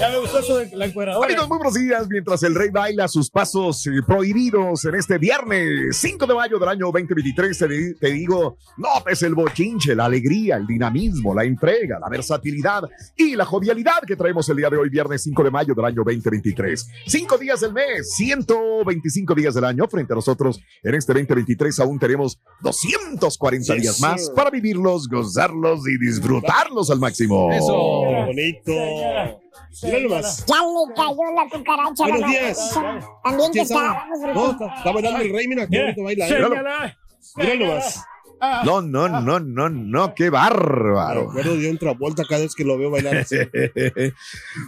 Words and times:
Ya 0.00 0.08
me 0.08 0.18
gustó 0.18 0.38
eso 0.38 0.56
de 0.56 0.74
la 0.74 0.86
encueradora. 0.86 1.26
Amigos, 1.26 1.46
muy 1.46 1.58
buenos 1.58 1.74
días. 1.74 2.08
Mientras 2.08 2.42
el 2.42 2.54
rey 2.54 2.70
baila 2.70 3.06
sus 3.06 3.28
pasos 3.28 3.86
eh, 3.86 3.90
prohibidos 4.06 4.82
en 4.86 4.94
este 4.94 5.18
viernes 5.18 5.94
5 5.98 6.26
de 6.26 6.34
mayo 6.34 6.58
del 6.58 6.70
año 6.70 6.86
2023, 6.86 7.58
te, 7.58 7.94
te 7.96 8.10
digo, 8.10 8.56
notes 8.78 9.22
el 9.22 9.34
bochinche, 9.34 9.94
la 9.94 10.06
alegría, 10.06 10.56
el 10.56 10.66
dinamismo, 10.66 11.34
la 11.34 11.44
entrega, 11.44 11.98
la 11.98 12.08
versatilidad 12.08 12.84
y 13.14 13.36
la 13.36 13.44
jovialidad 13.44 14.00
que 14.06 14.16
traemos 14.16 14.48
el 14.48 14.56
día 14.56 14.70
de 14.70 14.78
hoy, 14.78 14.88
viernes 14.88 15.22
5 15.22 15.44
de 15.44 15.50
mayo 15.50 15.74
del 15.74 15.84
año 15.84 16.02
2023. 16.02 16.88
Cinco 17.06 17.36
días 17.36 17.60
del 17.60 17.74
mes, 17.74 18.14
125 18.14 19.34
días 19.34 19.52
del 19.54 19.66
año. 19.66 19.86
Frente 19.86 20.14
a 20.14 20.16
nosotros 20.16 20.62
en 20.82 20.94
este 20.94 21.12
2023 21.12 21.78
aún 21.78 21.98
tenemos 21.98 22.40
240 22.62 23.74
Yes, 23.74 23.82
días 23.82 24.00
más 24.00 24.30
para 24.34 24.48
vivirlos, 24.48 25.08
gozarlos 25.08 25.86
y 25.86 25.98
disfrutarlos 25.98 26.90
al 26.90 27.00
máximo. 27.00 27.52
Eso. 27.52 27.76
Bonito. 28.26 29.39
Mira 29.82 29.98
nomás. 30.00 30.44
Ya 30.46 30.56
le 30.56 30.94
cayó 30.94 31.34
la 31.34 31.48
cucaracha. 31.50 32.04
la 32.06 32.08
Buenos 32.10 32.30
días. 32.30 32.70
También 33.24 33.52
que 33.52 33.60
está- 33.60 34.06
No, 34.08 34.20
Brujito. 34.20 34.50
está, 34.66 34.76
está 34.76 34.92
bailando 34.92 35.20
el 35.20 35.32
rey, 35.32 35.48
mira, 35.48 35.66
qué 35.66 35.80
bonito 35.82 36.02
baila. 36.02 36.24
¿eh? 36.26 36.28
señala. 37.20 37.56
nomás. 37.56 38.04
Ah, 38.42 38.62
No, 38.64 38.80
no, 38.80 39.06
no, 39.06 39.38
no, 39.38 39.68
no, 39.68 40.14
qué 40.14 40.24
Me 40.24 40.30
bárbaro. 40.30 41.28
acuerdo 41.28 41.56
de 41.56 41.70
otra 41.74 41.92
vuelta 41.92 42.22
cada 42.26 42.40
vez 42.40 42.54
que 42.54 42.64
lo 42.64 42.78
veo 42.78 42.90
bailar 42.90 43.18
así. 43.18 43.36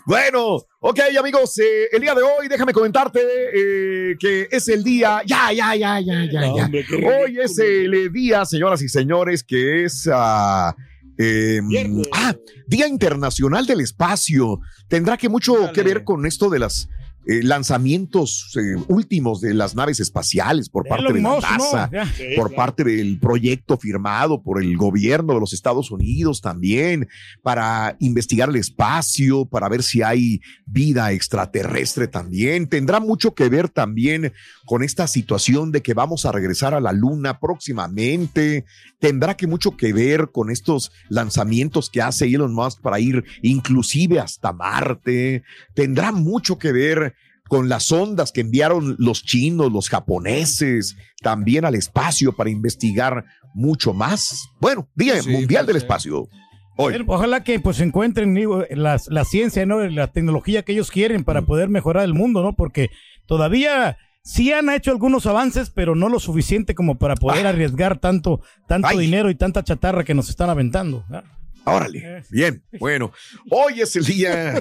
bueno, 0.07 0.57
ok 0.81 1.01
amigos, 1.19 1.59
eh, 1.59 1.89
el 1.91 2.03
día 2.03 2.15
de 2.15 2.23
hoy 2.23 2.49
déjame 2.49 2.73
comentarte 2.75 3.21
eh, 3.23 4.17
que 4.19 4.47
es 4.51 4.69
el 4.69 4.85
día, 4.85 5.23
ya, 5.27 5.53
ya, 5.53 5.75
ya, 5.75 5.99
ya, 6.01 6.25
ya, 6.31 6.41
No, 6.43 6.57
ya. 6.59 6.65
hombre, 6.67 6.85
Hoy 7.25 7.39
es 7.41 7.59
el 7.59 8.13
día, 8.13 8.45
señoras 8.45 8.83
y 8.83 8.89
señores, 8.91 9.43
que 9.43 9.85
es 9.85 10.07
ah, 10.13 10.77
eh, 11.19 11.61
Viernes. 11.63 12.09
ah, 12.13 12.35
Día 12.67 12.89
Internacional 12.89 13.67
del 13.67 13.81
Espacio. 13.81 14.61
Tendrá 14.89 15.17
que 15.17 15.29
mucho 15.29 15.73
que 15.73 15.83
ver 15.83 16.05
con 16.05 16.27
esto 16.27 16.51
de 16.51 16.59
las 16.59 16.89
eh, 17.25 17.41
lanzamientos 17.45 18.51
eh, 18.57 18.75
últimos 18.89 19.41
de 19.41 19.55
las 19.55 19.77
naves 19.77 20.01
espaciales 20.01 20.69
por 20.69 20.89
parte 20.89 21.13
de 21.13 21.21
la. 21.21 21.39
NASA. 21.39 21.89
Sí, 22.17 22.25
por 22.37 22.53
parte 22.53 22.83
del 22.83 23.21
proyecto 23.21 23.79
firmado 23.79 24.43
por 24.43 24.61
el 24.61 24.77
gobierno 24.77 25.35
de 25.35 25.39
los 25.39 25.53
Estados 25.53 25.93
Unidos 25.93 26.41
también 26.41 27.07
para 27.41 27.97
investigar 28.01 28.49
el 28.49 28.57
espacio, 28.57 29.45
para 29.45 29.69
ver 29.69 29.85
si 29.85 30.03
hay 30.03 30.41
vida 30.67 31.13
extraterrestre 31.13 32.09
también. 32.09 32.67
Tendrá 32.67 32.99
mucho 32.99 33.37
que 33.37 33.49
ver 33.49 33.69
también 33.69 34.33
con 34.67 34.83
esta 34.83 35.07
situación 35.07 35.71
de 35.71 35.81
que 35.81 35.95
vamos 35.95 36.27
a 36.27 36.33
regresar 36.33 36.75
a 36.75 36.81
la 36.81 36.93
luna 36.93 37.39
próximamente. 37.39 38.65
Tendrá 39.03 39.37
que 39.37 39.49
mucho 39.49 39.77
que 39.77 39.93
ver 39.93 40.31
con 40.31 40.49
estos 40.49 40.93
lanzamientos 41.09 41.91
que 41.91 42.01
hace 42.01 42.27
Elon 42.27 42.55
Musk 42.55 42.81
para 42.83 43.01
ir 43.01 43.25
inclusive 43.43 44.21
hasta 44.21 44.53
Marte. 44.53 45.43
Tendrá 45.75 46.13
mucho 46.13 46.57
que 46.57 46.71
ver 46.71 47.17
con 47.49 47.69
las 47.69 47.91
ondas 47.91 48.31
que 48.31 48.43
enviaron 48.43 48.95
los 49.01 49.25
chinos, 49.25 49.73
los 49.73 49.89
japoneses, 49.89 50.95
también 51.21 51.65
al 51.65 51.75
espacio 51.75 52.33
para 52.33 52.51
investigar 52.51 53.25
mucho 53.55 53.93
más. 53.93 54.49
Bueno, 54.61 54.89
Día 54.95 55.21
Sí, 55.21 55.31
Mundial 55.31 55.67
del 55.67 55.75
pues. 55.75 55.83
Espacio. 55.83 56.29
Hoy. 56.77 57.05
Ojalá 57.09 57.43
que 57.43 57.59
pues 57.59 57.81
encuentren 57.81 58.35
digo, 58.35 58.65
la, 58.71 59.01
la 59.09 59.25
ciencia, 59.25 59.67
¿no? 59.67 59.85
La 59.89 60.13
tecnología 60.13 60.63
que 60.63 60.75
ellos 60.75 60.93
quieren 60.93 61.25
para 61.25 61.43
poder 61.43 61.69
mejorar 61.69 62.05
el 62.05 62.15
mundo, 62.15 62.41
¿no? 62.45 62.53
Porque 62.53 62.91
todavía 63.27 63.99
sí 64.23 64.53
han 64.53 64.71
hecho 64.71 64.91
algunos 64.91 65.27
avances, 65.27 65.69
pero 65.71 65.95
no 65.95 66.09
lo 66.09 66.19
suficiente 66.21 66.75
como 66.75 66.99
para 66.99 67.15
poder 67.17 67.47
Ah. 67.47 67.51
arriesgar 67.51 67.99
tanto, 67.99 68.41
tanto 68.67 68.89
Ay. 68.89 68.99
dinero 68.99 69.29
y 69.31 69.35
tanta 69.35 69.63
chatarra 69.65 70.05
que 70.05 70.15
nos 70.15 70.29
están 70.31 70.49
aventando. 70.51 71.05
¿verdad? 71.09 71.25
Órale, 71.65 72.25
bien, 72.29 72.61
bueno, 72.81 73.13
hoy 73.49 73.83
es 73.83 73.95
el 73.95 74.05
día. 74.05 74.55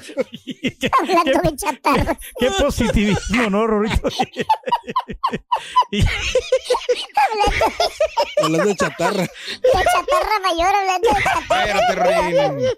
Hablando 1.00 1.50
de 1.50 1.56
chatarra. 1.56 2.20
Qué 2.38 2.52
positivismo, 2.60 3.50
¿no, 3.50 3.66
Rorito? 3.66 4.08
Hablando 8.44 8.69
de 8.69 8.75
chatarra. 8.75 9.24
De 9.24 9.30
chatarra 9.74 10.40
mayor, 10.44 10.75
hablando 10.75 11.10
de 11.10 11.24
chatarra. 11.24 11.80
Espérate, 11.80 12.69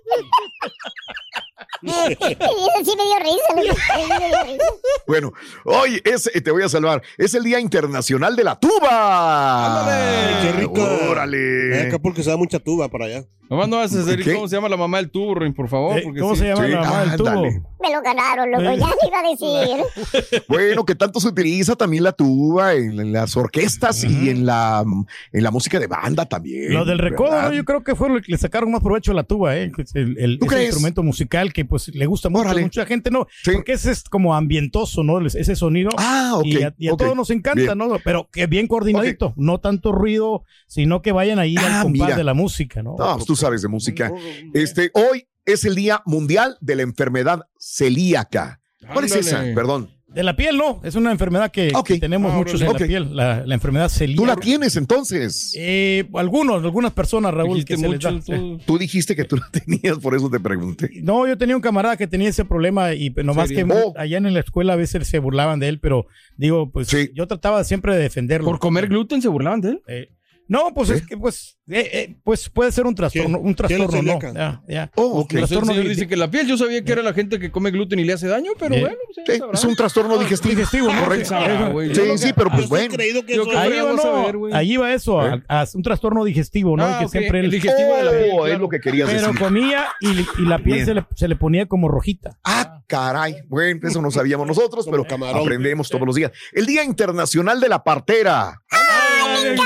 eso 1.84 2.92
sí 2.92 2.98
me 2.98 3.04
dio 3.04 3.20
risa. 3.20 3.68
loco. 3.68 3.80
Sí 3.80 4.10
me 4.20 4.28
dio 4.28 4.44
risa. 4.44 4.66
Bueno, 5.08 5.34
hoy 5.66 6.02
es, 6.04 6.30
eh, 6.34 6.42
te 6.42 6.52
voy 6.52 6.64
a 6.64 6.70
salvar, 6.70 7.02
es 7.18 7.34
el 7.34 7.44
Día 7.44 7.60
Internacional 7.60 8.36
de 8.36 8.44
la 8.44 8.60
Tuba. 8.60 9.82
¡Ándale! 9.82 10.42
¡Qué 10.42 10.52
rico! 10.60 10.88
Órale. 11.10 11.88
Acá 11.88 12.00
porque 12.00 12.24
se 12.24 12.30
da 12.30 12.38
mucha 12.38 12.60
tuba 12.60 12.90
para 12.90 13.06
allá. 13.06 13.24
Nomás 13.50 13.68
no 13.68 13.78
vas 13.78 13.94
a 13.94 14.04
decir 14.04 14.34
cómo 14.34 14.48
se 14.48 14.56
llama 14.56 14.70
la 14.70 14.78
mamá 14.78 14.98
del 14.98 15.12
tubo, 15.12 15.36
Rin, 15.36 15.54
por 15.54 15.68
favor. 15.68 15.98
Eh, 16.00 16.02
porque 16.04 16.20
¿Cómo 16.22 16.34
sí. 16.34 16.42
se 16.42 16.48
llama 16.48 16.66
Sí, 16.66 16.72
la 16.72 16.80
mamá 16.82 17.02
del 17.06 17.16
tubo? 17.18 17.42
Me 17.82 17.92
lo 17.94 18.02
ganaron, 18.02 18.50
loco. 18.50 18.64
Ya 18.64 18.74
iba 18.74 19.20
a 19.20 19.30
decir. 19.30 20.42
Bueno, 20.48 20.86
que 20.86 20.96
tanto 20.96 21.20
se 21.20 21.28
utiliza 21.28 21.76
también 21.76 22.04
la 22.04 22.14
tuba 22.14 22.74
en, 22.74 23.00
en 23.00 23.12
las 23.12 23.36
orquestas 23.38 24.04
y 24.04 24.30
en 24.30 24.46
la, 24.46 24.84
en 25.32 25.44
la 25.44 25.52
música 25.52 25.80
de 25.80 25.88
banda 25.88 26.26
también. 26.26 26.74
Lo 26.74 26.86
del 26.86 26.98
recodo, 27.00 27.32
¿verdad? 27.32 27.50
¿no? 27.50 27.56
yo 27.56 27.66
creo 27.66 27.84
que 27.84 27.96
fue 27.96 28.10
lo 28.10 28.22
que 28.22 28.32
le 28.32 28.38
sacaron 28.38 28.72
más 28.72 28.82
provecho 28.82 29.12
a 29.12 29.16
la 29.16 29.24
tuba, 29.24 29.56
¿eh? 29.58 29.72
El, 29.94 30.18
el- 30.18 30.40
¿Tú 30.40 30.46
ese 30.46 30.56
crees? 30.56 30.66
instrumento 30.70 31.04
musical 31.04 31.43
que 31.52 31.66
pues 31.66 31.90
le 31.94 32.06
gusta 32.06 32.30
mucho 32.30 32.44
a 32.44 32.52
Órale. 32.52 32.62
mucha 32.62 32.86
gente, 32.86 33.12
¿no? 33.12 33.28
Sí. 33.44 33.52
Porque 33.56 33.74
ese 33.74 33.92
es 33.92 34.04
como 34.04 34.34
ambientoso, 34.36 35.04
¿no? 35.04 35.20
Ese 35.26 35.56
sonido. 35.58 35.90
Ah, 35.98 36.36
ok. 36.38 36.46
Y 36.46 36.64
a, 36.64 36.74
y 36.78 36.88
a 36.88 36.94
ok. 36.94 37.00
todos 37.00 37.16
nos 37.18 37.30
encanta, 37.32 37.62
Bien. 37.74 37.78
¿no? 37.78 37.98
Pero 38.06 38.30
que 38.32 38.48
bien 38.48 38.68
coordinadito, 38.68 39.34
no 39.36 39.60
tanto 39.60 39.92
ruido, 39.92 40.44
sino 40.68 41.02
que 41.02 41.12
vayan 41.12 41.40
ahí 41.40 41.56
Ah, 41.58 41.80
al 41.80 41.84
compás 41.84 42.08
mira. 42.08 42.16
de 42.16 42.24
la 42.24 42.34
música, 42.34 42.82
¿no? 42.84 42.96
No, 42.98 43.14
pues 43.16 43.26
tú 43.26 43.36
sabes 43.36 43.62
de 43.64 43.68
música. 43.68 44.14
Este, 44.54 44.92
hoy 44.94 45.28
es 45.46 45.66
el 45.66 45.76
Día 45.76 46.02
Mundial 46.06 46.56
de 46.62 46.76
la 46.78 46.84
Enfermedad 46.84 47.42
Celíaca. 47.60 48.62
¿Cuál 48.94 49.06
es 49.06 49.16
esa? 49.16 49.44
Perdón. 49.56 49.90
De 50.14 50.24
la 50.24 50.36
piel, 50.36 50.58
no, 50.58 50.80
es 50.84 50.96
una 50.96 51.12
enfermedad 51.12 51.52
que, 51.52 51.72
que 51.86 52.00
tenemos 52.00 52.32
Ah, 52.34 52.38
muchos 52.38 52.62
en 52.62 52.72
la 52.72 52.80
piel, 52.80 53.16
la, 53.16 53.44
la 53.46 53.54
enfermedad 53.56 53.90
celíaca. 53.90 54.22
¿Tú 54.22 54.26
la 54.26 54.36
tienes 54.36 54.76
entonces? 54.76 55.54
Eh, 55.58 56.06
algunos, 56.14 56.64
algunas 56.64 56.92
personas, 56.94 57.34
Raúl, 57.34 57.66
que 57.66 57.78
se 57.78 57.88
les 57.88 58.00
da. 58.00 58.20
tú. 58.20 58.60
Tú 58.66 58.78
dijiste 58.78 59.16
que 59.16 59.26
tú 59.26 59.38
la 59.38 59.50
tenías, 59.52 59.98
por 60.00 60.16
eso 60.16 60.30
te 60.30 60.40
pregunté. 60.40 60.90
No, 61.02 61.28
yo 61.28 61.38
tenía 61.38 61.56
un 61.56 61.62
camarada 61.62 61.98
que 61.98 62.08
tenía 62.08 62.30
ese 62.30 62.46
problema 62.46 62.94
y 62.94 63.10
pues, 63.10 63.26
nomás 63.26 63.50
que 63.50 63.56
¿Serio? 63.56 63.74
Oh. 63.88 63.94
allá 63.98 64.18
en 64.18 64.34
la 64.34 64.40
escuela 64.40 64.74
a 64.74 64.76
veces 64.76 65.08
se 65.08 65.20
burlaban 65.20 65.60
de 65.60 65.68
él, 65.70 65.80
pero 65.80 66.06
digo, 66.38 66.70
pues 66.72 66.88
Sí. 66.88 67.10
yo 67.16 67.28
trataba 67.28 67.64
siempre 67.64 67.96
de 67.96 68.02
defenderlo. 68.04 68.46
Por 68.48 68.60
comer 68.60 68.88
gluten 68.88 69.22
se 69.22 69.28
burlaban 69.30 69.62
de 69.62 69.70
él. 69.70 69.82
Eh, 69.88 70.10
no, 70.48 70.74
pues 70.74 70.90
es 70.90 71.06
que 71.08 71.18
pues, 71.18 71.58
eh, 71.70 71.90
eh, 71.94 72.16
pues 72.24 72.50
puede 72.50 72.72
ser 72.72 72.86
un 72.86 72.94
trastorno, 72.96 73.40
un 73.40 73.54
¿Quién 73.54 73.82
es 73.82 73.88
trastorno, 73.90 74.20
no. 74.34 74.64
ya. 74.68 74.92
Oh, 74.96 75.06
Un 75.08 75.22
ok. 75.22 75.28
Pues 75.30 75.34
el 75.34 75.40
trastorno 75.48 75.68
señor 75.72 75.84
di- 75.84 75.90
dice 75.90 76.08
que 76.08 76.16
la 76.18 76.30
piel, 76.30 76.48
yo 76.48 76.58
sabía 76.58 76.84
que 76.84 76.92
era 76.92 77.02
la 77.02 77.14
gente 77.14 77.40
que 77.40 77.50
come 77.52 77.72
gluten 77.72 78.00
y 78.00 78.04
le 78.04 78.14
hace 78.14 78.28
daño, 78.28 78.52
pero 78.60 78.76
bueno, 78.80 78.96
pues 79.14 79.26
Sí, 79.38 79.44
es 79.54 79.64
un 79.64 79.76
trastorno 79.76 80.18
digestivo. 80.18 80.52
digestivo, 80.56 80.92
¿no? 80.94 81.04
Correcto. 81.04 81.30
Sí, 81.30 81.36
Ah, 81.36 82.18
Sí, 82.18 82.34
pero 82.36 82.50
pues 82.52 82.68
bueno. 82.70 82.94
creído 82.94 83.26
que 83.26 83.36
Yo 83.36 83.44
Ahí 83.58 83.72
va, 83.80 83.94
no, 83.94 84.42
ver, 84.42 84.56
ahí 84.56 84.78
va 84.78 84.94
eso, 84.94 85.26
¿Eh? 85.26 85.42
a- 85.48 85.62
a 85.62 85.68
un 85.74 85.82
trastorno 85.84 86.24
digestivo, 86.26 86.76
¿no? 86.78 86.84
Ah, 86.86 87.00
que 87.02 87.08
siempre 87.08 87.40
el 87.40 87.50
digestivo 87.50 87.96
de 87.96 88.04
la 88.04 88.12
piel. 88.12 88.30
Oh, 88.34 88.46
es 88.48 88.60
lo 88.60 88.70
que 88.70 88.80
querías 88.80 89.10
pero 89.10 89.28
decir. 89.28 89.40
comía 89.40 89.88
y, 90.02 90.10
y 90.42 90.46
la 90.46 90.60
piel 90.60 90.86
se 90.86 90.94
le, 90.94 91.06
se 91.16 91.28
le 91.28 91.36
ponía 91.36 91.66
como 91.68 91.88
rojita. 91.88 92.38
Ah, 92.44 92.82
caray. 92.88 93.36
Bueno, 93.48 93.80
eso 93.88 94.02
no 94.02 94.12
sabíamos 94.12 94.46
nosotros, 94.48 94.86
pero 94.92 95.06
camarón. 95.06 95.42
aprendemos 95.42 95.90
todos 95.90 96.06
los 96.06 96.16
días. 96.16 96.32
El 96.52 96.66
Día 96.66 96.84
Internacional 96.84 97.60
de 97.60 97.70
la 97.70 97.84
Partera. 97.84 98.60
¡Ay, 98.70 99.34
me 99.44 99.48
encanta! 99.54 99.64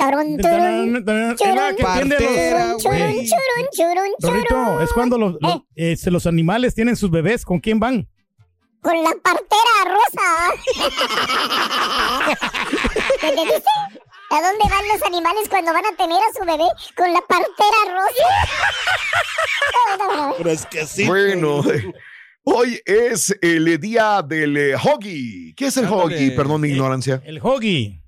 Churun, 0.00 0.38
churun, 2.78 3.66
churun. 3.72 4.10
Rorrito, 4.20 4.80
es 4.80 4.92
cuando 4.92 5.18
los, 5.18 5.36
los, 5.40 5.60
eh, 5.76 5.96
se- 5.96 6.10
los 6.10 6.26
animales 6.26 6.74
tienen 6.74 6.96
sus 6.96 7.10
bebés, 7.10 7.44
¿con 7.44 7.60
quién 7.60 7.78
van? 7.78 8.08
Con 8.82 8.94
la 9.02 9.10
partera 9.22 9.84
rosa. 9.84 10.54
¿A 14.32 14.36
dónde 14.40 14.64
van 14.70 14.88
los 14.92 15.02
animales 15.06 15.48
cuando 15.48 15.72
van 15.72 15.84
a 15.84 15.96
tener 15.96 16.16
a 16.18 16.32
su 16.38 16.44
bebé? 16.46 16.64
Con 16.96 17.12
la 17.12 17.20
partera 17.20 17.78
rosa. 17.92 18.28
Pero 20.38 20.50
es 20.52 20.66
que 20.66 20.86
sí. 20.86 21.04
Bueno, 21.06 21.62
hoy 22.44 22.80
es 22.86 23.36
el 23.42 23.78
día 23.80 24.22
del 24.22 24.56
eh, 24.56 24.74
hoggy. 24.76 25.52
¿Qué 25.56 25.66
es 25.66 25.76
el 25.76 25.84
Ándale. 25.86 26.02
hoggy? 26.04 26.30
Perdón 26.36 26.60
mi 26.60 26.68
ignorancia. 26.68 27.20
El 27.24 27.40
hoggy. 27.42 27.99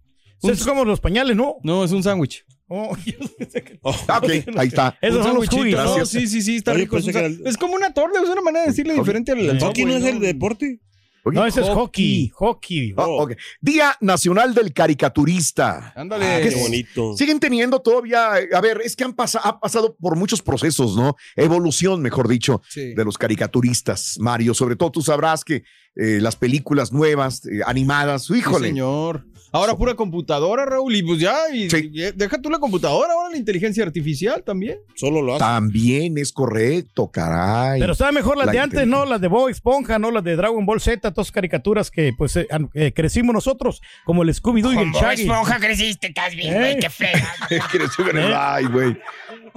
Eso 0.42 0.52
es 0.52 0.64
como 0.64 0.84
los 0.84 1.00
pañales, 1.00 1.36
¿no? 1.36 1.56
No, 1.62 1.84
es 1.84 1.92
un 1.92 2.02
sándwich. 2.02 2.44
Oh, 2.68 2.96
Ah, 4.08 4.18
ok, 4.22 4.30
ahí 4.56 4.68
está. 4.68 4.96
Esos 5.00 5.18
Un 5.18 5.24
son 5.24 5.34
los. 5.36 5.52
No, 5.52 5.62
Gracias. 5.64 6.08
sí, 6.08 6.26
sí, 6.26 6.40
sí, 6.42 6.56
está 6.56 6.72
Oye, 6.72 6.82
rico. 6.82 6.96
Es, 6.96 7.04
pensé 7.04 7.18
un 7.18 7.24
que 7.24 7.28
sa- 7.30 7.34
era 7.34 7.42
el- 7.42 7.46
es 7.46 7.56
como 7.58 7.74
una 7.74 7.92
torta, 7.92 8.20
es 8.22 8.28
una 8.28 8.40
manera 8.40 8.62
de 8.64 8.70
decirle 8.70 8.94
diferente 8.94 9.32
al, 9.32 9.50
al 9.50 9.60
¿Hockey 9.60 9.84
no 9.84 9.92
es 9.96 10.04
el 10.04 10.20
deporte? 10.20 10.80
No, 11.24 11.46
ese 11.46 11.60
es 11.60 11.68
Hockey. 11.68 12.30
hockey. 12.34 12.94
Ok. 12.96 13.34
Día 13.60 13.96
Nacional 14.00 14.54
del 14.54 14.72
Caricaturista. 14.72 15.92
Ándale. 15.94 16.24
Ah, 16.26 16.40
¿Qué 16.42 16.56
bonito. 16.56 17.16
Siguen 17.16 17.38
teniendo 17.38 17.80
todavía, 17.80 18.40
eh, 18.40 18.48
a 18.52 18.60
ver, 18.60 18.80
es 18.84 18.96
que 18.96 19.04
han 19.04 19.12
pasado, 19.12 19.46
ha 19.46 19.60
pasado 19.60 19.96
por 20.00 20.16
muchos 20.16 20.42
procesos, 20.42 20.96
¿no? 20.96 21.14
Evolución, 21.36 22.02
mejor 22.02 22.26
dicho, 22.26 22.60
Sí. 22.68 22.94
de 22.94 23.04
los 23.04 23.18
caricaturistas, 23.18 24.16
Mario. 24.18 24.52
Sobre 24.54 24.74
todo 24.74 24.90
tú 24.90 25.02
sabrás 25.02 25.44
que 25.44 25.62
eh, 25.94 26.18
las 26.20 26.36
películas 26.36 26.90
nuevas, 26.92 27.44
eh, 27.46 27.60
animadas, 27.66 28.24
Sí, 28.24 28.38
híjole. 28.38 28.68
señor. 28.68 29.26
Ahora 29.52 29.76
pura 29.76 29.94
computadora, 29.94 30.64
Raúl, 30.64 30.94
y 30.96 31.02
pues 31.02 31.20
ya, 31.20 31.34
y, 31.52 31.68
Sí. 31.68 31.90
y 31.92 32.10
deja 32.12 32.40
tú 32.40 32.48
la 32.50 32.58
computadora, 32.58 33.12
ahora 33.12 33.30
la 33.30 33.36
inteligencia 33.36 33.84
artificial 33.84 34.42
también. 34.42 34.78
Solo 34.94 35.20
lo 35.22 35.34
hace. 35.34 35.40
También 35.44 36.16
es 36.16 36.32
correcto, 36.32 37.10
caray. 37.10 37.78
Pero 37.80 37.94
sabe 37.94 38.12
mejor 38.12 38.36
las 38.38 38.46
La 38.46 38.52
de 38.52 38.58
antes, 38.60 38.86
¿no? 38.86 39.04
Las 39.04 39.20
de 39.20 39.28
Bob 39.28 39.48
Esponja, 39.48 39.98
¿no? 39.98 40.10
Las 40.10 40.24
de 40.24 40.36
Dragon 40.36 40.64
Ball 40.64 40.80
Z, 40.80 41.12
todas 41.12 41.30
caricaturas 41.30 41.90
que 41.90 42.12
pues 42.16 42.34
eh, 42.36 42.46
eh, 42.74 42.92
crecimos 42.94 43.34
nosotros, 43.34 43.82
como 44.04 44.22
el 44.22 44.30
Scooby-Doo 44.30 44.72
y 44.74 44.78
el 44.78 44.92
Shaggy. 44.92 45.28
creciste, 45.60 46.06
estás 46.08 46.34
bien, 46.34 46.54
güey, 46.54 46.78
qué 46.78 46.88
fregado. 46.90 47.26
Creció 47.70 48.04
con 48.06 48.16
el- 48.18 48.30
¿Eh? 48.30 48.34
Ay, 48.34 48.64
güey. 48.66 48.96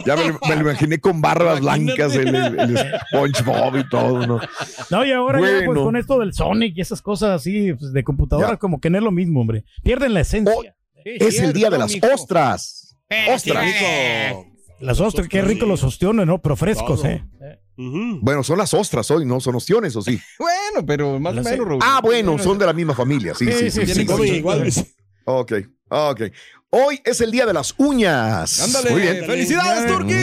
Ya 0.06 0.16
me, 0.18 0.28
lo- 0.28 0.40
me 0.48 0.56
lo 0.56 0.62
imaginé 0.62 1.00
con 1.00 1.22
barbas 1.22 1.62
blancas, 1.62 2.14
el, 2.16 2.36
el, 2.36 2.60
el 2.60 2.78
SpongeBob 3.10 3.78
y 3.78 3.90
todo, 3.90 4.28
¿no? 4.28 4.40
No, 4.90 5.06
y 5.06 5.12
ahora 5.14 5.40
ya 5.40 5.66
pues 5.66 5.80
con 5.80 5.96
esto 5.96 6.20
del 6.20 6.34
Sonic 6.34 6.76
y 6.78 6.82
esas 6.82 7.02
cosas 7.02 7.30
así 7.32 7.74
pues, 7.74 7.94
de 7.94 8.04
computadora, 8.04 8.50
Ya. 8.52 8.58
como 8.58 8.82
que 8.82 8.90
no 8.90 8.98
es 8.98 9.04
lo 9.04 9.12
mismo, 9.12 9.40
hombre. 9.42 9.64
Pierden 9.86 10.16
la 10.16 10.22
esencia. 10.22 10.52
Oh, 10.58 10.64
es 11.06 11.40
el 11.40 11.54
día 11.54 11.70
de 11.70 11.78
las 11.78 11.94
ostras. 12.02 12.98
Ostras. 13.32 13.64
Las 14.80 15.00
ostras, 15.00 15.28
qué 15.30 15.44
rico 15.44 15.68
los 15.68 15.84
ostiones, 15.84 16.26
¿no? 16.26 16.42
Pero 16.42 16.56
frescos, 16.56 17.02
Todo. 17.02 17.12
¿eh? 17.12 17.24
Bueno, 17.78 18.44
son 18.44 18.58
las 18.58 18.74
ostras 18.74 19.12
hoy, 19.12 19.26
¿no? 19.26 19.40
Son 19.40 19.54
ostiones, 19.54 19.96
¿o 19.96 20.02
sí? 20.02 20.20
Bueno, 20.40 20.86
pero 20.88 21.20
más 21.20 21.38
o 21.38 21.44
menos, 21.44 21.68
Raúl. 21.68 21.80
Ah, 21.84 22.00
bueno, 22.02 22.40
son 22.40 22.58
de 22.58 22.66
la 22.66 22.74
misma 22.74 22.96
familia. 22.96 23.36
Sí, 23.36 23.46
sí, 23.46 23.70
sí. 23.70 23.86
Sí, 23.86 23.94
sí, 23.94 24.08
sí, 24.08 24.24
iguales. 24.38 24.84
Ok, 25.26 25.54
ok. 25.90 26.22
Hoy 26.72 27.00
es 27.06 27.22
el 27.22 27.30
día 27.30 27.46
de 27.46 27.54
las 27.54 27.76
uñas. 27.78 28.62
Ándale, 28.62 28.90
Muy 28.90 29.02
bien. 29.02 29.26
felicidades, 29.26 29.86
Turquí. 29.86 30.14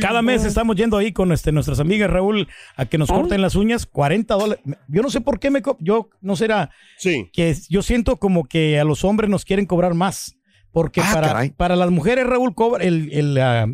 Cada 0.00 0.22
mes 0.22 0.44
estamos 0.44 0.76
yendo 0.76 0.96
ahí 0.96 1.12
con 1.12 1.32
este, 1.32 1.52
nuestras 1.52 1.80
amigas, 1.80 2.10
Raúl, 2.10 2.48
a 2.76 2.86
que 2.86 2.98
nos 2.98 3.08
corten 3.10 3.40
las 3.42 3.54
uñas, 3.54 3.86
40 3.86 4.34
dólares. 4.34 4.64
Yo 4.88 5.02
no 5.02 5.10
sé 5.10 5.20
por 5.20 5.38
qué 5.38 5.50
me... 5.50 5.62
co- 5.62 5.76
Yo 5.80 6.08
no 6.20 6.36
será 6.36 6.70
Sí. 6.98 7.28
que 7.32 7.54
yo 7.68 7.82
siento 7.82 8.16
como 8.16 8.44
que 8.44 8.78
a 8.80 8.84
los 8.84 9.04
hombres 9.04 9.30
nos 9.30 9.44
quieren 9.44 9.66
cobrar 9.66 9.94
más. 9.94 10.36
Porque 10.72 11.00
Ah, 11.00 11.10
para, 11.12 11.26
caray. 11.28 11.50
para 11.50 11.74
las 11.76 11.90
mujeres, 11.90 12.26
Raúl, 12.26 12.54
cobra 12.54 12.84
el, 12.84 13.10
el, 13.12 13.38
ah, 13.38 13.66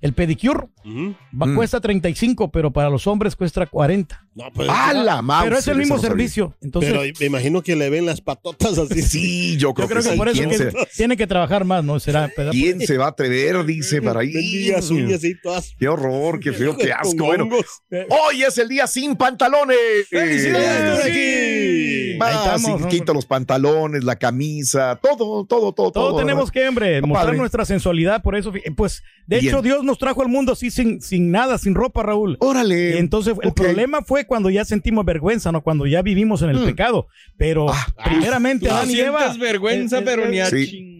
el 0.00 0.12
pedicure 0.14 0.68
Ujú. 0.86 1.14
va- 1.40 1.46
Mm. 1.46 1.54
cuesta 1.56 1.80
35, 1.80 2.50
pero 2.50 2.70
para 2.72 2.88
los 2.90 3.06
hombres 3.06 3.34
cuesta 3.34 3.66
40. 3.66 4.24
No, 4.34 4.44
pues, 4.52 4.68
¡A 4.70 4.92
la 4.92 5.22
mouse! 5.22 5.44
pero 5.44 5.58
es 5.58 5.66
el 5.68 5.78
mismo 5.78 5.98
servicio. 5.98 6.54
Entonces, 6.60 6.92
pero 6.92 7.04
me 7.18 7.26
imagino 7.26 7.62
que 7.62 7.74
le 7.74 7.88
ven 7.90 8.04
las 8.06 8.20
patotas 8.20 8.76
así. 8.78 9.02
Sí, 9.02 9.56
yo 9.56 9.72
creo, 9.74 9.86
yo 9.88 9.94
creo 9.94 10.02
que 10.02 10.10
sí. 10.10 10.16
por 10.16 10.28
eso 10.28 10.38
¿Quién, 10.38 10.50
que 10.50 10.56
se, 10.58 10.72
tiene 10.96 11.16
que 11.16 11.26
trabajar 11.26 11.64
más, 11.64 11.82
¿no? 11.82 11.98
Será 11.98 12.30
quién 12.50 12.80
se 12.80 12.98
va 12.98 13.06
a 13.06 13.08
atrever? 13.08 13.64
Dice 13.64 14.00
para 14.02 14.20
todas. 15.42 15.74
Qué 15.78 15.88
horror, 15.88 16.38
qué 16.40 16.52
feo, 16.52 16.76
qué 16.76 16.92
asco. 16.92 17.24
Bueno, 17.26 17.48
hoy 18.08 18.42
es 18.42 18.58
el 18.58 18.68
día 18.68 18.86
sin 18.86 19.16
pantalones. 19.16 19.76
¡Felicidades, 20.10 21.06
estamos, 22.18 22.80
¿no? 22.82 22.88
quita 22.88 23.12
los 23.12 23.26
pantalones, 23.26 24.04
la 24.04 24.16
camisa, 24.16 24.98
todo, 25.02 25.44
todo, 25.44 25.44
todo, 25.46 25.72
todo. 25.72 25.90
Todo 25.92 26.16
tenemos 26.16 26.50
que, 26.50 26.66
hombre, 26.68 27.00
mostrar 27.02 27.26
padre. 27.26 27.38
nuestra 27.38 27.64
sensualidad, 27.64 28.22
por 28.22 28.36
eso, 28.36 28.52
pues, 28.76 29.02
de 29.26 29.40
Bien. 29.40 29.48
hecho, 29.54 29.62
Dios 29.62 29.84
nos 29.84 29.98
trajo 29.98 30.22
al 30.22 30.28
mundo 30.28 30.52
así 30.52 30.70
sin, 30.76 31.00
sin 31.02 31.30
nada, 31.32 31.58
sin 31.58 31.74
ropa, 31.74 32.02
Raúl. 32.04 32.36
Órale. 32.40 32.90
Y 32.94 32.98
entonces, 32.98 33.34
el 33.42 33.52
problema 33.52 34.02
fue 34.02 34.26
cuando 34.26 34.50
ya 34.50 34.64
sentimos 34.64 35.04
vergüenza, 35.04 35.50
¿no? 35.50 35.62
Cuando 35.62 35.86
ya 35.86 36.02
vivimos 36.02 36.42
en 36.42 36.50
el 36.50 36.60
Mm. 36.60 36.64
pecado. 36.66 37.08
Pero, 37.36 37.66
Ah, 37.70 37.86
primeramente, 38.04 38.66
Tú 38.68 38.72
Adán 38.74 38.90
y 38.90 39.00
Eva 39.00 39.34
vergüenza, 39.38 39.98
eh, 39.98 40.02
pero 40.04 40.24
eh, 40.24 40.28
ni 40.28 40.40
a 40.40 40.46
Sí. 40.46 40.66
ching. 40.70 40.96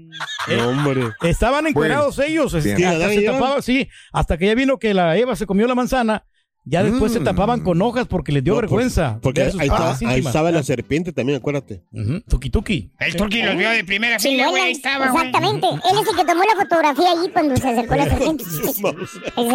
No, 0.57 0.69
hombre. 0.69 1.03
estaban 1.23 1.67
encuerados 1.67 2.19
ellos. 2.21 2.55
es- 2.55 2.65
Bien. 2.65 2.77
¿Sí, 2.79 2.85
hasta 2.85 2.97
Adán 3.05 3.15
se 3.15 3.23
tapaban, 3.23 3.63
sí, 3.63 3.89
hasta 4.13 4.39
que 4.39 4.47
ya 4.47 4.55
vino 4.55 4.79
que 4.79 4.95
la 4.95 5.17
Eva 5.17 5.37
se 5.37 5.45
comió 5.47 5.67
la 5.67 5.75
manzana. 5.75 6.25
Ya 6.69 6.83
después 6.83 7.13
se 7.13 7.21
Mm. 7.21 7.25
tapaban 7.25 7.61
con 7.61 7.81
hojas 7.81 8.09
porque 8.09 8.33
les 8.33 8.43
dio 8.43 8.55
No, 8.55 8.61
vergüenza. 8.61 9.21
Porque 9.23 9.43
ver 9.43 9.53
sus 9.53 9.61
ahí, 9.61 9.69
estaba, 9.69 9.91
ahí 9.93 9.97
íntimas. 10.01 10.27
estaba 10.27 10.51
la 10.51 10.63
serpiente 10.65 11.13
también, 11.13 11.39
acuérdate. 11.39 11.85
Tuki 12.29 12.51
tuki. 12.51 12.91
El 12.99 13.15
Turqui 13.15 13.41
los 13.43 13.57
vio 13.57 13.71
de 13.71 13.85
primera 13.85 14.19
fila, 14.19 14.31
Chimuela. 14.31 14.51
güey, 14.51 14.63
ahí 14.65 14.73
estaba. 14.73 15.07
Exactamente. 15.07 15.67
Él 15.69 15.99
es 16.03 16.09
el 16.09 16.17
que 16.17 16.25
tomó 16.25 16.43
la 16.43 16.57
fotografía 16.61 17.11
allí 17.13 17.31
cuando 17.33 17.57
se 17.57 17.69
acercó 17.69 17.95
la 17.95 18.09
serpiente. 18.09 18.45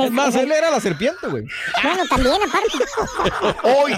Es 0.05 0.11
más, 0.11 0.35
él 0.35 0.51
era 0.51 0.71
la 0.71 0.79
serpiente, 0.79 1.27
güey. 1.29 1.43
Bueno, 1.83 2.03
también, 2.09 2.35
aparte. 2.47 3.57
Hoy 3.63 3.93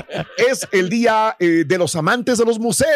es 0.49 0.67
el 0.71 0.89
día 0.89 1.35
eh, 1.39 1.65
de 1.67 1.77
los 1.77 1.95
amantes 1.95 2.39
de 2.39 2.45
los 2.45 2.57
museos. 2.59 2.87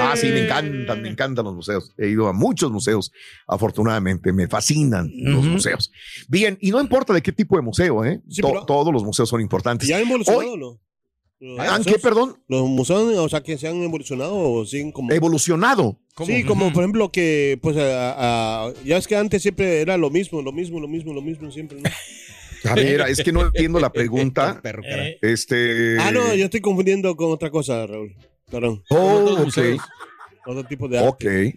Ah, 0.00 0.14
sí, 0.16 0.28
me 0.28 0.44
encantan, 0.44 1.00
me 1.02 1.08
encantan 1.08 1.44
los 1.44 1.54
museos. 1.54 1.92
He 1.96 2.08
ido 2.08 2.28
a 2.28 2.32
muchos 2.32 2.70
museos, 2.70 3.12
afortunadamente, 3.46 4.32
me 4.32 4.46
fascinan 4.48 5.10
los 5.14 5.44
museos. 5.44 5.90
Bien, 6.28 6.58
y 6.60 6.70
no 6.70 6.80
importa 6.80 7.12
de 7.14 7.22
qué 7.22 7.32
tipo 7.32 7.56
de 7.56 7.62
museo, 7.62 8.04
¿eh? 8.04 8.15
Sí, 8.28 8.40
To- 8.42 8.48
pero- 8.48 8.64
todos 8.66 8.92
los 8.92 9.04
museos 9.04 9.28
son 9.28 9.40
importantes. 9.40 9.88
¿Ya 9.88 9.96
han 9.96 10.02
evolucionado 10.02 10.44
Hoy- 10.44 10.54
o 10.54 10.56
no? 10.56 10.80
Los 11.38 11.58
¿Han 11.60 11.84
qué, 11.84 11.98
perdón? 11.98 12.42
Los 12.48 12.66
museos, 12.66 13.14
o 13.18 13.28
sea, 13.28 13.42
que 13.42 13.58
se 13.58 13.68
han 13.68 13.82
evolucionado 13.82 14.34
o 14.34 14.64
siguen 14.64 14.90
como... 14.90 15.12
Evolucionado. 15.12 15.98
Sí, 16.24 16.44
como 16.44 16.72
por 16.72 16.82
ejemplo 16.82 17.12
que, 17.12 17.58
pues, 17.60 17.76
a- 17.76 18.64
a- 18.68 18.72
ya 18.86 18.96
es 18.96 19.06
que 19.06 19.16
antes 19.16 19.42
siempre 19.42 19.82
era 19.82 19.98
lo 19.98 20.08
mismo, 20.08 20.40
lo 20.40 20.50
mismo, 20.50 20.80
lo 20.80 20.88
mismo, 20.88 21.12
lo 21.12 21.20
mismo, 21.20 21.50
siempre, 21.50 21.78
¿no? 21.82 21.90
A 22.70 22.74
ver, 22.74 23.02
es 23.02 23.22
que 23.22 23.32
no 23.32 23.42
entiendo 23.42 23.78
la 23.78 23.92
pregunta. 23.92 24.62
Este. 25.20 25.98
Ah, 26.00 26.10
no, 26.10 26.34
yo 26.34 26.46
estoy 26.46 26.60
confundiendo 26.62 27.14
con 27.16 27.30
otra 27.30 27.50
cosa, 27.50 27.86
Raúl. 27.86 28.14
Perdón. 28.50 28.82
Oh, 28.88 29.44
ok. 29.46 29.58
Otro 30.46 30.64
tipo 30.64 30.88
de 30.88 30.98
arte. 30.98 31.08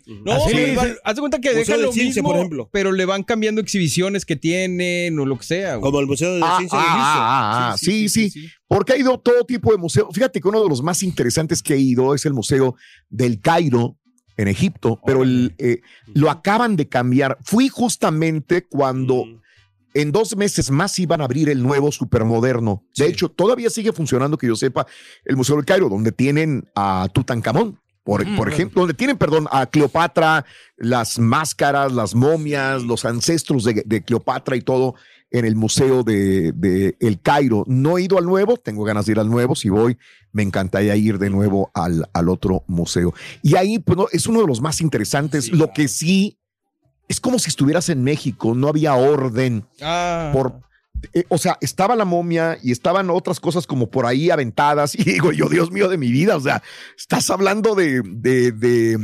Ok. 0.01 0.17
No, 0.25 0.33
Así 0.33 0.49
pero 0.53 0.65
es. 0.65 0.77
va- 0.77 0.95
haz 1.03 1.15
de 1.15 1.19
cuenta 1.21 1.39
que 1.39 1.49
Museo 1.49 1.59
deja 1.59 1.77
de 1.77 1.83
lo 1.83 1.91
Ciencia, 1.91 2.21
mismo, 2.21 2.29
por 2.29 2.37
ejemplo. 2.37 2.69
pero 2.71 2.91
le 2.91 3.05
van 3.05 3.23
cambiando 3.23 3.61
exhibiciones 3.61 4.25
que 4.25 4.35
tienen 4.35 5.17
o 5.19 5.25
lo 5.25 5.37
que 5.37 5.43
sea. 5.45 5.75
güey. 5.75 5.81
Como 5.81 5.99
el 5.99 6.07
Museo 6.07 6.35
de 6.35 6.41
Ah, 6.43 6.55
Ciencia 6.57 6.77
de 6.79 6.85
ah, 6.85 6.87
Egipto. 6.87 7.19
ah, 7.21 7.69
ah, 7.73 7.77
sí, 7.77 8.09
sí, 8.09 8.49
Porque 8.67 8.93
ha 8.93 8.97
ido 8.97 9.19
todo 9.19 9.43
tipo 9.45 9.71
de 9.71 9.77
museos. 9.77 10.07
Fíjate 10.13 10.41
que 10.41 10.47
uno 10.47 10.61
de 10.63 10.69
los 10.69 10.81
más 10.83 11.03
interesantes 11.03 11.61
que 11.63 11.75
he 11.75 11.79
ido 11.79 12.13
es 12.15 12.25
el 12.25 12.33
Museo 12.33 12.75
del 13.09 13.39
Cairo 13.41 13.97
en 14.37 14.47
Egipto, 14.47 14.99
pero 15.05 15.23
el, 15.23 15.53
eh, 15.57 15.81
lo 16.13 16.29
acaban 16.31 16.75
de 16.75 16.87
cambiar. 16.87 17.37
Fui 17.43 17.67
justamente 17.67 18.65
cuando 18.67 19.25
en 19.93 20.11
dos 20.11 20.37
meses 20.37 20.69
más 20.71 20.97
iban 20.99 21.19
a 21.19 21.25
abrir 21.25 21.49
el 21.49 21.61
nuevo 21.63 21.91
supermoderno. 21.91 22.85
De 22.95 23.07
hecho, 23.07 23.27
todavía 23.29 23.69
sigue 23.69 23.91
funcionando, 23.91 24.37
que 24.37 24.47
yo 24.47 24.55
sepa, 24.55 24.85
el 25.25 25.35
Museo 25.35 25.55
del 25.57 25.65
Cairo, 25.65 25.89
donde 25.89 26.11
tienen 26.11 26.63
a 26.75 27.07
Tutankamón. 27.13 27.79
Por, 28.03 28.25
Mm, 28.25 28.37
por 28.37 28.49
ejemplo, 28.49 28.81
donde 28.81 28.93
tienen, 28.93 29.17
perdón, 29.17 29.47
a 29.51 29.65
Cleopatra, 29.65 30.45
las 30.77 31.19
máscaras, 31.19 31.91
las 31.91 32.15
momias, 32.15 32.83
los 32.83 33.05
ancestros 33.05 33.63
de, 33.63 33.83
de 33.85 34.03
Cleopatra 34.03 34.55
y 34.55 34.61
todo 34.61 34.95
en 35.31 35.45
el 35.45 35.55
Museo 35.55 36.03
de, 36.03 36.51
de 36.53 36.95
El 36.99 37.21
Cairo. 37.21 37.63
No 37.67 37.97
he 37.97 38.03
ido 38.03 38.17
al 38.17 38.25
nuevo, 38.25 38.57
tengo 38.57 38.83
ganas 38.83 39.05
de 39.05 39.11
ir 39.13 39.19
al 39.19 39.29
nuevo. 39.29 39.55
Si 39.55 39.69
voy, 39.69 39.97
me 40.31 40.43
encantaría 40.43 40.95
ir 40.95 41.19
de 41.19 41.29
nuevo 41.29 41.71
al, 41.73 42.09
al 42.13 42.29
otro 42.29 42.63
museo. 42.67 43.13
Y 43.41 43.55
ahí 43.55 43.79
pues, 43.79 43.97
no, 43.97 44.07
es 44.11 44.27
uno 44.27 44.41
de 44.41 44.47
los 44.47 44.61
más 44.61 44.81
interesantes. 44.81 45.51
Lo 45.51 45.71
que 45.71 45.87
sí 45.87 46.39
es 47.07 47.19
como 47.19 47.39
si 47.39 47.49
estuvieras 47.49 47.89
en 47.89 48.03
México, 48.03 48.53
no 48.55 48.67
había 48.67 48.93
orden. 48.95 49.65
Ah. 49.81 50.31
Por, 50.33 50.61
eh, 51.13 51.23
o 51.29 51.37
sea, 51.37 51.57
estaba 51.61 51.95
la 51.95 52.05
momia 52.05 52.57
y 52.61 52.71
estaban 52.71 53.09
otras 53.09 53.39
cosas 53.39 53.65
como 53.67 53.89
por 53.89 54.05
ahí 54.05 54.29
aventadas. 54.29 54.95
Y 54.99 55.03
digo, 55.03 55.31
yo, 55.31 55.47
Dios 55.49 55.71
mío 55.71 55.87
de 55.89 55.97
mi 55.97 56.11
vida, 56.11 56.35
o 56.35 56.41
sea, 56.41 56.61
estás 56.97 57.29
hablando 57.29 57.75
de, 57.75 58.01
de, 58.05 58.51
de, 58.51 58.97
mm, 58.97 59.01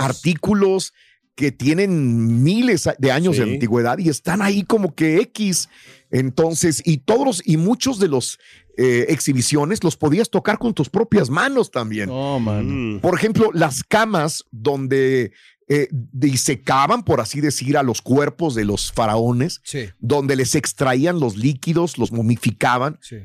artículos 0.00 0.92
que 1.34 1.52
tienen 1.52 2.42
miles 2.42 2.88
de 2.98 3.12
años 3.12 3.36
de 3.36 3.42
antigüedad 3.54 3.98
y 3.98 4.08
están 4.08 4.40
ahí 4.40 4.62
como 4.64 4.94
que 4.94 5.18
X. 5.18 5.68
Entonces, 6.10 6.80
y 6.84 6.98
todos 6.98 7.26
los- 7.26 7.42
y 7.46 7.56
muchos 7.58 7.98
de 7.98 8.08
los 8.08 8.38
eh, 8.78 9.06
exhibiciones 9.10 9.82
los 9.84 9.96
podías 9.96 10.28
tocar 10.30 10.58
con 10.58 10.74
tus 10.74 10.88
propias 10.90 11.30
manos 11.30 11.70
también. 11.70 12.08
No, 12.10 12.38
man. 12.40 13.00
Por 13.00 13.14
ejemplo, 13.14 13.50
las 13.54 13.82
camas 13.82 14.44
donde 14.50 15.32
eh, 15.68 15.88
disecaban, 15.90 17.02
por 17.02 17.20
así 17.20 17.40
decir, 17.40 17.76
a 17.76 17.82
los 17.82 18.00
cuerpos 18.02 18.54
de 18.54 18.64
los 18.64 18.92
faraones, 18.92 19.60
Sí. 19.64 19.86
donde 19.98 20.36
les 20.36 20.54
extraían 20.54 21.18
los 21.18 21.36
líquidos, 21.36 21.98
los 21.98 22.12
momificaban. 22.12 22.98
Sí. 23.02 23.16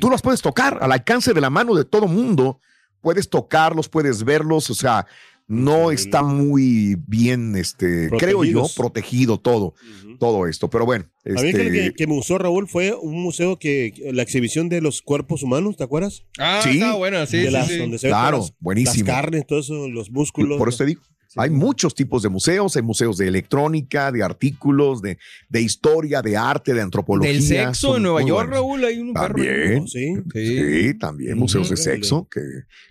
Tú 0.00 0.08
las 0.10 0.22
puedes 0.22 0.42
tocar 0.42 0.78
al 0.80 0.92
alcance 0.92 1.32
de 1.34 1.40
la 1.40 1.50
mano 1.50 1.74
de 1.74 1.84
todo 1.84 2.06
mundo. 2.06 2.60
Puedes 3.00 3.28
tocarlos, 3.28 3.88
puedes 3.88 4.22
verlos, 4.22 4.70
o 4.70 4.74
sea, 4.74 5.06
no 5.48 5.90
está 5.90 6.22
muy 6.22 6.96
bien, 7.08 7.56
este, 7.56 8.08
creo 8.16 8.44
yo, 8.44 8.64
protegido 8.76 9.40
todo, 9.40 9.74
todo 10.20 10.46
esto. 10.46 10.70
Pero 10.70 10.86
bueno, 10.86 11.06
A 11.26 11.42
mí 11.42 11.48
este, 11.48 11.64
que, 11.64 11.70
que, 11.72 11.92
que 11.94 12.06
me 12.06 12.14
gustó 12.14 12.38
Raúl 12.38 12.68
fue 12.68 12.94
un 12.94 13.20
museo 13.20 13.58
que 13.58 13.92
la 14.12 14.22
exhibición 14.22 14.68
de 14.68 14.80
los 14.80 15.02
cuerpos 15.02 15.42
humanos, 15.42 15.76
¿te 15.76 15.82
acuerdas? 15.82 16.22
Ah, 16.38 16.60
Sí. 16.62 16.74
está 16.78 16.94
buena, 16.94 17.26
sí, 17.26 17.38
De 17.38 17.46
sí, 17.46 17.50
las- 17.52 17.66
sí. 17.66 17.76
donde 17.78 17.98
se 17.98 18.06
ven 18.06 18.14
Claro, 18.14 18.38
las- 18.38 18.54
buenísimo. 18.60 19.04
Las 19.08 19.16
carnes, 19.16 19.46
todo 19.48 19.58
eso, 19.58 19.88
los 19.88 20.10
músculos. 20.12 20.58
Por 20.58 20.68
eso 20.68 20.78
te 20.78 20.86
digo. 20.86 21.02
Hay 21.36 21.50
muchos 21.50 21.94
tipos 21.94 22.22
de 22.22 22.28
museos, 22.28 22.76
hay 22.76 22.82
museos 22.82 23.16
de 23.18 23.28
electrónica, 23.28 24.12
de 24.12 24.22
artículos, 24.22 25.00
de, 25.02 25.18
de 25.48 25.60
historia, 25.62 26.22
de 26.22 26.36
arte, 26.36 26.74
de 26.74 26.80
antropología. 26.82 27.32
Del 27.32 27.42
sexo 27.42 27.88
Son 27.88 27.96
en 27.96 28.02
Nueva 28.02 28.20
York, 28.20 28.48
buenos. 28.50 28.54
Raúl, 28.54 28.84
hay 28.84 28.98
un 28.98 29.12
perro. 29.14 29.34
También. 29.34 29.88
Sí. 29.88 30.14
Sí, 30.32 30.94
también 30.98 31.38
museos 31.38 31.70
de 31.70 31.76
sexo, 31.76 32.28
que 32.30 32.40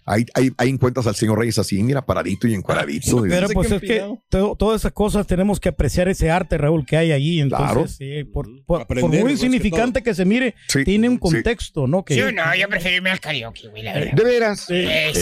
ahí, 0.05 0.25
ahí, 0.33 0.51
ahí 0.57 0.69
encuentras 0.69 1.07
al 1.07 1.15
señor 1.15 1.39
Reyes 1.39 1.57
así, 1.59 1.81
mira, 1.83 2.05
paradito 2.05 2.47
y 2.47 2.53
encuadradito. 2.53 3.21
Pero 3.23 3.47
Y- 3.49 3.53
pues 3.53 3.71
es 3.71 3.81
que 3.81 4.03
to- 4.29 4.55
todas 4.57 4.81
esas 4.81 4.91
cosas 4.93 5.27
tenemos 5.27 5.59
que 5.59 5.69
apreciar 5.69 6.07
ese 6.09 6.31
arte, 6.31 6.57
Raúl, 6.57 6.85
que 6.85 6.97
hay 6.97 7.11
allí. 7.11 7.39
Entonces, 7.41 7.71
Claro. 7.71 7.87
sí, 7.87 8.23
por, 8.25 8.47
por- 8.65 8.87
muy 9.01 9.11
que 9.25 9.31
insignificante 9.31 10.01
que, 10.03 10.13
se 10.13 10.25
mire, 10.25 10.55
Sí, 10.67 10.83
tiene 10.83 11.07
un 11.09 11.15
sí. 11.15 11.19
contexto, 11.19 11.87
¿no? 11.87 12.03
Que, 12.03 12.15
Sí 12.15 12.21
no, 12.33 12.55
yo 12.55 12.67
prefiero 12.67 12.97
irme 12.97 13.11
al 13.11 13.19
karaoke, 13.19 13.67
güey, 13.69 13.83
la 13.83 13.93
verdad. 13.93 14.13
¿De 14.13 14.23
veras? 14.23 14.61
Sí. 14.61 14.73
Eh. 14.75 15.13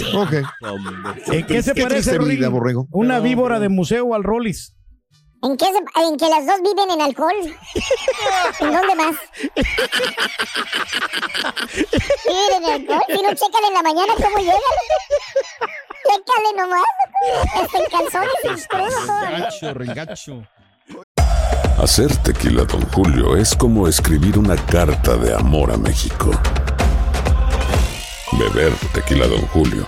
¿En 1.31 1.45
qué 1.45 1.61
se 1.63 1.73
Qué 1.73 1.81
parece, 1.83 2.17
vida, 2.19 2.49
borrego. 2.49 2.87
Una 3.09 3.19
víbora 3.21 3.59
de 3.59 3.69
museo 3.69 4.13
al 4.13 4.23
Rollis. 4.23 4.75
¿En 5.41 5.57
qué, 5.57 5.65
se- 5.65 6.01
en 6.07 6.15
que 6.15 6.29
las 6.29 6.45
dos 6.45 6.61
viven 6.61 6.91
en 6.91 7.01
alcohol? 7.01 7.33
¿En 8.59 8.71
dónde 8.71 8.95
más? 8.95 9.15
Viven 12.27 12.63
en 12.63 12.69
alcohol. 12.71 13.01
Si 13.07 13.13
no, 13.23 13.29
chécale 13.33 13.67
en 13.69 13.73
la 13.73 13.81
mañana 13.81 14.13
cómo 14.15 14.37
llegan. 14.37 14.53
Chécale 16.05 16.53
nomás. 16.55 16.83
Hasta 17.55 17.77
en 17.79 17.85
calzones 17.89 18.31
y. 18.43 19.25
Regacho, 19.25 19.73
regacho. 19.73 20.43
Hacer 21.81 22.15
tequila, 22.17 22.63
Don 22.65 22.81
Julio, 22.91 23.35
es 23.35 23.55
como 23.55 23.87
escribir 23.87 24.37
una 24.37 24.55
carta 24.55 25.15
de 25.17 25.33
amor 25.33 25.71
a 25.71 25.77
México. 25.77 26.29
Beber 28.33 28.71
tequila, 28.93 29.25
Don 29.25 29.41
Julio, 29.47 29.87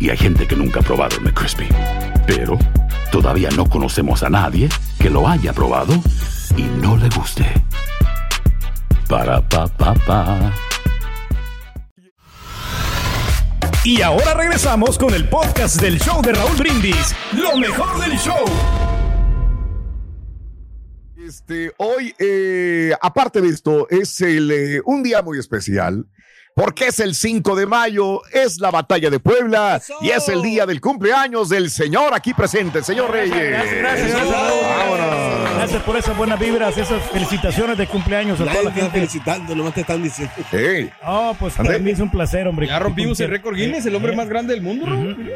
y 0.00 0.10
hay 0.10 0.16
gente 0.16 0.46
que 0.46 0.56
nunca 0.56 0.80
ha 0.80 0.82
probado 0.82 1.16
el 1.16 1.22
McCrispy. 1.22 1.68
Pero 2.26 2.58
todavía 3.10 3.50
no 3.50 3.66
conocemos 3.66 4.22
a 4.22 4.30
nadie 4.30 4.68
que 4.98 5.10
lo 5.10 5.28
haya 5.28 5.52
probado 5.52 5.94
y 6.56 6.62
no 6.62 6.96
le 6.96 7.08
guste. 7.10 7.46
Para 9.08 9.40
pa 9.48 9.66
pa 9.66 9.94
pa. 9.94 10.52
Y 13.84 14.02
ahora 14.02 14.34
regresamos 14.34 14.98
con 14.98 15.14
el 15.14 15.28
podcast 15.28 15.80
del 15.80 16.00
show 16.00 16.20
de 16.20 16.32
Raúl 16.32 16.56
Brindis. 16.56 17.14
Lo 17.32 17.56
mejor 17.56 18.00
del 18.00 18.18
show. 18.18 18.44
Este, 21.16 21.72
hoy, 21.78 22.14
eh, 22.18 22.92
aparte 23.00 23.40
de 23.40 23.48
esto, 23.48 23.88
es 23.88 24.20
el, 24.20 24.50
eh, 24.50 24.80
un 24.84 25.02
día 25.02 25.22
muy 25.22 25.38
especial. 25.38 26.06
Porque 26.56 26.86
es 26.86 27.00
el 27.00 27.14
5 27.14 27.54
de 27.54 27.66
mayo, 27.66 28.22
es 28.32 28.60
la 28.60 28.70
batalla 28.70 29.10
de 29.10 29.20
Puebla 29.20 29.78
y 30.00 30.08
es 30.08 30.26
el 30.30 30.40
día 30.40 30.64
del 30.64 30.80
cumpleaños 30.80 31.50
del 31.50 31.68
señor 31.68 32.14
aquí 32.14 32.32
presente, 32.32 32.78
el 32.78 32.84
señor 32.84 33.10
Reyes. 33.10 33.50
Gracias, 33.50 33.76
gracias, 33.76 34.10
gracias. 34.10 35.54
Gracias 35.54 35.82
por 35.82 35.96
esas 35.98 36.16
buenas 36.16 36.40
vibras, 36.40 36.78
esas 36.78 37.02
felicitaciones 37.10 37.76
de 37.76 37.86
cumpleaños 37.86 38.40
a 38.40 38.46
toda 38.46 38.62
la 38.62 38.72
gente. 38.72 38.90
felicitando, 38.90 39.54
nomás 39.54 39.74
te 39.74 39.82
están 39.82 40.02
diciendo. 40.02 40.32
Hey. 40.50 40.90
Oh, 41.04 41.36
pues 41.38 41.52
para 41.52 41.78
mí 41.78 41.90
es 41.90 42.00
un 42.00 42.10
placer, 42.10 42.48
hombre. 42.48 42.68
Ya 42.68 42.78
rompimos 42.78 43.20
el 43.20 43.28
récord 43.28 43.54
Guinness, 43.54 43.84
el 43.84 43.94
hombre 43.94 44.16
más 44.16 44.26
grande 44.26 44.54
del 44.54 44.62
mundo, 44.62 44.86
Raúl. 44.86 45.30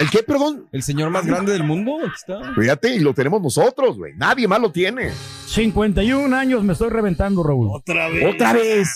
¿El 0.00 0.10
qué, 0.10 0.24
perdón? 0.24 0.66
El 0.72 0.82
señor 0.82 1.10
más 1.10 1.24
grande 1.24 1.52
del 1.52 1.62
mundo. 1.62 1.98
Aquí 2.00 2.14
está. 2.16 2.52
Fíjate, 2.60 2.96
y 2.96 2.98
lo 2.98 3.14
tenemos 3.14 3.40
nosotros, 3.40 3.96
güey. 3.96 4.14
Nadie 4.16 4.48
más 4.48 4.60
lo 4.60 4.72
tiene. 4.72 5.12
51 5.46 6.36
años 6.36 6.64
me 6.64 6.72
estoy 6.72 6.88
reventando, 6.88 7.44
Raúl. 7.44 7.68
Otra 7.70 8.08
vez. 8.08 8.34
Otra 8.34 8.52
vez. 8.54 8.88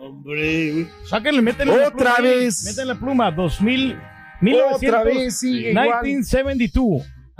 Hombre, 0.00 0.72
güey. 0.72 0.88
Sáquenle, 1.04 1.42
métenle 1.42 1.76
la 1.76 1.88
Otra 1.88 2.16
pluma 2.16 2.20
vez. 2.22 2.64
Métenle 2.64 2.94
pluma, 2.94 3.30
2000, 3.30 3.98
Otra 4.74 5.04
vez 5.04 5.38
sigue 5.38 5.70
igual. 5.72 6.06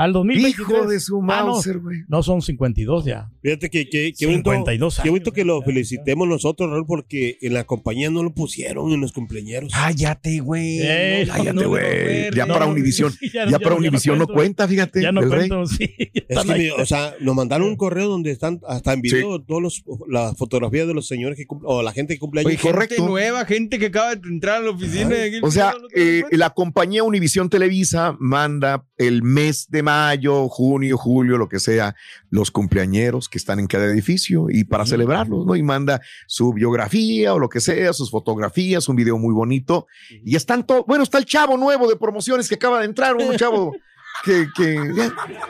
1972 0.01 0.05
al 0.05 0.13
2023. 0.13 0.59
Hijo 0.59 0.87
de 0.89 1.01
su 1.01 1.17
Ah, 1.19 1.41
no, 1.43 1.47
Mauser, 1.53 1.79
güey. 1.79 1.99
no 2.09 2.23
son 2.23 2.41
52 2.43 3.05
ya. 3.05 3.31
Fíjate 3.43 3.69
que, 3.71 3.89
que, 3.89 4.13
que 4.19 4.27
bonito, 4.27 4.51
52 4.51 5.01
qué 5.03 5.11
bonito 5.11 5.33
que 5.33 5.45
lo 5.45 5.63
felicitemos 5.63 6.27
nosotros, 6.27 6.71
Raúl, 6.71 6.87
porque 6.87 7.37
en 7.43 7.55
la 7.55 7.65
compañía 7.65 8.11
no 8.11 8.23
lo 8.23 8.33
pusieron 8.35 8.93
en 8.93 9.01
los 9.01 9.13
cumpleaños. 9.13 9.73
Cállate, 9.73 10.41
güey. 10.41 10.79
Eh, 10.81 11.25
No, 11.27 11.33
Cállate, 11.35 11.65
güey. 11.67 12.31
no, 12.31 12.37
ya 12.37 12.47
para 12.47 12.67
Univisión. 12.67 13.13
sí, 13.13 13.31
Ya, 13.33 13.59
para 13.59 13.75
Univisión 13.75 14.19
no, 14.19 14.27
cuenta, 14.27 14.67
fíjate. 14.67 15.03
Ya 15.03 15.13
no 15.13 15.27
cuento, 15.27 15.67
sí. 15.67 15.91
Es 16.29 16.45
que, 16.45 16.73
o 16.73 16.87
sea, 16.87 17.15
nos 17.21 17.35
mandaron 17.35 17.69
un 17.69 17.77
correo 17.77 18.09
donde 18.09 18.31
están 18.31 18.61
hasta 18.67 18.93
en 18.93 19.01
video 19.03 19.41
todos 19.43 19.63
los 19.63 19.83
las 20.09 20.37
fotografías 20.37 20.87
de 20.87 20.95
los 20.95 21.07
señores 21.07 21.37
que 21.37 21.47
cum- 21.47 21.61
o 21.65 21.83
la 21.83 21.93
gente 21.93 22.15
que 22.15 22.21
cumple 22.21 22.41
años. 22.41 22.49
Oye, 22.53 22.59
correcto. 22.59 22.95
Gente 22.97 23.09
nueva, 23.11 23.45
gente 23.45 23.79
que 23.79 23.87
acaba 23.87 24.15
de 24.15 24.29
entrar 24.29 24.57
a 24.57 24.61
la 24.61 24.71
oficina. 24.71 25.11
O 25.43 25.51
sea, 25.51 25.75
eh, 25.95 26.23
la 26.31 26.51
compañía 26.51 27.03
Univisión 27.05 27.49
Televisa 27.51 28.17
manda 28.19 28.87
el 28.97 29.23
mes 29.23 29.67
de 29.71 29.83
mayo, 29.91 30.49
junio, 30.49 30.97
julio, 30.97 31.37
lo 31.37 31.49
que 31.49 31.59
sea, 31.59 31.95
los 32.31 32.51
cumpleañeros 32.51 33.29
que 33.29 33.39
están 33.39 33.59
en 33.59 33.67
cada 33.67 33.87
edificio 33.87 34.47
y 34.49 34.65
para 34.65 34.87
celebrarlos, 34.87 35.47
¿no? 35.47 35.57
Y 35.57 35.63
manda 35.63 36.01
su 36.27 36.53
biografía 36.53 37.35
o 37.35 37.39
lo 37.39 37.49
que 37.49 37.61
sea, 37.61 37.93
sus 37.93 38.11
fotografías, 38.11 38.89
un 38.89 38.97
video 38.97 39.19
muy 39.19 39.35
bonito. 39.35 39.87
Y 40.25 40.37
están 40.37 40.67
todos, 40.67 40.85
bueno, 40.87 41.03
está 41.05 41.19
el 41.19 41.25
chavo 41.25 41.57
nuevo 41.57 41.89
de 41.89 41.97
promociones 41.97 42.49
que 42.49 42.55
acaba 42.55 42.81
de 42.81 42.87
entrar, 42.87 43.17
un 43.17 43.37
chavo 43.37 43.75
que, 44.25 44.47
que 44.55 44.79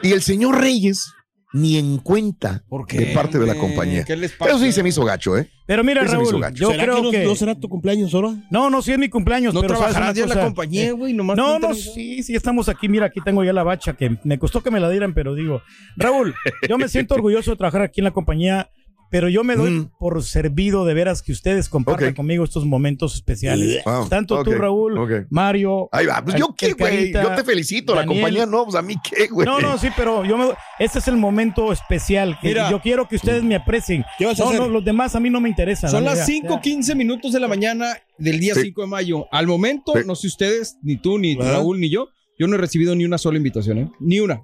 y 0.02 0.12
el 0.12 0.22
señor 0.22 0.58
Reyes 0.58 1.12
ni 1.52 1.76
en 1.78 1.98
cuenta 1.98 2.62
de 2.90 3.06
parte 3.06 3.38
de 3.38 3.46
la 3.46 3.56
compañía. 3.56 4.04
¿Qué 4.04 4.16
les 4.16 4.32
pasa? 4.32 4.52
Eso 4.52 4.60
sí 4.60 4.72
se 4.72 4.82
me 4.82 4.90
hizo 4.90 5.04
gacho, 5.04 5.36
¿eh? 5.36 5.50
Pero 5.66 5.84
mira, 5.84 6.02
Sí 6.06 6.12
Raúl, 6.14 6.44
yo 6.54 6.70
¿Será 6.70 6.82
creo 6.82 6.96
que 6.96 7.02
no, 7.02 7.10
que... 7.10 7.24
no 7.24 7.34
será 7.36 7.54
tu 7.54 7.68
cumpleaños 7.68 8.12
ahora? 8.14 8.34
No, 8.50 8.70
no, 8.70 8.82
sí 8.82 8.92
es 8.92 8.98
mi 8.98 9.08
cumpleaños, 9.08 9.54
¿No 9.54 9.60
pero 9.60 9.76
¿sabes 9.76 9.92
trabajarás 9.94 10.16
una 10.16 10.26
ya 10.26 10.32
en 10.32 10.38
la 10.38 10.44
compañía, 10.44 10.92
güey? 10.92 11.12
Nomás 11.12 11.36
No, 11.36 11.58
no 11.58 11.74
sí, 11.74 12.22
sí, 12.22 12.34
estamos 12.34 12.68
aquí. 12.68 12.88
Mira, 12.88 13.06
aquí 13.06 13.20
tengo 13.24 13.44
ya 13.44 13.52
la 13.52 13.62
bacha 13.62 13.92
que 13.94 14.18
me 14.24 14.38
costó 14.38 14.62
que 14.62 14.70
me 14.70 14.80
la 14.80 14.90
dieran, 14.90 15.14
pero 15.14 15.34
digo, 15.34 15.62
Raúl, 15.96 16.34
yo 16.68 16.78
me 16.78 16.88
siento 16.88 17.14
orgulloso 17.20 17.52
de 17.52 17.56
trabajar 17.56 17.82
aquí 17.82 18.00
en 18.00 18.04
la 18.04 18.10
compañía, 18.10 18.68
pero 19.10 19.28
yo 19.28 19.44
me 19.44 19.56
doy 19.56 19.70
Mm. 19.70 19.90
por 19.98 20.22
servido 20.22 20.84
de 20.84 20.94
veras 20.94 21.20
que 21.22 21.32
ustedes 21.32 21.68
compartan 21.68 22.14
conmigo 22.14 22.44
estos 22.44 22.64
momentos 22.64 23.14
especiales. 23.16 23.82
Wow, 23.84 24.08
Tanto 24.08 24.42
tú, 24.42 24.50
ok, 24.52 24.56
Raúl. 24.56 25.26
Mario. 25.30 25.88
Ahí 25.92 26.06
va, 26.06 26.22
pues 26.24 26.36
yo 26.36 26.54
qué, 26.56 26.72
güey. 26.72 27.12
Yo 27.12 27.34
te 27.34 27.44
felicito. 27.44 27.94
La 27.94 28.06
compañía 28.06 28.46
no, 28.46 28.64
pues 28.64 28.76
a 28.76 28.82
mí 28.82 28.94
qué, 29.02 29.26
güey. 29.26 29.44
No, 29.46 29.60
no, 29.60 29.76
sí, 29.78 29.88
pero 29.96 30.24
yo 30.24 30.38
me, 30.38 30.46
este 30.78 31.00
es 31.00 31.08
el 31.08 31.16
momento 31.16 31.72
especial. 31.72 32.38
Que 32.40 32.48
Mira. 32.48 32.70
yo 32.70 32.80
quiero 32.80 33.08
que 33.08 33.16
ustedes 33.16 33.42
me 33.42 33.56
aprecien. 33.56 34.04
¿Qué 34.18 34.26
vas 34.26 34.38
a 34.40 34.44
no, 34.44 34.48
hacer? 34.50 34.60
no, 34.60 34.68
los 34.68 34.84
demás 34.84 35.14
a 35.14 35.20
mí 35.20 35.28
no 35.28 35.40
me 35.40 35.48
interesan. 35.48 35.90
Son 35.90 36.04
la 36.04 36.14
las 36.14 36.28
neta. 36.28 36.48
5:15 36.60 36.94
minutos 36.94 37.32
de 37.32 37.40
la 37.40 37.48
mañana 37.48 37.94
del 38.16 38.38
día 38.38 38.54
Sí. 38.54 38.60
5 38.62 38.82
de 38.82 38.86
mayo. 38.86 39.26
Al 39.32 39.46
momento, 39.46 39.92
Sí. 39.94 40.02
no 40.06 40.14
sé 40.14 40.28
ustedes, 40.28 40.78
ni 40.82 40.96
tú, 40.96 41.18
ni. 41.18 41.34
Raúl, 41.36 41.80
ni 41.80 41.90
yo, 41.90 42.08
yo 42.38 42.46
no 42.46 42.54
he 42.54 42.58
recibido 42.58 42.94
ni 42.94 43.04
una 43.04 43.18
sola 43.18 43.36
invitación, 43.38 43.78
¿eh? 43.78 43.90
Ni 44.00 44.20
una. 44.20 44.42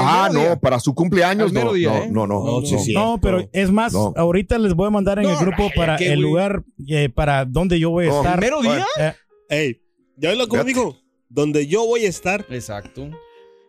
Ah, 0.00 0.28
día. 0.32 0.48
no, 0.50 0.60
para 0.60 0.80
su 0.80 0.94
cumpleaños 0.94 1.52
mero 1.52 1.66
no, 1.66 1.72
día, 1.74 1.90
no, 1.90 1.96
¿eh? 1.96 2.08
no, 2.10 2.26
no, 2.26 2.44
No, 2.44 2.60
no. 2.60 2.66
sí, 2.66 2.78
sí. 2.78 2.92
No, 2.92 3.18
pero 3.20 3.48
es 3.52 3.70
más, 3.70 3.92
No. 3.92 4.12
ahorita 4.16 4.58
les 4.58 4.74
voy 4.74 4.88
a 4.88 4.90
mandar 4.90 5.18
en 5.18 5.24
No, 5.24 5.30
el 5.30 5.36
grupo 5.38 5.62
no, 5.64 5.70
para 5.76 5.96
¿qué, 5.96 6.12
el 6.12 6.20
lugar 6.20 6.64
eh, 6.88 7.08
para 7.08 7.44
donde 7.44 7.78
yo 7.78 7.90
voy 7.90 8.06
a 8.06 8.08
No. 8.10 8.16
estar. 8.18 8.34
¿El 8.34 8.40
mero 8.40 8.62
día? 8.62 8.86
Eh, 8.98 9.12
Ey, 9.48 9.82
¿ya 10.16 10.34
lo 10.34 10.46
dijo? 10.64 10.96
Donde 11.28 11.66
yo 11.66 11.84
voy 11.86 12.04
a 12.04 12.08
estar. 12.08 12.44
Exacto. 12.50 13.10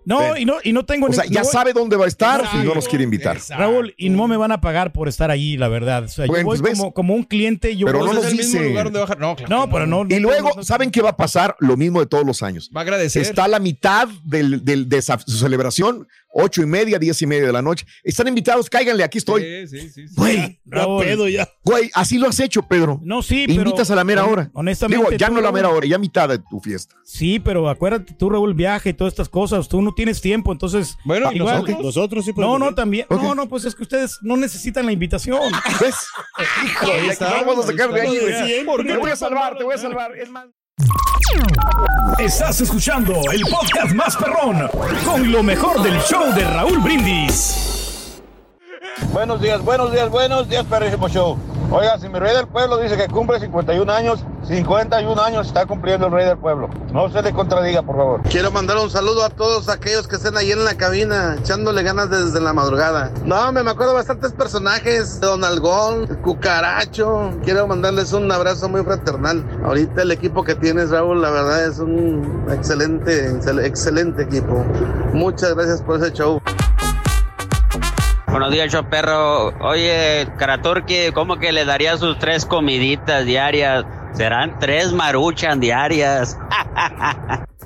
No, 0.08 0.20
Ven. 0.34 0.42
y 0.42 0.46
no, 0.46 0.56
y 0.64 0.74
no 0.74 0.86
tengo 0.86 1.08
O 1.08 1.14
sea, 1.14 1.26
ya 1.26 1.32
yo 1.42 1.42
voy- 1.44 1.52
sabe 1.52 1.74
dónde 1.74 1.96
va 1.98 2.06
a 2.06 2.08
estar 2.08 2.40
Exacto. 2.40 2.62
y 2.64 2.66
no 2.68 2.74
nos 2.76 2.88
quiere 2.88 3.04
invitar. 3.04 3.36
Exacto. 3.38 3.62
Raúl, 3.62 3.94
y 3.98 4.10
no 4.10 4.28
me 4.28 4.38
van 4.38 4.52
a 4.52 4.62
pagar 4.62 4.94
por 4.94 5.08
estar 5.08 5.30
allí, 5.32 5.58
la 5.58 5.68
verdad. 5.68 6.06
O 6.06 6.08
sea, 6.08 6.26
yo 6.26 6.32
Bueno, 6.32 6.46
voy 6.46 6.60
pues 6.60 6.78
como, 6.78 6.94
como 6.94 7.14
un 7.14 7.24
cliente. 7.24 7.76
Yo 7.76 7.86
Pero 7.86 8.00
voy- 8.00 8.08
no 8.08 8.14
nos 8.16 8.32
mismo 8.34 8.62
lugar 8.62 8.86
donde 8.86 9.00
bajar. 9.00 9.20
No, 9.20 9.36
claro 9.36 9.56
No, 9.56 9.70
pero 9.70 9.86
no. 9.86 10.06
Y 10.10 10.20
luego, 10.20 10.64
¿saben 10.64 10.92
qué 10.92 11.02
va 11.02 11.10
a 11.10 11.18
pasar? 11.18 11.56
Lo 11.60 11.76
mismo 11.78 12.00
de 12.00 12.06
todos 12.06 12.26
los 12.26 12.42
años. 12.42 12.72
Va 12.76 12.82
a 12.82 12.84
agradecer. 12.84 13.22
Está 13.22 13.44
a 13.44 13.48
la 13.48 13.60
mitad 13.60 14.08
del, 14.24 14.64
del- 14.64 14.88
de 14.90 15.02
su 15.02 15.38
celebración, 15.38 16.08
ocho 16.40 16.62
y 16.62 16.66
media, 16.66 17.00
diez 17.00 17.22
y 17.22 17.26
media 17.28 17.48
de 17.48 17.52
la 17.52 17.62
noche. 17.62 17.86
Están 18.04 18.28
invitados, 18.28 18.70
cáiganle, 18.70 19.04
aquí 19.04 19.18
estoy. 19.18 19.42
Sí, 19.68 19.68
sí, 19.68 19.90
sí, 19.90 20.08
sí. 20.08 20.14
Güey, 20.16 20.38
Ya 20.38 20.58
Raúl. 20.66 21.04
pedo 21.04 21.28
ya. 21.28 21.50
güey, 21.64 21.90
así 21.94 22.18
lo 22.18 22.28
has 22.28 22.40
hecho, 22.40 22.62
Pedro. 22.64 23.00
No, 23.04 23.22
sí, 23.22 23.46
pero. 23.48 23.62
Invitas 23.62 23.90
a 23.92 23.96
la 23.96 24.04
mera 24.04 24.26
hora. 24.26 24.50
Honestamente. 24.54 25.04
Digo, 25.04 25.18
ya 25.18 25.28
tú, 25.28 25.34
no 25.34 25.42
la 25.42 25.52
mera 25.52 25.70
hora, 25.70 25.88
ya 25.88 25.96
a 25.96 26.00
mitad 26.00 26.30
de 26.30 26.40
tu 26.40 26.60
fiesta. 26.60 26.96
Sí, 27.04 27.40
pero 27.40 27.70
acuérdate, 27.70 28.14
tú, 28.14 28.30
Raúl, 28.30 28.54
viaja 28.54 28.88
y 28.90 28.94
todas 28.94 29.14
estas 29.14 29.30
cosas. 29.30 29.68
Tú 29.68 29.82
no 29.82 29.94
tienes 29.94 30.22
tiempo, 30.22 30.52
entonces. 30.52 30.96
Bueno, 31.06 31.32
igual. 31.34 31.62
nosotros. 31.62 31.84
Nosotros 31.86 32.26
sí 32.26 32.32
No, 32.32 32.36
podemos 32.36 32.60
no, 32.60 32.70
ir. 32.70 32.76
también. 32.76 33.06
No, 33.10 33.34
no, 33.36 33.50
pues 33.50 33.66
es 33.66 33.74
que 33.76 33.84
ustedes 33.84 34.18
no 34.22 34.38
necesitan 34.38 34.86
la 34.86 34.92
invitación. 34.92 35.40
¿Ves? 35.82 35.96
No 37.20 37.28
vamos 37.46 37.66
a 37.66 37.68
sacar 37.68 37.92
de 37.92 38.02
ahí, 38.02 38.18
güey. 38.20 38.86
Te 38.86 38.98
voy 38.98 39.12
a 39.12 39.16
salvar, 39.16 39.58
te 39.58 39.64
voy 39.64 39.74
a 39.76 39.78
salvar. 39.78 40.16
Es 40.18 40.30
más. 40.30 40.48
Estás 42.20 42.62
escuchando 42.62 43.14
el 43.32 43.42
podcast 43.42 43.94
más 43.94 44.16
perrón 44.16 44.70
con 45.06 45.32
lo 45.32 45.42
mejor 45.42 45.82
del 45.82 46.00
show 46.02 46.34
de 46.36 46.44
Raúl 46.44 46.80
Brindis. 46.80 48.22
Buenos 49.12 49.42
días, 49.42 49.62
buenos 49.64 49.92
días, 49.92 50.10
buenos 50.10 50.48
días, 50.48 50.66
perrísimo 50.66 51.10
show. 51.10 51.38
Oiga, 51.70 52.00
si 52.00 52.08
mi 52.08 52.18
rey 52.18 52.34
del 52.34 52.48
pueblo 52.48 52.78
dice 52.78 52.96
que 52.96 53.08
cumple 53.08 53.42
51 53.42 53.92
años, 53.92 54.24
51 54.48 55.22
años 55.22 55.48
está 55.48 55.66
cumpliendo 55.66 56.08
el 56.08 56.14
rey 56.14 56.26
del 56.26 56.38
pueblo. 56.38 56.70
No 56.94 57.10
se 57.10 57.22
le 57.22 57.34
contradiga, 57.34 57.82
por 57.82 57.98
favor. 57.98 58.22
Quiero 58.30 58.52
mandar 58.52 58.78
un 58.78 58.90
saludo 58.90 59.26
a 59.26 59.30
todos 59.30 59.68
aquellos 59.68 60.08
que 60.08 60.16
estén 60.16 60.38
ahí 60.38 60.54
en 60.54 60.64
la 60.64 60.76
cabina, 60.76 61.36
echándole 61.38 61.84
ganas 61.84 62.10
desde 62.10 62.40
la 62.40 62.54
madrugada. 62.54 63.12
No, 63.26 63.52
me, 63.52 63.60
acuerdo 63.70 63.94
bastantes 63.94 64.32
personajes, 64.32 65.20
Don 65.20 65.44
Algón, 65.44 66.08
Cucaracho. 66.24 67.32
Quiero 67.44 67.68
mandarles 67.68 68.14
un 68.14 68.32
abrazo 68.32 68.70
muy 68.70 68.84
fraternal. 68.84 69.44
Ahorita 69.66 70.04
el 70.04 70.12
equipo 70.12 70.46
que 70.46 70.56
tienes, 70.56 70.92
Raúl, 70.92 71.22
la 71.22 71.32
verdad 71.32 71.66
es 71.66 71.80
un 71.80 72.46
excelente, 72.50 73.30
excel- 73.30 73.64
excelente 73.66 74.24
equipo. 74.24 74.64
Muchas 75.12 75.54
gracias 75.54 75.82
por 75.82 75.98
ese 76.02 76.14
show. 76.14 76.40
Buenos 78.38 78.54
días, 78.54 78.72
show 78.72 78.88
perro. 78.88 79.48
Oye, 79.62 80.28
Karaturki, 80.38 81.12
¿cómo 81.12 81.38
que 81.38 81.52
le 81.52 81.66
daría 81.66 81.98
sus 81.98 82.20
tres 82.20 82.46
comiditas 82.46 83.26
diarias? 83.26 83.84
Serán 84.14 84.60
tres 84.60 84.94
maruchan 84.94 85.60
diarias. 85.60 86.38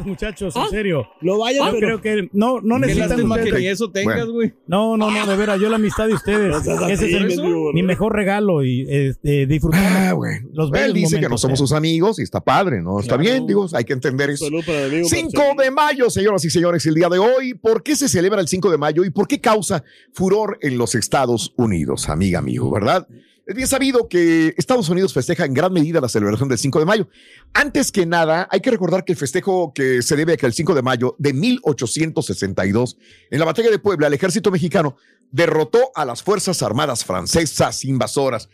Muchachos, 0.04 0.54
en 0.56 0.68
serio. 0.70 1.06
Lo 1.20 1.38
vayan, 1.38 1.66
Yo 1.66 1.72
pero- 1.78 2.00
creo 2.00 2.00
que 2.00 2.28
no, 2.32 2.60
no 2.60 2.78
necesitan 2.78 3.10
lástima 3.10 3.36
que 3.36 3.42
ustedes- 3.44 3.60
ni 3.60 3.66
eso 3.68 3.90
tengas, 3.90 4.26
güey. 4.28 4.52
No, 4.66 4.96
no, 4.96 5.10
no, 5.10 5.26
de 5.26 5.36
veras, 5.36 5.60
yo 5.60 5.68
la 5.68 5.76
amistad 5.76 6.06
de 6.08 6.14
ustedes. 6.14 6.56
Ese 6.88 7.06
es 7.06 7.14
el- 7.14 7.40
mi 7.74 7.82
mejor 7.82 8.14
regalo 8.14 8.64
y 8.64 8.86
este, 8.88 9.46
disfrutar 9.46 9.82
Ah, 10.08 10.12
bueno. 10.14 10.48
los 10.52 10.70
Él 10.72 10.92
dice 10.92 11.20
que 11.20 11.28
no 11.28 11.38
somos 11.38 11.58
eh. 11.58 11.62
sus 11.62 11.72
amigos 11.72 12.18
y 12.18 12.22
está 12.22 12.40
padre, 12.40 12.82
¿no? 12.82 13.00
Está 13.00 13.16
Claro. 13.16 13.22
bien, 13.30 13.46
digo, 13.46 13.66
hay 13.72 13.84
que 13.84 13.92
entender 13.92 14.30
eso. 14.30 14.46
Salud 14.46 14.64
para 14.64 14.80
el 14.86 14.90
amigo 14.90 15.08
5 15.08 15.30
Marcelino. 15.34 15.62
de 15.62 15.70
mayo, 15.70 16.10
señoras 16.10 16.44
y 16.44 16.50
señores, 16.50 16.84
el 16.86 16.94
día 16.94 17.08
de 17.08 17.18
hoy. 17.18 17.54
¿Por 17.54 17.82
qué 17.82 17.96
se 17.96 18.08
celebra 18.08 18.40
el 18.40 18.48
5 18.48 18.70
de 18.70 18.78
mayo 18.78 19.04
y 19.04 19.10
por 19.10 19.28
qué 19.28 19.40
causa 19.40 19.84
furor 20.12 20.58
en 20.62 20.78
los 20.78 20.94
Estados 20.94 21.52
Unidos, 21.56 22.08
amiga, 22.08 22.38
amigo, 22.38 22.70
verdad? 22.70 23.06
Es 23.44 23.56
bien 23.56 23.66
sabido 23.66 24.08
que 24.08 24.54
Estados 24.56 24.88
Unidos 24.88 25.12
festeja 25.12 25.44
en 25.44 25.52
gran 25.52 25.72
medida 25.72 26.00
la 26.00 26.08
celebración 26.08 26.48
del 26.48 26.58
5 26.58 26.78
de 26.78 26.84
mayo. 26.84 27.08
Antes 27.52 27.90
que 27.90 28.06
nada, 28.06 28.46
hay 28.52 28.60
que 28.60 28.70
recordar 28.70 29.04
que 29.04 29.12
el 29.12 29.18
festejo 29.18 29.72
que 29.74 30.00
se 30.02 30.14
debe 30.14 30.34
a 30.34 30.36
que 30.36 30.46
el 30.46 30.52
5 30.52 30.74
de 30.74 30.82
mayo 30.82 31.16
de 31.18 31.32
1862, 31.32 32.98
en 33.30 33.38
la 33.40 33.44
batalla 33.44 33.70
de 33.70 33.80
Puebla, 33.80 34.06
el 34.06 34.14
ejército 34.14 34.52
mexicano 34.52 34.96
derrotó 35.32 35.90
a 35.96 36.04
las 36.04 36.22
Fuerzas 36.22 36.62
Armadas 36.62 37.04
francesas 37.04 37.84
invasoras. 37.84 38.48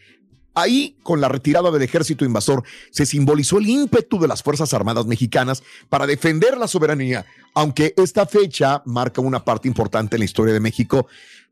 Ahí, 0.61 0.97
con 1.03 1.21
la 1.21 1.29
retirada 1.29 1.71
del 1.71 1.83
ejército 1.83 2.25
invasor, 2.25 2.65
se 2.91 3.07
simbolizó 3.07 3.59
el 3.59 3.69
ímpetu 3.69 4.19
de 4.19 4.29
las 4.29 4.43
Fuerzas 4.43 4.75
Armadas 4.75 5.07
mexicanas 5.07 5.63
para 5.89 6.07
defender 6.07 6.57
la 6.57 6.69
soberanía, 6.69 7.27
aunque 7.55 7.95
esta 7.97 8.27
fecha 8.27 8.83
marca 8.85 9.21
una 9.21 9.45
parte 9.45 9.69
importante 9.69 10.17
en 10.17 10.21
la 10.21 10.25
historia 10.25 10.55
de 10.55 10.61
México, 10.61 11.07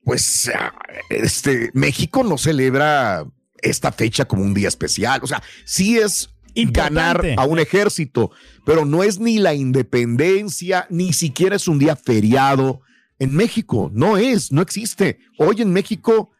pues 0.05 0.51
este, 1.09 1.71
México 1.75 2.25
no 2.25 2.38
celebra 2.38 3.25
esta 3.62 3.92
fecha 3.92 4.25
como 4.27 4.42
un 4.42 4.55
día 4.55 4.69
especial, 4.69 5.21
o 5.23 5.27
sea, 5.27 5.42
sí 5.64 5.99
es 5.99 6.31
ganar 6.55 7.16
Importante. 7.16 7.35
a 7.38 7.45
un 7.45 7.59
ejército, 7.59 8.31
pero 8.64 8.85
no 8.85 9.03
es 9.03 9.19
ni 9.19 9.38
la 9.38 9.55
independencia, 9.55 10.87
ni 10.90 11.12
siquiera 11.12 11.57
es 11.57 11.69
un 11.69 11.79
día 11.79 11.97
feriado 11.97 12.81
en 13.19 13.35
México, 13.35 13.90
no 13.95 14.16
es, 14.16 14.53
no 14.53 14.62
existe. 14.62 15.21
Hoy 15.38 15.62
en 15.62 15.73
México 15.73 16.31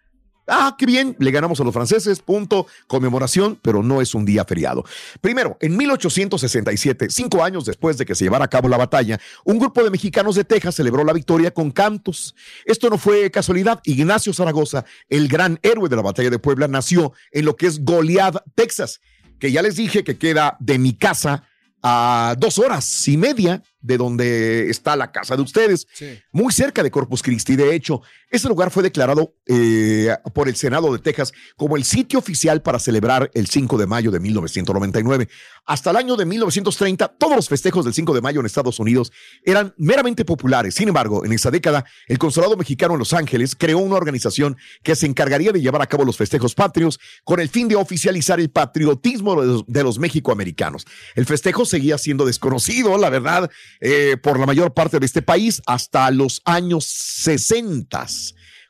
Ah, 0.47 0.77
qué 0.79 0.87
bien, 0.87 1.17
le 1.19 1.31
ganamos 1.33 1.61
a 1.61 1.65
los 1.65 1.75
franceses, 1.75 2.21
punto, 2.21 2.67
conmemoración, 2.87 3.59
pero 3.63 3.83
no 3.83 4.01
es 4.01 4.15
un 4.15 4.25
día 4.25 4.45
feriado. 4.45 4.85
Primero, 5.21 5.57
en 5.61 5.77
1867, 5.77 7.09
cinco 7.11 7.43
años 7.43 7.65
después 7.65 7.99
de 7.99 8.07
que 8.07 8.15
se 8.15 8.25
llevara 8.25 8.45
a 8.45 8.49
cabo 8.49 8.69
la 8.69 8.77
batalla, 8.77 9.19
un 9.45 9.59
grupo 9.59 9.83
de 9.83 9.91
mexicanos 9.91 10.37
de 10.37 10.45
Texas 10.45 10.77
celebró 10.77 11.03
la 11.05 11.13
victoria 11.13 11.51
con 11.51 11.73
cantos. 11.73 12.35
Esto 12.65 12.89
no 12.91 12.99
fue 12.99 13.31
casualidad. 13.31 13.81
Ignacio 13.85 14.33
Zaragoza, 14.33 14.85
el 15.09 15.27
gran 15.27 15.59
héroe 15.63 15.89
de 15.89 15.97
la 15.97 16.03
batalla 16.03 16.31
de 16.31 16.39
Puebla, 16.39 16.69
nació 16.69 17.13
en 17.33 17.45
lo 17.45 17.57
que 17.57 17.67
es 17.67 17.85
Goliad, 17.85 18.37
Texas, 18.55 19.01
que 19.41 19.51
ya 19.51 19.63
les 19.63 19.77
dije 19.77 20.05
que 20.05 20.17
queda 20.17 20.57
de 20.61 20.79
mi 20.79 20.95
casa 20.95 21.43
a 21.83 22.35
dos 22.39 22.59
horas 22.59 23.09
y 23.09 23.17
media 23.17 23.63
de 23.87 23.97
donde 23.97 24.69
está 24.69 24.97
la 24.97 25.13
casa 25.13 25.37
de 25.37 25.43
ustedes, 25.43 25.87
muy 26.33 26.53
cerca 26.53 26.83
de 26.83 26.91
Corpus 26.91 27.23
Christi. 27.23 27.55
De 27.55 27.75
hecho, 27.75 28.03
ese 28.31 28.49
lugar 28.49 28.73
fue 28.73 28.83
declarado 28.83 29.35
eh, 29.47 30.13
por 30.35 30.49
el 30.49 30.57
Senado 30.57 30.93
de 30.93 30.99
Texas 30.99 31.33
como 31.57 31.77
el 31.77 31.85
sitio 31.85 32.19
oficial 32.19 32.63
para 32.63 32.81
celebrar 32.81 33.31
el 33.35 33.47
5 33.47 33.79
de 33.79 33.87
mayo 33.87 34.11
de 34.11 34.19
1999. 34.19 35.29
Hasta 35.65 35.91
el 35.91 35.97
año 35.97 36.17
de 36.17 36.27
1930, 36.27 37.09
todos 37.17 37.37
los 37.37 37.49
festejos 37.49 37.85
del 37.85 37.95
5 37.95 38.13
de 38.15 38.21
mayo 38.21 38.41
en 38.41 38.47
Estados 38.47 38.81
Unidos 38.81 39.13
eran 39.45 39.73
meramente 39.77 40.25
populares. 40.25 40.75
Sin 40.75 40.89
embargo, 40.89 41.25
en 41.25 41.33
esa 41.33 41.53
década, 41.53 41.85
el 42.09 42.19
Consulado 42.19 42.57
Mexicano 42.57 42.95
en 42.95 42.99
Los 42.99 43.13
Ángeles 43.13 43.55
creó 43.57 43.79
una 43.79 43.97
organización 43.97 44.57
que 44.83 44.97
se 44.97 45.07
encargaría 45.07 45.53
de 45.53 45.61
llevar 45.61 45.83
a 45.83 45.87
cabo 45.87 46.05
los 46.05 46.17
festejos 46.17 46.57
patrios 46.57 46.99
con 47.23 47.39
el 47.39 47.49
fin 47.49 47.69
de 47.69 47.77
oficializar 47.77 48.41
el 48.41 48.51
patriotismo 48.51 49.41
de 49.41 49.47
los, 49.47 49.67
de 49.67 49.83
los 49.85 50.01
mexicoamericanos. 50.01 50.87
El 51.15 51.27
festejo 51.27 51.65
seguía 51.65 51.99
siendo 51.99 52.27
desconocido, 52.27 52.99
la 52.99 53.11
verdad, 53.11 53.51
eh, 53.81 54.17
por 54.17 54.39
la 54.39 54.47
mayor 54.47 54.73
parte 54.75 54.99
de 54.99 55.07
este 55.07 55.23
país 55.23 55.63
hasta 55.67 56.11
los 56.11 56.41
años 56.45 56.85
60 56.85 58.07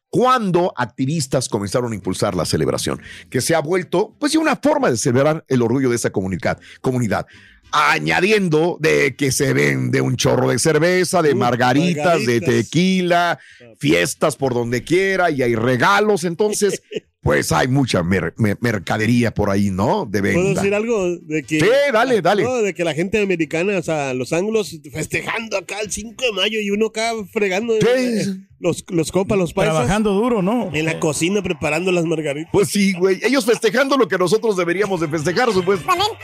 cuando 0.08 0.72
activistas 0.76 1.48
comenzaron 1.48 1.92
a 1.92 1.94
impulsar 1.94 2.34
la 2.34 2.44
celebración, 2.44 3.00
que 3.28 3.40
se 3.40 3.54
ha 3.54 3.60
vuelto 3.60 4.16
pues 4.18 4.34
una 4.36 4.56
forma 4.56 4.90
de 4.90 4.96
celebrar 4.96 5.44
el 5.48 5.62
orgullo 5.62 5.90
de 5.90 5.96
esa 5.96 6.10
comunidad. 6.10 6.58
comunidad. 6.80 7.26
añadiendo 7.72 8.78
de 8.80 9.16
que 9.16 9.32
se 9.32 9.52
vende 9.52 10.00
un 10.00 10.16
chorro 10.16 10.50
de 10.50 10.58
cerveza, 10.58 11.20
de 11.20 11.34
margaritas, 11.34 12.24
de 12.24 12.40
tequila, 12.40 13.38
fiestas 13.78 14.36
por 14.36 14.54
donde 14.54 14.84
quiera 14.84 15.30
y 15.30 15.42
hay 15.42 15.54
regalos. 15.56 16.24
Entonces, 16.24 16.80
pues 17.26 17.52
hay 17.52 17.68
mucha 17.68 18.02
mer- 18.02 18.32
mer- 18.38 18.56
mercadería 18.60 19.32
por 19.34 19.50
ahí, 19.50 19.70
¿no? 19.70 20.06
De 20.06 20.20
¿Puedo 20.20 20.34
venta. 20.44 20.60
decir 20.62 20.74
algo? 20.74 21.16
De 21.18 21.42
que, 21.42 21.60
Sí, 21.60 21.66
dale, 21.92 22.22
dale. 22.22 22.42
No, 22.44 22.54
de 22.56 22.72
que 22.72 22.84
la 22.84 22.94
gente 22.94 23.20
americana, 23.20 23.76
o 23.78 23.82
sea, 23.82 24.14
los 24.14 24.32
anglos 24.32 24.80
festejando 24.92 25.58
acá 25.58 25.80
el 25.80 25.90
5 25.90 26.24
de 26.24 26.32
mayo 26.32 26.60
y 26.60 26.70
uno 26.70 26.86
acá 26.86 27.10
fregando 27.32 27.74
eh, 27.74 28.24
los, 28.60 28.84
los 28.88 29.12
copas, 29.12 29.36
los 29.36 29.52
paisas. 29.52 29.74
Trabajando 29.74 30.12
duro, 30.14 30.40
¿no? 30.40 30.70
En 30.72 30.86
la 30.86 30.98
cocina 31.00 31.42
preparando 31.42 31.92
las 31.92 32.04
margaritas. 32.06 32.50
Pues 32.52 32.68
sí, 32.68 32.92
güey. 32.94 33.18
Ellos 33.22 33.44
festejando 33.44 33.96
lo 33.96 34.08
que 34.08 34.16
nosotros 34.16 34.56
deberíamos 34.56 35.00
de 35.00 35.08
festejar, 35.08 35.52
supuestamente. 35.52 36.16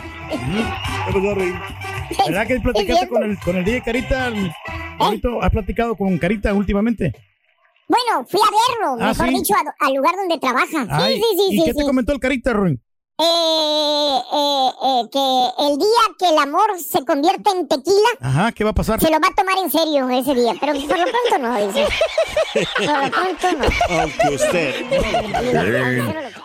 ¿Verdad 2.27 2.47
que 2.47 2.61
platicaste 2.61 3.09
con 3.09 3.23
el, 3.25 3.39
con 3.39 3.57
el 3.57 3.65
DJ 3.65 3.83
Carita? 3.83 4.33
Ahorita, 4.99 5.29
¿Has 5.41 5.51
platicado 5.51 5.97
con 5.97 6.17
Carita 6.19 6.53
últimamente? 6.55 7.13
Bueno, 7.93 8.27
fui 8.27 8.41
a 8.41 8.51
verlo, 8.51 8.97
Ah, 9.05 9.09
mejor 9.09 9.29
¿sí? 9.29 9.35
dicho, 9.35 9.55
a- 9.55 9.87
al 9.87 9.95
lugar 9.95 10.15
donde 10.17 10.39
trabaja. 10.39 10.87
Ay, 10.89 11.17
sí, 11.17 11.23
sí, 11.23 11.37
sí, 11.37 11.55
¿Y 11.55 11.59
sí. 11.59 11.65
qué 11.67 11.75
te 11.75 11.85
comentó 11.85 12.13
el 12.13 12.21
Carita, 12.21 12.53
Ruin? 12.55 12.81
Eh, 13.21 13.25
eh, 14.33 14.69
eh, 14.85 15.03
que 15.13 15.65
el 15.67 15.79
día 15.79 16.03
que 16.19 16.29
el 16.31 16.39
amor 16.39 16.71
se 16.81 17.05
convierte 17.05 17.51
en 17.51 17.69
tequila, 17.69 18.09
Ajá, 18.21 18.53
¿qué 18.53 18.65
va 18.65 18.71
a 18.71 18.75
pasar? 18.75 18.99
se 18.99 19.11
lo 19.11 19.21
va 19.21 19.29
a 19.29 19.35
tomar 19.35 19.59
en 19.63 19.71
serio 19.71 20.09
ese 20.09 20.35
día. 20.35 20.55
Pero 20.59 20.73
por 20.73 20.99
lo 20.99 21.05
pronto 21.05 21.39
no, 21.39 21.67
dice. 21.67 21.87
Por 22.79 23.05
lo 23.05 23.11
pronto 23.11 23.53
no. 23.59 24.01
Aunque 24.01 24.35
usted. 24.35 24.75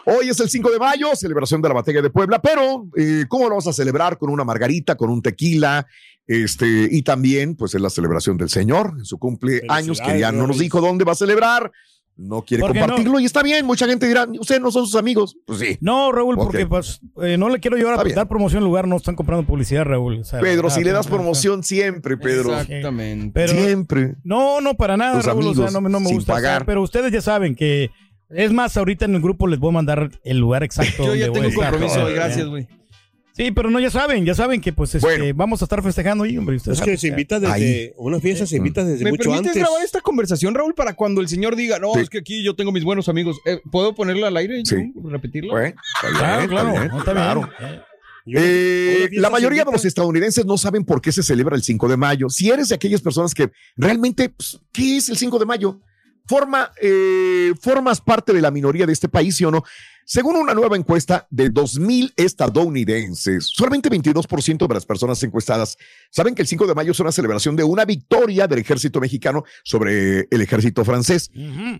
Hoy 0.06 0.30
es 0.30 0.40
el 0.40 0.50
5 0.50 0.70
de 0.72 0.80
mayo, 0.80 1.16
celebración 1.16 1.62
de 1.62 1.70
la 1.70 1.76
batalla 1.76 2.02
de 2.02 2.10
Puebla, 2.10 2.40
pero 2.40 2.86
eh, 2.98 3.26
¿cómo 3.30 3.46
lo 3.46 3.50
vamos 3.52 3.68
a 3.68 3.74
celebrar? 3.74 4.18
Con 4.18 4.30
una 4.30 4.44
margarita, 4.44 4.96
con 4.96 5.10
un 5.10 5.22
tequila, 5.22 5.88
este, 6.28 6.88
y 6.92 7.02
también, 7.04 7.56
pues 7.56 7.74
es 7.74 7.82
la 7.82 7.90
celebración 7.90 8.38
del 8.38 8.50
Señor, 8.50 8.94
en 8.98 9.06
su 9.06 9.18
cumpleaños, 9.18 10.02
que 10.02 10.20
ya 10.20 10.32
no 10.32 10.46
nos 10.48 10.60
dijo 10.60 10.82
dónde 10.82 11.06
va 11.06 11.14
a 11.14 11.16
celebrar, 11.16 11.72
no 12.20 12.42
quiere 12.42 12.62
¿Por 12.62 12.74
qué 12.74 12.80
compartirlo, 12.80 13.20
y 13.20 13.26
está 13.26 13.44
bien, 13.44 13.64
mucha 13.66 13.86
gente 13.88 14.08
dirá, 14.08 14.28
ustedes 14.40 14.60
no 14.60 14.72
son 14.72 14.86
sus 14.88 14.96
amigos. 14.96 15.38
Pues 15.46 15.60
sí. 15.60 15.78
No, 15.82 16.12
Raúl, 16.12 16.36
porque 16.36 16.66
pues, 16.66 17.00
eh, 17.22 17.38
no 17.38 17.48
le 17.48 17.60
quiero 17.60 17.78
llevar 17.78 17.94
a 17.94 17.96
Está 17.98 18.04
bien. 18.06 18.16
dar 18.16 18.28
promoción 18.28 18.60
al 18.64 18.66
lugar, 18.66 18.88
no 18.88 18.96
están 18.98 19.16
comprando 19.16 19.46
publicidad, 19.46 19.86
Raúl. 19.86 20.22
O 20.22 20.24
sea, 20.24 20.40
Pedro, 20.40 20.68
ah, 20.68 20.72
si 20.72 20.84
le 20.84 20.92
das 20.92 21.06
ah, 21.06 21.10
promoción 21.12 21.64
siempre, 21.64 22.18
Pedro. 22.18 22.60
Exactamente. 22.60 23.32
Pero- 23.34 23.54
siempre. 23.54 24.16
No, 24.24 24.62
no, 24.62 24.74
para 24.74 24.98
nada, 24.98 25.18
Tus 25.18 25.26
Raúl. 25.26 25.40
o 25.40 25.44
sea, 25.44 25.52
amigos, 25.52 25.74
no, 25.74 25.82
me- 25.82 25.90
no 25.92 26.00
me 26.00 26.08
sin 26.08 26.16
gusta. 26.18 26.34
pagar. 26.34 26.54
estar, 26.54 26.66
pero 26.66 26.82
ustedes 26.82 27.12
ya 27.12 27.22
saben 27.22 27.56
que. 27.56 27.92
Es 28.30 28.52
más, 28.52 28.76
ahorita 28.76 29.06
en 29.06 29.16
el 29.16 29.22
grupo 29.22 29.48
les 29.48 29.58
voy 29.60 29.70
a 29.70 29.74
mandar 29.74 30.10
el 30.24 30.38
lugar 30.38 30.64
exacto. 30.64 31.04
Yo 31.06 31.16
ya 31.16 31.32
tengo 31.32 31.46
a 31.46 31.50
estar. 31.50 31.70
compromiso 31.70 32.04
hoy, 32.04 32.12
Eh, 32.12 32.16
gracias, 32.16 32.48
güey. 32.48 32.68
Sí, 33.38 33.52
pero 33.52 33.70
no, 33.70 33.80
ya 33.80 33.92
saben, 33.92 34.26
ya 34.26 34.34
saben 34.34 34.60
que 34.60 34.74
pues 34.74 34.96
este, 34.96 35.32
vamos 35.34 35.62
a 35.62 35.66
estar 35.66 35.84
festejando 35.84 36.24
ahí, 36.24 36.38
hombre. 36.38 36.56
ustedes 36.56 36.80
Es 36.80 36.82
que 36.84 36.86
saben. 36.92 36.98
se 36.98 37.08
invita 37.10 37.40
desde. 37.40 37.94
Una 37.98 38.20
fiesta 38.20 38.48
se 38.48 38.58
invita 38.58 38.84
desde 38.84 39.04
¿Me 39.04 39.12
mucho 39.12 39.30
permites 39.30 39.50
antes. 39.50 39.62
grabar 39.64 39.84
esta 39.86 40.02
conversación, 40.02 40.56
Raúl, 40.56 40.74
para 40.74 40.96
cuando 40.96 41.22
el 41.22 41.28
señor 41.30 41.56
diga, 41.56 41.78
no, 41.78 41.94
Sí. 41.94 42.00
es 42.00 42.10
que 42.10 42.18
aquí 42.18 42.44
yo 42.44 42.56
tengo 42.56 42.72
mis 42.72 42.84
buenos 42.84 43.08
amigos? 43.10 43.38
Eh, 43.46 43.62
¿Puedo 43.72 43.94
ponerla 43.94 44.28
al 44.30 44.38
aire 44.38 44.60
y 44.60 44.66
Sí. 44.66 44.92
repetirla? 45.04 45.54
Bueno, 45.54 45.76
Claro, 46.02 46.42
está 46.42 46.48
claro, 46.48 46.72
bien, 46.72 46.84
está 46.84 46.96
bien. 46.96 47.04
claro. 47.14 47.50
Eh, 48.30 49.04
Eh, 49.06 49.10
la 49.14 49.30
mayoría 49.30 49.64
de 49.64 49.72
los 49.72 49.86
estadounidenses 49.86 50.46
no 50.46 50.58
saben 50.58 50.84
por 50.84 51.00
qué 51.00 51.12
se 51.12 51.22
celebra 51.24 51.56
el 51.56 51.64
5 51.64 51.88
de 51.88 51.96
mayo. 51.96 52.30
Si 52.30 52.50
eres 52.50 52.70
de 52.70 52.76
aquellas 52.76 53.02
personas 53.02 53.34
que 53.34 53.52
realmente, 53.78 54.30
pues, 54.30 54.60
¿qué 54.74 54.98
es 54.98 55.08
el 55.10 55.16
5 55.18 55.40
de 55.40 55.46
mayo? 55.46 55.80
Forma, 56.26 56.72
eh, 56.82 57.54
formas 57.62 58.02
parte 58.02 58.34
de 58.34 58.42
la 58.42 58.52
minoría 58.52 58.86
de 58.86 58.92
este 58.94 59.08
país, 59.08 59.38
¿sí 59.38 59.46
o 59.46 59.52
no? 59.52 59.64
Según 60.10 60.38
una 60.38 60.54
nueva 60.54 60.78
encuesta 60.78 61.28
de 61.30 61.52
2.000 61.52 62.14
estadounidenses, 62.16 63.52
solamente 63.54 63.90
22% 63.90 64.66
de 64.66 64.74
las 64.74 64.86
personas 64.86 65.22
encuestadas 65.22 65.78
saben 66.12 66.34
que 66.34 66.42
el 66.44 66.48
5 66.48 66.66
de 66.66 66.74
mayo 66.74 66.94
es 66.94 67.00
una 67.02 67.12
celebración 67.12 67.58
de 67.58 67.66
una 67.66 67.84
victoria 67.84 68.48
del 68.48 68.60
ejército 68.60 69.02
mexicano 69.02 69.44
sobre 69.66 70.26
el 70.32 70.42
ejército 70.42 70.86
francés. 70.86 71.30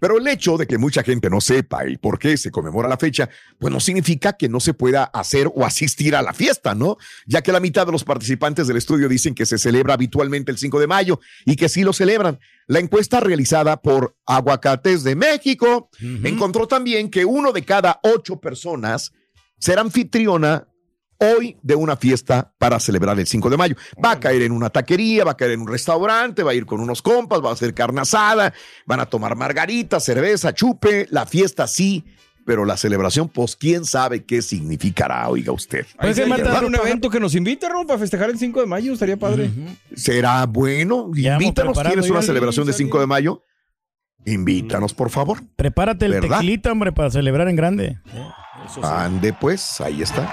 Pero 0.02 0.18
el 0.18 0.28
hecho 0.28 0.58
de 0.58 0.68
que 0.68 0.78
mucha 0.78 1.04
gente 1.04 1.30
no 1.30 1.40
sepa 1.40 1.84
el 1.84 2.00
por 2.00 2.20
qué 2.20 2.36
se 2.36 2.52
conmemora 2.52 2.90
la 2.90 2.98
fecha, 2.98 3.30
pues 3.60 3.72
no 3.72 3.80
significa 3.80 4.34
que 4.34 4.50
no 4.50 4.60
se 4.60 4.74
pueda 4.74 5.06
hacer 5.06 5.50
o 5.56 5.64
asistir 5.64 6.14
a 6.14 6.22
la 6.22 6.34
fiesta, 6.34 6.76
¿no? 6.76 6.98
Ya 7.28 7.42
que 7.42 7.54
la 7.54 7.62
mitad 7.62 7.86
de 7.86 7.94
los 7.94 8.04
participantes 8.04 8.68
del 8.68 8.76
estudio 8.76 9.08
dicen 9.08 9.36
que 9.36 9.46
se 9.46 9.58
celebra 9.58 9.94
habitualmente 9.94 10.52
el 10.52 10.58
5 10.58 10.82
de 10.82 10.88
mayo 10.88 11.22
y 11.46 11.56
que 11.56 11.70
sí 11.70 11.82
lo 11.82 11.94
celebran. 11.94 12.40
La 12.68 12.80
encuesta 12.80 13.22
realizada 13.22 13.82
por 13.82 14.18
Aguacates 14.26 15.04
de 15.04 15.16
México 15.16 15.90
encontró 16.24 16.68
también 16.68 17.10
que 17.10 17.24
uno 17.24 17.54
de 17.54 17.64
cada 17.64 18.00
ocho 18.04 18.42
personas 18.42 19.14
será 19.58 19.82
anfitriona 19.82 20.68
hoy 21.20 21.58
de 21.64 21.76
una 21.76 21.96
fiesta 21.96 22.54
para 22.58 22.80
celebrar 22.80 23.20
el 23.20 23.26
5 23.26 23.50
de 23.50 23.58
mayo. 23.58 23.76
Va 24.04 24.12
a 24.12 24.20
caer 24.20 24.42
en 24.44 24.52
una 24.52 24.70
taquería, 24.70 25.24
va 25.24 25.32
a 25.32 25.38
caer 25.38 25.52
en 25.52 25.62
un 25.62 25.68
restaurante, 25.68 26.44
va 26.44 26.52
a 26.52 26.56
ir 26.56 26.66
con 26.66 26.80
unos 26.80 27.02
compas, 27.02 27.44
va 27.44 27.50
a 27.50 27.54
hacer 27.54 27.74
carne 27.74 28.02
asada, 28.02 28.54
van 28.86 29.00
a 29.00 29.06
tomar 29.06 29.36
margarita, 29.36 30.00
cerveza, 30.00 30.54
chupe, 30.54 31.08
la 31.10 31.26
fiesta 31.26 31.68
sí, 31.68 32.06
pero 32.48 32.64
la 32.64 32.78
celebración, 32.78 33.28
pues 33.28 33.58
quién 33.58 33.84
sabe 33.84 34.24
qué 34.24 34.42
significará, 34.42 35.28
oiga 35.28 35.52
usted. 35.52 35.86
Pues 36.00 36.16
se 36.16 36.24
se 36.24 36.30
mata- 36.30 36.44
armar 36.46 36.64
un 36.64 36.76
evento 36.76 37.10
que 37.10 37.20
nos 37.20 37.36
invite, 37.36 37.68
Raúl, 37.68 37.86
para 37.86 38.00
festejar 38.00 38.30
el 38.30 38.40
5 38.40 38.62
de 38.62 38.66
mayo, 38.66 38.94
estaría 38.94 39.18
padre. 39.18 39.50
¿Será 39.94 40.46
bueno? 40.46 41.12
Ya 41.14 41.34
Invítanos, 41.34 41.74
preparando 41.74 41.90
¿quieres 41.90 42.06
ya 42.06 42.12
una 42.12 42.20
el- 42.22 42.26
celebración 42.26 42.66
de 42.66 42.72
5 42.72 43.02
de 43.02 43.06
mayo? 43.06 43.44
Invítanos, 44.26 44.94
por 44.94 45.10
favor. 45.10 45.40
Prepárate 45.58 46.06
el 46.06 46.14
¿Verdad? 46.14 46.38
tequilita, 46.38 46.72
hombre, 46.72 46.94
para 46.94 47.12
celebrar 47.12 47.50
en 47.50 47.58
grande. 47.58 47.98
Ande 48.82 49.34
pues, 49.34 49.82
ahí 49.82 50.02
está. 50.02 50.32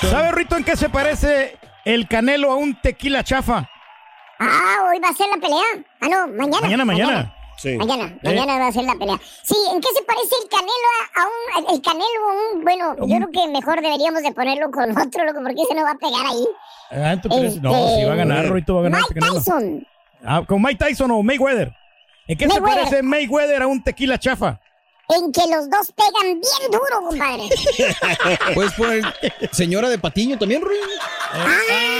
¿Sabes, 0.00 0.32
Rito, 0.32 0.56
en 0.56 0.64
qué 0.64 0.74
se 0.74 0.88
parece 0.88 1.58
el 1.84 2.08
canelo 2.08 2.50
a 2.50 2.56
un 2.56 2.80
tequila 2.80 3.22
chafa? 3.24 3.68
Ah, 4.38 4.76
hoy 4.90 5.00
va 5.02 5.08
a 5.10 5.12
ser 5.14 5.26
la 5.34 5.36
pelea. 5.40 5.86
Ah, 6.00 6.08
no, 6.08 6.28
mañana. 6.28 6.60
Mañana, 6.62 6.84
mañana. 6.86 7.34
Sí. 7.56 7.76
Mañana, 7.76 8.04
Eh. 8.06 8.18
mañana 8.22 8.58
va 8.58 8.66
a 8.68 8.72
ser 8.72 8.84
la 8.84 8.94
pelea. 8.94 9.18
Sí, 9.42 9.56
¿en 9.72 9.80
qué 9.80 9.88
se 9.96 10.02
parece 10.02 10.34
el 10.42 10.48
canelo 10.48 10.88
a, 11.00 11.22
a 11.22 11.26
un, 11.70 11.74
el 11.74 11.82
canelo 11.82 12.04
a 12.04 12.54
un, 12.54 12.62
bueno, 12.64 12.96
yo 13.06 13.16
creo 13.16 13.30
que 13.30 13.48
mejor 13.50 13.80
deberíamos 13.80 14.22
de 14.22 14.32
ponerlo 14.32 14.70
con 14.70 14.90
otro, 14.98 15.24
loco, 15.24 15.40
porque 15.42 15.62
ese 15.62 15.74
no 15.74 15.82
va 15.84 15.92
a 15.92 15.94
pegar 15.96 16.26
ahí. 16.26 16.46
Ah, 16.90 17.16
¿tú 17.20 17.28
crees? 17.28 17.60
No, 17.60 17.74
Este, 17.74 18.00
si 18.00 18.04
va 18.04 18.12
a 18.12 18.16
ganar, 18.16 18.52
Rito 18.52 18.74
va 18.74 18.80
a 18.80 18.84
ganar. 18.84 19.00
Mike 19.08 19.18
este. 19.18 19.34
Tyson. 19.34 19.86
Ah, 20.24 20.42
con 20.46 20.60
Mike 20.62 20.84
Tyson 20.84 21.10
o 21.10 21.22
Mayweather. 21.22 21.72
¿En 22.28 22.36
qué 22.36 22.46
Mayweather. 22.46 22.74
se 22.74 22.80
parece 22.90 23.02
Mayweather 23.02 23.62
a 23.62 23.66
un 23.66 23.82
tequila 23.82 24.18
chafa? 24.18 24.60
En 25.08 25.30
que 25.30 25.42
los 25.42 25.70
dos 25.70 25.92
pegan 25.92 26.40
bien 26.40 26.70
duro, 26.70 27.08
compadre. 27.08 27.48
Puedes 28.54 28.72
poner 28.72 29.04
señora 29.52 29.88
de 29.88 29.98
Patiño 29.98 30.36
también, 30.36 30.62
Ruin. 30.62 30.80
Ah, 31.32 31.46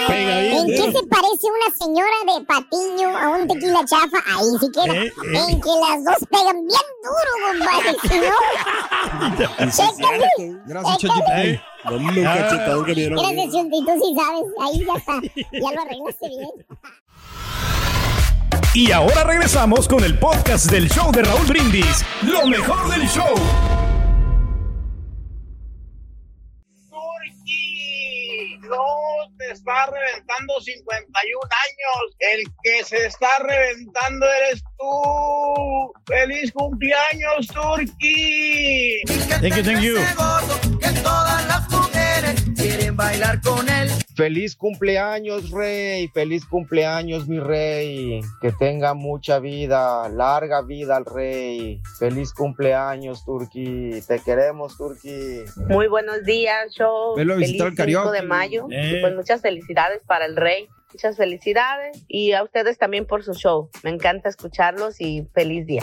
Pega 0.08 0.40
bien, 0.40 0.56
¿En 0.56 0.66
qué 0.66 0.98
se 0.98 1.06
parece 1.06 1.46
una 1.46 1.74
señora 1.78 2.38
de 2.38 2.44
patiño 2.44 3.16
a 3.16 3.28
un 3.28 3.48
tequila 3.48 3.84
chafa? 3.84 4.18
Ahí 4.26 4.44
sí 4.60 4.66
quiero. 4.72 4.92
Eh, 4.94 5.06
eh. 5.06 5.12
En 5.48 5.60
que 5.60 5.68
las 5.68 6.04
dos 6.04 6.28
pegan 6.30 6.66
bien 6.66 6.86
duro, 7.02 7.30
compadre. 7.48 7.96
Si 8.02 8.18
no, 8.18 9.70
chécale. 9.70 10.60
Gracias, 10.66 10.98
Chécale. 10.98 11.60
ChatGPT. 11.60 11.62
Dame 11.84 12.08
un 12.08 12.24
cachetadón 12.24 12.84
que 12.84 12.94
vieron. 12.94 13.18
Gracias, 13.18 13.52
Chunti, 13.52 13.84
tú 13.84 13.92
sí 14.02 14.14
sabes. 14.16 14.44
Ahí 14.60 14.84
ya 14.84 14.94
está. 14.94 15.20
Ya 15.52 15.70
lo 15.72 15.82
arreglaste 15.82 16.28
bien. 16.28 16.66
Y 18.76 18.92
ahora 18.92 19.24
regresamos 19.24 19.88
con 19.88 20.04
el 20.04 20.18
podcast 20.18 20.70
del 20.70 20.90
show 20.90 21.10
de 21.10 21.22
Raúl 21.22 21.46
Brindis. 21.46 22.04
Lo 22.20 22.46
mejor 22.46 22.90
del 22.90 23.08
show. 23.08 23.34
Turki, 26.90 28.58
no 28.60 28.84
te 29.38 29.52
está 29.52 29.86
reventando 29.86 30.60
51 30.60 31.40
años. 31.48 32.16
El 32.18 32.44
que 32.62 32.84
se 32.84 33.06
está 33.06 33.30
reventando 33.38 34.26
eres 34.26 34.62
tú. 34.78 35.92
¡Feliz 36.04 36.52
cumpleaños, 36.52 37.46
Turki! 37.46 39.00
Thank 39.40 39.56
you, 39.56 39.62
thank 39.62 39.80
you. 39.80 39.94
Que 40.80 40.90
todas 41.00 41.46
las 41.46 41.70
mujeres 41.70 42.44
quieren 42.54 42.94
bailar 42.94 43.40
con 43.40 43.66
él. 43.70 43.90
Feliz 44.16 44.56
cumpleaños, 44.56 45.50
Rey. 45.50 46.08
Feliz 46.08 46.46
cumpleaños, 46.46 47.28
mi 47.28 47.38
Rey. 47.38 48.22
Que 48.40 48.50
tenga 48.50 48.94
mucha 48.94 49.38
vida, 49.40 50.08
larga 50.08 50.62
vida 50.62 50.96
al 50.96 51.04
Rey. 51.04 51.82
Feliz 51.98 52.32
cumpleaños, 52.32 53.26
Turki. 53.26 54.00
Te 54.08 54.18
queremos, 54.20 54.78
Turki. 54.78 55.44
Muy 55.68 55.88
buenos 55.88 56.24
días, 56.24 56.72
show. 56.72 57.14
Velo 57.14 57.34
a 57.34 57.36
Feliz 57.36 57.48
visitar 57.50 57.66
al 57.68 57.76
5 57.76 57.84
karaoke. 57.84 58.20
de 58.22 58.26
mayo. 58.26 58.66
Eh. 58.70 58.94
Y 58.96 59.00
pues 59.02 59.14
muchas 59.14 59.42
felicidades 59.42 60.00
para 60.06 60.24
el 60.24 60.34
rey. 60.34 60.66
Muchas 60.94 61.18
felicidades. 61.18 62.02
Y 62.08 62.32
a 62.32 62.42
ustedes 62.42 62.78
también 62.78 63.04
por 63.04 63.22
su 63.22 63.34
show. 63.34 63.68
Me 63.82 63.90
encanta 63.90 64.30
escucharlos 64.30 64.98
y 64.98 65.28
feliz 65.34 65.66
día. 65.66 65.82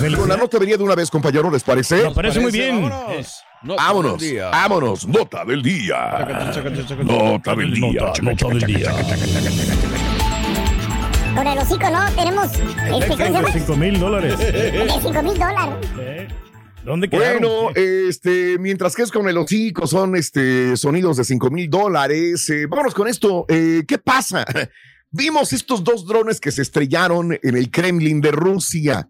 La 0.00 0.36
nota 0.36 0.58
venía 0.58 0.76
de 0.76 0.82
una 0.82 0.94
vez, 0.94 1.10
compañero, 1.10 1.50
¿les 1.50 1.62
parece? 1.64 2.02
Me 2.04 2.10
parece 2.10 2.38
muy 2.38 2.52
bien. 2.52 2.82
Vámonos. 2.82 3.42
Nota 3.62 3.82
Vámonos, 3.82 4.20
del 4.20 4.30
día. 4.30 4.50
vámonos, 4.50 5.08
nota 5.08 5.44
del 5.44 5.62
día. 5.62 6.26
Nota 7.02 7.54
del 7.54 7.72
día. 7.74 8.12
Nota 8.20 8.48
del 8.48 8.60
día. 8.66 8.92
Con 11.34 11.46
el 11.46 11.58
hocico, 11.58 11.90
¿no? 11.90 12.10
Tenemos 12.14 12.46
este, 12.52 12.90
¿cómo 13.08 13.16
se 13.16 13.30
llama? 13.30 13.52
5 13.52 13.76
mil 13.76 13.98
dólares. 13.98 14.38
De 14.38 14.88
5 15.02 15.22
mil 15.22 15.38
dólares. 15.38 16.32
¿Dónde 16.84 17.08
quedaron? 17.08 17.40
Bueno, 17.40 17.70
este, 17.74 18.58
mientras 18.58 18.94
que 18.94 19.02
es 19.02 19.10
con 19.10 19.28
el 19.28 19.38
hocico, 19.38 19.86
son 19.86 20.14
este, 20.14 20.76
sonidos 20.76 21.16
de 21.16 21.24
5 21.24 21.50
mil 21.50 21.70
dólares. 21.70 22.48
Eh, 22.50 22.66
vámonos 22.66 22.92
con 22.94 23.08
esto. 23.08 23.46
Eh, 23.48 23.84
¿Qué 23.88 23.96
pasa? 23.96 24.44
Vimos 25.10 25.54
estos 25.54 25.82
dos 25.82 26.06
drones 26.06 26.38
que 26.38 26.52
se 26.52 26.60
estrellaron 26.60 27.38
en 27.42 27.56
el 27.56 27.70
Kremlin 27.70 28.20
de 28.20 28.32
Rusia 28.32 29.08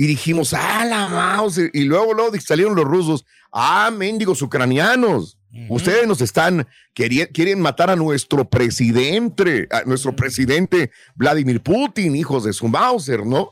y 0.00 0.06
dijimos, 0.06 0.54
ah, 0.54 0.86
la 0.86 1.08
mouse. 1.08 1.60
Y 1.74 1.82
luego, 1.82 2.14
luego 2.14 2.34
salieron 2.40 2.74
los 2.74 2.86
rusos, 2.86 3.26
ah, 3.52 3.90
mendigos 3.94 4.40
ucranianos. 4.40 5.36
Ustedes 5.68 6.06
nos 6.06 6.22
están, 6.22 6.66
quieren 6.94 7.60
matar 7.60 7.90
a 7.90 7.96
nuestro 7.96 8.48
presidente, 8.48 9.68
a 9.70 9.82
nuestro 9.82 10.16
presidente 10.16 10.90
Vladimir 11.16 11.60
Putin, 11.60 12.16
hijos 12.16 12.44
de 12.44 12.54
su 12.54 12.66
Mauser, 12.66 13.26
¿no? 13.26 13.50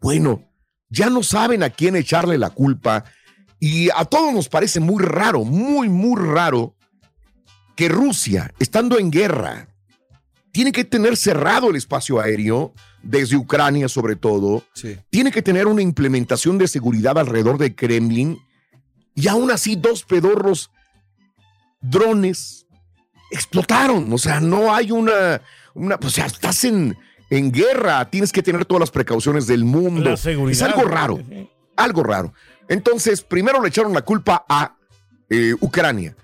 Bueno, 0.00 0.42
ya 0.88 1.10
no 1.10 1.22
saben 1.22 1.62
a 1.62 1.70
quién 1.70 1.94
echarle 1.94 2.38
la 2.38 2.50
culpa 2.50 3.04
y 3.60 3.88
a 3.94 4.04
todos 4.04 4.34
nos 4.34 4.48
parece 4.48 4.80
muy 4.80 5.00
raro, 5.00 5.44
muy, 5.44 5.88
muy 5.88 6.20
raro 6.20 6.74
que 7.76 7.88
Rusia, 7.88 8.52
estando 8.58 8.98
en 8.98 9.12
guerra, 9.12 9.68
tiene 10.50 10.72
que 10.72 10.82
tener 10.82 11.16
cerrado 11.16 11.70
el 11.70 11.76
espacio 11.76 12.18
aéreo, 12.18 12.74
desde 13.02 13.36
Ucrania 13.36 13.88
sobre 13.88 14.16
todo, 14.16 14.64
tiene 15.10 15.30
que 15.30 15.42
tener 15.42 15.66
una 15.66 15.82
implementación 15.82 16.58
de 16.58 16.68
seguridad 16.68 17.18
alrededor 17.18 17.58
de 17.58 17.74
Kremlin 17.74 18.38
y 19.14 19.28
aún 19.28 19.50
así 19.50 19.76
dos 19.76 20.04
pedorros 20.04 20.70
drones 21.80 22.66
explotaron. 23.30 24.12
O 24.12 24.18
sea, 24.18 24.40
no 24.40 24.74
hay 24.74 24.92
una, 24.92 25.42
una 25.74 25.96
o 25.96 26.10
sea, 26.10 26.26
estás 26.26 26.64
en, 26.64 26.96
en 27.30 27.52
guerra, 27.52 28.08
tienes 28.10 28.32
que 28.32 28.42
tener 28.42 28.64
todas 28.64 28.80
las 28.80 28.90
precauciones 28.90 29.46
del 29.46 29.64
mundo. 29.64 30.10
La 30.10 30.16
seguridad. 30.16 30.52
Es 30.52 30.62
algo 30.62 30.88
raro, 30.88 31.20
algo 31.76 32.02
raro. 32.02 32.32
Entonces, 32.68 33.22
primero 33.22 33.62
le 33.62 33.68
echaron 33.68 33.92
la 33.92 34.02
culpa 34.02 34.44
a 34.48 34.76
eh, 35.30 35.54
Ucrania. 35.60 36.14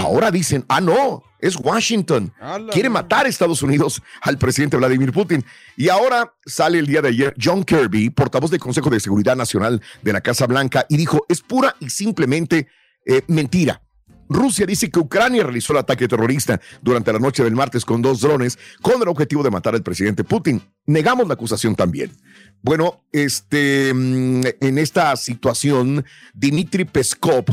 Ahora 0.00 0.30
dicen, 0.30 0.64
ah, 0.68 0.80
no, 0.80 1.22
es 1.38 1.56
Washington. 1.56 2.32
Quiere 2.72 2.88
matar 2.88 3.26
a 3.26 3.28
Estados 3.28 3.62
Unidos 3.62 4.02
al 4.20 4.38
presidente 4.38 4.76
Vladimir 4.76 5.12
Putin. 5.12 5.44
Y 5.76 5.88
ahora 5.88 6.34
sale 6.44 6.78
el 6.78 6.86
día 6.86 7.02
de 7.02 7.08
ayer 7.08 7.34
John 7.40 7.64
Kirby, 7.64 8.10
portavoz 8.10 8.50
del 8.50 8.60
Consejo 8.60 8.90
de 8.90 9.00
Seguridad 9.00 9.36
Nacional 9.36 9.80
de 10.02 10.12
la 10.12 10.20
Casa 10.20 10.46
Blanca, 10.46 10.86
y 10.88 10.96
dijo, 10.96 11.24
es 11.28 11.40
pura 11.40 11.76
y 11.80 11.90
simplemente 11.90 12.68
eh, 13.06 13.22
mentira. 13.28 13.80
Rusia 14.30 14.64
dice 14.64 14.90
que 14.90 15.00
Ucrania 15.00 15.42
realizó 15.42 15.72
el 15.72 15.80
ataque 15.80 16.06
terrorista 16.06 16.60
durante 16.80 17.12
la 17.12 17.18
noche 17.18 17.42
del 17.42 17.56
martes 17.56 17.84
con 17.84 18.00
dos 18.00 18.20
drones 18.20 18.60
con 18.80 19.02
el 19.02 19.08
objetivo 19.08 19.42
de 19.42 19.50
matar 19.50 19.74
al 19.74 19.82
presidente 19.82 20.22
Putin. 20.22 20.62
Negamos 20.86 21.26
la 21.26 21.34
acusación 21.34 21.74
también. 21.74 22.12
Bueno, 22.62 23.02
este, 23.10 23.92
mm, 23.92 24.42
en 24.60 24.78
esta 24.78 25.16
situación, 25.16 26.04
Dmitry 26.32 26.84
Peskov, 26.84 27.44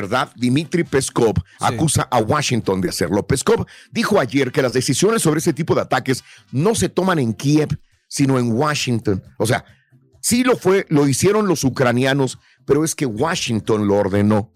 ¿verdad? 0.00 0.30
Dmitry 0.36 0.84
Peskov 0.84 1.34
acusa 1.58 2.02
a 2.10 2.18
Washington 2.18 2.80
de 2.80 2.90
hacerlo. 2.90 3.26
Peskov 3.26 3.66
dijo 3.90 4.20
ayer 4.20 4.52
que 4.52 4.62
las 4.62 4.72
decisiones 4.72 5.22
sobre 5.22 5.40
ese 5.40 5.52
tipo 5.52 5.74
de 5.74 5.80
ataques 5.80 6.22
no 6.52 6.74
se 6.74 6.88
toman 6.88 7.18
en 7.18 7.32
Kiev, 7.34 7.78
sino 8.06 8.38
en 8.38 8.52
Washington. 8.52 9.22
O 9.38 9.46
sea, 9.46 9.64
sí 10.20 10.44
lo 10.44 10.56
fue, 10.56 10.86
lo 10.88 11.08
hicieron 11.08 11.48
los 11.48 11.64
ucranianos, 11.64 12.38
pero 12.64 12.84
es 12.84 12.94
que 12.94 13.06
Washington 13.06 13.86
lo 13.86 13.96
ordenó. 13.96 14.52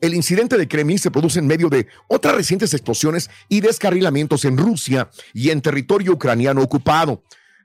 El 0.00 0.14
incidente 0.14 0.56
de 0.56 0.66
Kremlin 0.66 0.98
se 0.98 1.10
produce 1.10 1.38
en 1.38 1.46
medio 1.46 1.68
de 1.68 1.86
otras 2.08 2.34
recientes 2.34 2.74
explosiones 2.74 3.30
y 3.48 3.60
descarrilamientos 3.60 4.44
en 4.44 4.56
Rusia 4.56 5.10
y 5.32 5.50
en 5.50 5.60
territorio 5.60 6.12
ucraniano 6.14 6.62
ocupado. 6.62 7.22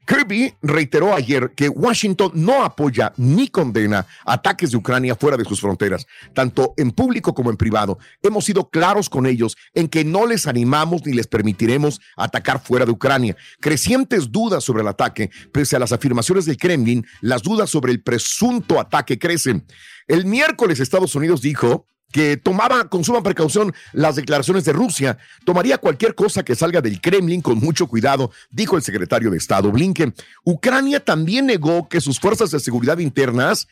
Kirby 0.08 0.54
reiteró 0.62 1.14
ayer 1.14 1.52
que 1.54 1.68
Washington 1.68 2.32
no 2.34 2.64
apoya 2.64 3.14
ni 3.18 3.50
condena 3.50 4.08
ataques 4.26 4.72
de 4.72 4.78
Ucrania 4.78 5.18
fuera 5.18 5.36
de 5.36 5.44
sus 5.44 5.60
fronteras, 5.60 6.08
tanto 6.34 6.74
en 6.78 6.92
público 6.92 7.34
como 7.34 7.50
en 7.50 7.58
privado. 7.58 8.00
Hemos 8.24 8.46
sido 8.46 8.70
claros 8.70 9.10
con 9.10 9.26
ellos 9.26 9.58
en 9.74 9.90
que 9.90 10.06
no 10.06 10.26
les 10.26 10.48
animamos 10.48 11.06
ni 11.06 11.12
les 11.12 11.28
permitiremos 11.28 12.00
atacar 12.16 12.64
fuera 12.64 12.86
de 12.86 12.92
Ucrania. 12.92 13.36
Crecientes 13.60 14.32
dudas 14.32 14.64
sobre 14.64 14.82
el 14.82 14.88
ataque, 14.88 15.30
pese 15.52 15.76
a 15.76 15.80
las 15.80 15.92
afirmaciones 15.92 16.46
del 16.46 16.56
Kremlin, 16.56 17.06
las 17.20 17.44
dudas 17.44 17.70
sobre 17.70 17.92
el 17.92 18.02
presunto 18.02 18.80
ataque 18.80 19.20
crecen. 19.20 19.66
El 20.08 20.24
miércoles 20.26 20.80
Estados 20.80 21.16
Unidos 21.16 21.42
dijo 21.42 21.86
que 22.12 22.38
tomaba 22.38 22.90
con 22.90 23.04
suma 23.04 23.22
precaución 23.22 23.74
las 23.94 24.16
declaraciones 24.16 24.64
de 24.66 24.74
Rusia, 24.74 25.18
tomaría 25.46 25.78
cualquier 25.78 26.16
cosa 26.16 26.44
que 26.44 26.56
salga 26.56 26.82
del 26.82 27.02
Kremlin 27.02 27.42
con 27.42 27.58
mucho 27.60 27.88
cuidado, 27.88 28.32
dijo 28.50 28.78
el 28.78 28.84
secretario 28.84 29.30
de 29.30 29.38
Estado 29.38 29.72
Blinken. 29.72 30.14
Ucrania 30.44 31.04
también 31.04 31.46
negó 31.46 31.90
que 31.90 32.02
sus 32.02 32.20
fuerzas 32.20 32.52
de 32.52 32.60
seguridad 32.60 32.98
internas 33.00 33.68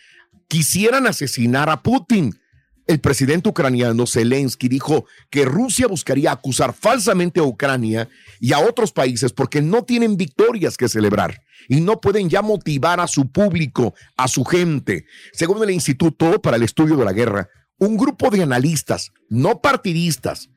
quisieran 0.47 1.07
asesinar 1.07 1.69
a 1.69 1.81
Putin. 1.81 2.37
El 2.87 2.99
presidente 2.99 3.49
ucraniano 3.49 4.05
Zelensky 4.05 4.67
dijo 4.67 5.05
que 5.31 5.43
Rusia 5.43 5.87
buscaría 5.87 6.31
acusar 6.31 6.71
falsamente 6.73 7.39
a 7.39 7.43
Ucrania 7.43 8.07
y 8.39 8.53
a 8.53 8.59
otros 8.59 8.91
países 8.91 9.33
porque 9.33 9.61
no 9.61 9.83
tienen 9.83 10.17
victorias 10.17 10.77
que 10.77 10.87
celebrar 10.87 11.41
y 11.67 11.81
no 11.81 11.99
pueden 11.99 12.29
ya 12.29 12.43
motivar 12.43 12.99
a 12.99 13.07
su 13.07 13.31
público, 13.31 13.95
a 14.17 14.27
su 14.27 14.45
gente. 14.45 15.05
Según 15.33 15.63
el 15.63 15.71
Instituto 15.71 16.39
para 16.39 16.57
el 16.57 16.63
Estudio 16.63 16.95
de 16.95 17.05
la 17.05 17.13
Guerra, 17.13 17.49
un 17.77 17.97
grupo 17.97 18.29
de 18.29 18.43
analistas 18.43 19.11
no 19.29 19.61
partidistas 19.61 20.49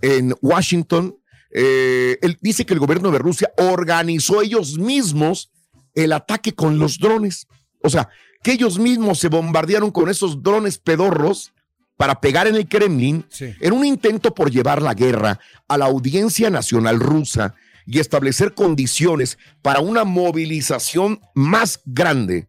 en 0.00 0.34
Washington, 0.42 1.16
eh, 1.50 2.18
él 2.20 2.36
dice 2.40 2.66
que 2.66 2.74
el 2.74 2.80
gobierno 2.80 3.10
de 3.10 3.18
Rusia 3.18 3.52
organizó 3.56 4.42
ellos 4.42 4.78
mismos 4.78 5.50
el 5.94 6.12
ataque 6.12 6.52
con 6.52 6.78
los 6.78 6.98
drones. 6.98 7.46
O 7.82 7.88
sea, 7.88 8.08
que 8.42 8.52
ellos 8.52 8.78
mismos 8.78 9.18
se 9.18 9.28
bombardearon 9.28 9.90
con 9.90 10.08
esos 10.10 10.42
drones 10.42 10.78
pedorros 10.78 11.52
para 11.96 12.20
pegar 12.20 12.46
en 12.46 12.56
el 12.56 12.68
Kremlin 12.68 13.24
en 13.38 13.72
un 13.72 13.84
intento 13.84 14.34
por 14.34 14.50
llevar 14.50 14.82
la 14.82 14.94
guerra 14.94 15.38
a 15.68 15.78
la 15.78 15.86
audiencia 15.86 16.50
nacional 16.50 16.98
rusa 16.98 17.54
y 17.86 18.00
establecer 18.00 18.54
condiciones 18.54 19.38
para 19.62 19.80
una 19.80 20.04
movilización 20.04 21.20
más 21.34 21.80
grande. 21.84 22.48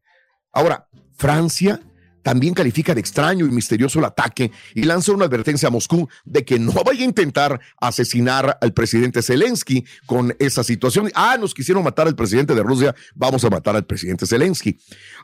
Ahora, 0.52 0.88
Francia 1.14 1.80
también 2.26 2.56
califica 2.56 2.96
de 2.96 3.02
extraño 3.02 3.46
y 3.46 3.52
misterioso 3.52 4.00
el 4.00 4.06
ataque 4.06 4.52
y 4.74 4.82
lanza 4.82 5.12
una 5.12 5.26
advertencia 5.26 5.68
a 5.68 5.72
Moscú 5.72 6.10
de 6.24 6.44
que 6.44 6.58
no 6.58 6.72
vaya 6.84 7.02
a 7.02 7.06
intentar 7.06 7.62
asesinar 7.80 8.58
al 8.62 8.74
presidente 8.74 9.22
Zelensky 9.22 9.86
con 10.08 10.36
esa 10.40 10.64
situación. 10.64 11.12
Ah, 11.14 11.38
nos 11.40 11.54
quisieron 11.54 11.84
matar 11.84 12.08
al 12.08 12.16
presidente 12.16 12.56
de 12.56 12.64
Rusia, 12.64 12.96
vamos 13.14 13.46
a 13.46 13.52
matar 13.52 13.76
al 13.76 13.86
presidente 13.86 14.26
Zelensky. 14.26 14.76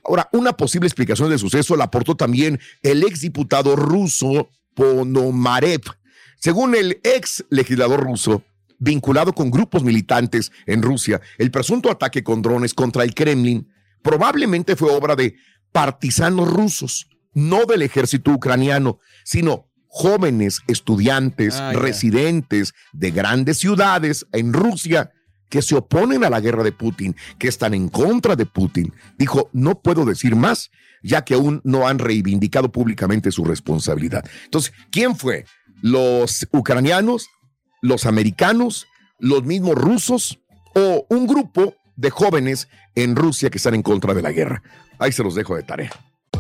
Ahora, 0.04 0.30
una 0.32 0.54
posible 0.54 0.86
explicación 0.88 1.28
del 1.32 1.40
suceso 1.40 1.76
la 1.76 1.86
aportó 1.86 2.16
también 2.16 2.60
el 2.84 3.02
exdiputado 3.02 3.76
ruso 3.76 4.52
Ponomarev. 4.76 5.82
Según 6.38 6.76
el 6.76 7.02
ex 7.04 7.44
legislador 7.50 8.04
ruso, 8.04 8.44
vinculado 8.78 9.34
con 9.34 9.50
grupos 9.50 9.84
militantes 9.84 10.52
en 10.68 10.84
Rusia, 10.84 11.20
el 11.40 11.50
presunto 11.50 11.90
ataque 11.90 12.24
con 12.24 12.44
drones 12.44 12.76
contra 12.76 13.04
el 13.04 13.16
Kremlin 13.16 13.68
probablemente 14.04 14.76
fue 14.76 14.92
obra 14.92 15.16
de 15.16 15.36
partisanos 15.72 16.50
rusos, 16.52 17.08
no 17.34 17.66
del 17.66 17.82
ejército 17.82 18.32
ucraniano, 18.32 19.00
sino 19.24 19.68
jóvenes 19.88 20.62
estudiantes, 20.68 21.56
Ah, 21.56 21.74
residentes 21.74 22.74
de 22.94 23.12
grandes 23.12 23.60
ciudades 23.60 24.26
en 24.32 24.54
Rusia 24.54 25.12
que 25.50 25.62
se 25.62 25.76
oponen 25.76 26.24
a 26.24 26.30
la 26.30 26.40
guerra 26.40 26.64
de 26.64 26.72
Putin, 26.72 27.16
que 27.38 27.50
están 27.50 27.74
en 27.74 27.90
contra 27.90 28.38
de 28.38 28.46
Putin. 28.46 28.94
Dijo, 29.18 29.50
no 29.52 29.82
puedo 29.82 30.06
decir 30.06 30.36
más, 30.36 30.72
ya 31.04 31.26
que 31.26 31.34
aún 31.34 31.60
no 31.66 31.88
han 31.88 32.00
reivindicado 32.00 32.72
públicamente 32.72 33.32
su 33.32 33.44
responsabilidad. 33.44 34.24
Entonces, 34.46 34.72
¿quién 34.92 35.16
fue? 35.18 35.46
¿Los 35.82 36.48
ucranianos? 36.54 37.28
¿Los 37.82 38.06
americanos? 38.06 38.88
¿Los 39.20 39.44
mismos 39.44 39.76
rusos? 39.76 40.40
¿O 40.74 41.06
un 41.10 41.28
grupo 41.28 41.76
de 42.02 42.10
jóvenes 42.10 42.68
en 42.96 43.16
Rusia 43.16 43.50
que 43.50 43.58
están 43.58 43.76
en 43.76 43.84
contra 43.84 44.14
de 44.14 44.22
la 44.22 44.32
guerra? 44.32 44.64
Ahí 44.98 45.12
se 45.12 45.24
los 45.24 45.36
dejo 45.36 45.56
de 45.56 45.64
tarea. 45.64 45.92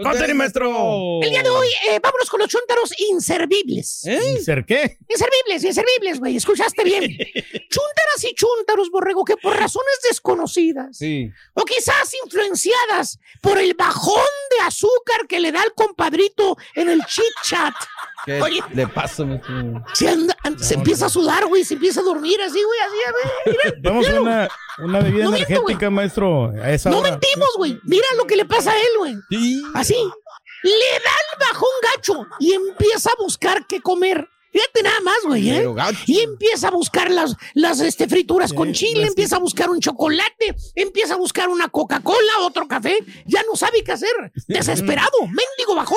Conteni, 0.00 0.32
maestro. 0.34 1.20
El 1.22 1.30
día 1.30 1.42
de 1.42 1.50
hoy, 1.50 1.68
eh, 1.90 2.00
vámonos 2.02 2.30
con 2.30 2.40
los 2.40 2.48
chúntaros 2.48 2.92
inservibles. 3.10 3.88
¿Ser 4.44 4.64
qué? 4.64 4.96
Inservibles, 5.08 5.64
inservibles, 5.64 6.18
güey. 6.18 6.36
Escuchaste 6.36 6.82
bien. 6.84 7.02
Chúntaras 7.68 8.24
y 8.24 8.34
chúntaros, 8.34 8.90
borrego, 8.90 9.24
que 9.24 9.36
por 9.36 9.54
razones 9.54 10.00
desconocidas 10.08 10.96
Sí. 10.96 11.30
o 11.54 11.64
quizás 11.64 12.10
influenciadas 12.24 13.18
por 13.42 13.58
el 13.58 13.74
bajón 13.74 14.24
de 14.58 14.64
azúcar 14.64 15.26
que 15.28 15.40
le 15.40 15.52
da 15.52 15.62
el 15.62 15.72
compadrito 15.74 16.56
en 16.74 16.88
el 16.88 17.04
chit 17.04 17.24
chat. 17.44 17.74
¿Qué 18.24 18.40
Oye, 18.40 18.60
le 18.72 18.86
pasa, 18.86 19.24
maestro? 19.24 19.82
se, 19.94 20.08
anda- 20.08 20.36
se 20.58 20.74
empieza 20.74 21.06
a 21.06 21.08
sudar, 21.08 21.44
güey, 21.46 21.64
se 21.64 21.74
empieza 21.74 22.00
a 22.00 22.04
dormir 22.04 22.40
así, 22.40 22.62
güey, 22.62 22.78
así, 22.80 22.96
a 23.08 23.12
ver, 23.12 23.58
mira, 23.64 23.78
Vamos 23.90 24.08
a 24.08 24.20
una, 24.20 24.48
una 24.78 25.00
bebida 25.00 25.24
No 25.24 25.32
miento, 25.32 25.50
energética, 25.52 25.90
maestro. 25.90 26.50
A 26.62 26.70
esa 26.70 26.88
No 26.90 27.00
hora. 27.00 27.10
mentimos, 27.10 27.48
güey. 27.56 27.80
Mira 27.82 28.06
lo 28.16 28.24
que 28.26 28.36
le 28.36 28.44
pasa 28.44 28.70
a 28.70 28.76
él, 28.78 28.86
güey. 28.98 29.14
Así. 29.82 29.96
Le 30.62 30.70
da 31.04 31.10
el 31.32 31.38
bajón 31.40 31.68
gacho 31.94 32.26
y 32.38 32.52
empieza 32.52 33.10
a 33.10 33.22
buscar 33.22 33.66
qué 33.66 33.80
comer. 33.80 34.28
Fíjate 34.52 34.82
nada 34.82 35.00
más, 35.00 35.16
güey, 35.24 35.48
¿eh? 35.50 35.66
Y 36.06 36.20
empieza 36.20 36.68
a 36.68 36.70
buscar 36.70 37.10
las, 37.10 37.34
las 37.54 37.80
este, 37.80 38.06
frituras 38.06 38.52
con 38.52 38.72
chile, 38.72 39.06
empieza 39.06 39.36
a 39.36 39.38
buscar 39.38 39.70
un 39.70 39.80
chocolate, 39.80 40.54
empieza 40.74 41.14
a 41.14 41.16
buscar 41.16 41.48
una 41.48 41.68
Coca-Cola, 41.68 42.32
otro 42.42 42.68
café. 42.68 42.98
Ya 43.26 43.42
no 43.50 43.56
sabe 43.56 43.82
qué 43.82 43.92
hacer. 43.92 44.10
Desesperado, 44.46 45.18
mendigo 45.22 45.74
bajón. 45.74 45.96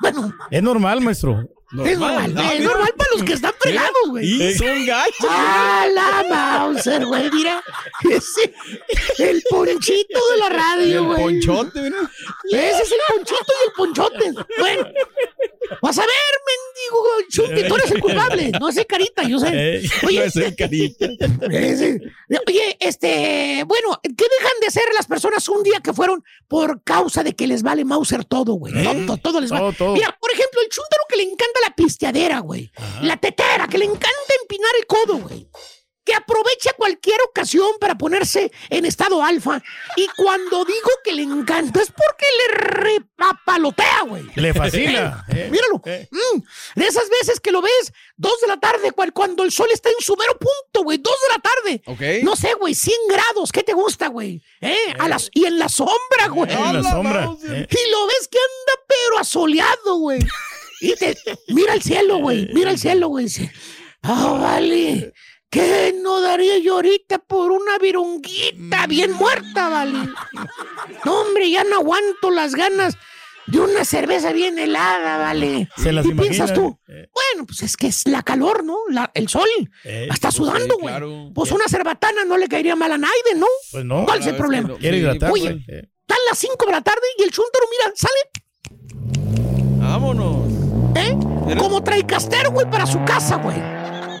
Bueno, 0.00 0.32
Es 0.50 0.62
normal, 0.62 1.00
maestro. 1.00 1.46
Es 1.86 1.98
normal. 1.98 2.34
es 2.54 2.60
normal 2.60 2.94
para 2.96 3.10
los 3.14 3.22
que 3.22 3.32
están 3.34 3.52
fregados, 3.58 4.08
güey. 4.08 4.26
Y 4.50 4.54
son 4.54 4.86
gachos. 4.86 5.26
¡Ah, 5.28 5.86
la 5.92 6.24
Mauser, 6.28 7.04
güey! 7.06 7.30
Mira, 7.30 7.62
ese, 8.10 8.52
el 9.18 9.42
ponchito 9.48 10.18
de 10.32 10.36
la 10.38 10.48
radio, 10.48 11.00
el 11.00 11.06
güey. 11.06 11.22
ponchote, 11.22 11.80
mira. 11.82 12.10
Ese 12.50 12.82
es 12.82 12.92
el 12.92 12.98
ponchito 13.16 13.44
y 13.46 13.66
el 13.68 13.72
ponchote. 13.76 14.32
Bueno, 14.58 14.88
vas 15.82 15.98
a 15.98 16.02
ver, 16.02 16.10
mendigo 16.46 17.06
chunti, 17.30 17.68
tú 17.68 17.76
eres 17.76 17.90
el 17.92 18.00
culpable. 18.00 18.50
No 18.60 18.72
sé, 18.72 18.84
carita, 18.86 19.22
yo 19.22 19.38
sé. 19.38 19.48
Ey, 19.76 19.90
no 20.02 20.08
Oye, 20.08 20.24
es 20.24 20.36
el 20.36 20.56
carita. 20.56 21.06
ese- 21.50 22.00
oye, 22.46 22.76
este, 22.80 23.64
bueno, 23.66 24.00
¿qué 24.02 24.24
dejan 24.38 24.52
de 24.60 24.70
ser 24.70 24.84
las 24.96 25.06
personas 25.06 25.48
un 25.48 25.62
día 25.62 25.80
que 25.80 25.92
fueron 25.92 26.24
por 26.48 26.82
causa 26.82 27.22
de 27.22 27.34
que 27.36 27.46
les 27.46 27.62
vale 27.62 27.84
Mauser 27.84 28.24
todo, 28.24 28.54
güey? 28.54 28.72
Todo, 28.82 29.16
todo 29.18 29.40
les 29.40 29.50
vale. 29.50 29.62
Todo, 29.62 29.72
todo. 29.72 29.92
Mira, 29.94 30.16
por 30.20 30.32
ejemplo, 30.32 30.60
el 30.62 30.68
chúntaro 30.68 31.02
que 31.08 31.16
le 31.16 31.22
encanta 31.24 31.59
la 31.66 31.74
pisteadera, 31.74 32.40
güey. 32.40 32.70
La 33.02 33.16
tetera, 33.16 33.66
que 33.68 33.78
le 33.78 33.84
encanta 33.84 34.34
empinar 34.42 34.70
el 34.78 34.86
codo, 34.86 35.18
güey. 35.18 35.48
Que 36.02 36.14
aprovecha 36.14 36.72
cualquier 36.78 37.20
ocasión 37.28 37.68
para 37.78 37.96
ponerse 37.96 38.50
en 38.70 38.86
estado 38.86 39.22
alfa. 39.22 39.62
Y 39.96 40.08
cuando 40.16 40.64
digo 40.64 40.90
que 41.04 41.12
le 41.12 41.22
encanta 41.22 41.80
es 41.82 41.92
porque 41.92 42.26
le 42.38 42.54
repapalotea, 42.56 44.02
güey. 44.08 44.24
Le 44.34 44.54
fascina. 44.54 45.24
Eh, 45.28 45.32
eh. 45.46 45.48
Míralo. 45.50 45.80
Eh. 45.84 46.08
Mm, 46.10 46.40
de 46.80 46.86
esas 46.86 47.08
veces 47.10 47.38
que 47.38 47.52
lo 47.52 47.60
ves, 47.60 47.92
dos 48.16 48.40
de 48.40 48.46
la 48.48 48.58
tarde, 48.58 48.92
cual- 48.92 49.12
cuando 49.12 49.44
el 49.44 49.52
sol 49.52 49.68
está 49.72 49.90
en 49.90 49.96
su 50.00 50.16
mero 50.16 50.36
punto, 50.38 50.82
güey. 50.84 50.98
Dos 50.98 51.14
de 51.28 51.34
la 51.36 51.42
tarde. 51.42 51.82
Ok. 51.86 52.24
No 52.24 52.34
sé, 52.34 52.54
güey, 52.54 52.74
100 52.74 52.96
grados. 53.08 53.52
¿Qué 53.52 53.62
te 53.62 53.74
gusta, 53.74 54.08
güey? 54.08 54.42
¿Eh? 54.62 54.94
A 54.98 55.06
las, 55.06 55.28
y 55.34 55.44
en 55.44 55.58
la 55.58 55.68
sombra, 55.68 56.28
güey. 56.30 56.50
En 56.50 56.82
la 56.82 56.90
sombra. 56.90 57.24
eh. 57.50 57.68
Y 57.70 57.90
lo 57.90 58.06
ves 58.06 58.26
que 58.28 58.38
anda 58.38 58.84
pero 58.88 59.18
asoleado, 59.20 59.96
güey. 59.98 60.20
Y 60.80 60.94
te 60.96 61.16
mira 61.48 61.74
el 61.74 61.82
cielo, 61.82 62.18
güey. 62.18 62.48
Mira 62.52 62.70
el 62.70 62.78
cielo, 62.78 63.08
güey. 63.08 63.26
Dice, 63.26 63.52
ah, 64.02 64.38
vale. 64.40 65.12
¿Qué 65.50 65.94
no 66.00 66.20
daría 66.20 66.58
yo 66.58 66.74
ahorita 66.76 67.18
por 67.18 67.50
una 67.50 67.76
virunguita 67.78 68.86
bien 68.86 69.12
muerta, 69.12 69.68
vale? 69.68 69.98
No, 71.04 71.20
hombre, 71.22 71.50
ya 71.50 71.64
no 71.64 71.76
aguanto 71.76 72.30
las 72.30 72.54
ganas 72.54 72.96
de 73.46 73.58
una 73.58 73.84
cerveza 73.84 74.32
bien 74.32 74.58
helada, 74.60 75.18
vale. 75.18 75.68
Se 75.76 75.92
las 75.92 76.06
¿Y 76.06 76.12
piensas 76.14 76.50
imagina, 76.50 76.54
tú? 76.54 76.78
eh. 76.88 77.08
Bueno, 77.12 77.46
pues 77.46 77.62
es 77.62 77.76
que 77.76 77.88
es 77.88 78.06
la 78.06 78.22
calor, 78.22 78.62
¿no? 78.64 78.76
La- 78.90 79.10
el 79.14 79.28
sol. 79.28 79.48
Eh, 79.84 80.06
Está 80.10 80.30
sudando, 80.30 80.74
güey. 80.76 80.86
claro. 80.94 81.32
Pues 81.34 81.50
una 81.50 81.64
cerbatana 81.68 82.24
no 82.24 82.36
le 82.38 82.46
caería 82.48 82.76
mal 82.76 82.92
a 82.92 82.98
nadie, 82.98 83.34
¿no? 83.36 83.46
Pues 83.72 83.84
no. 83.84 84.04
¿Cuál 84.04 84.20
es 84.20 84.26
el 84.28 84.36
problema? 84.36 84.68
no. 84.68 84.78
Quiere 84.78 84.98
Sí, 84.98 85.02
hidratarse. 85.02 85.32
Oye. 85.32 85.48
eh. 85.68 85.88
Están 86.00 86.18
las 86.28 86.38
5 86.38 86.66
de 86.66 86.72
la 86.72 86.80
tarde 86.82 87.02
y 87.18 87.22
el 87.24 87.30
chúntaro, 87.32 87.64
mira, 87.70 87.92
sale, 87.96 89.80
Vámonos. 89.80 90.39
¿Eh? 90.94 91.16
Como 91.58 91.82
traicastero, 91.82 92.50
güey, 92.50 92.68
para 92.70 92.86
su 92.86 93.02
casa, 93.04 93.36
güey. 93.36 93.60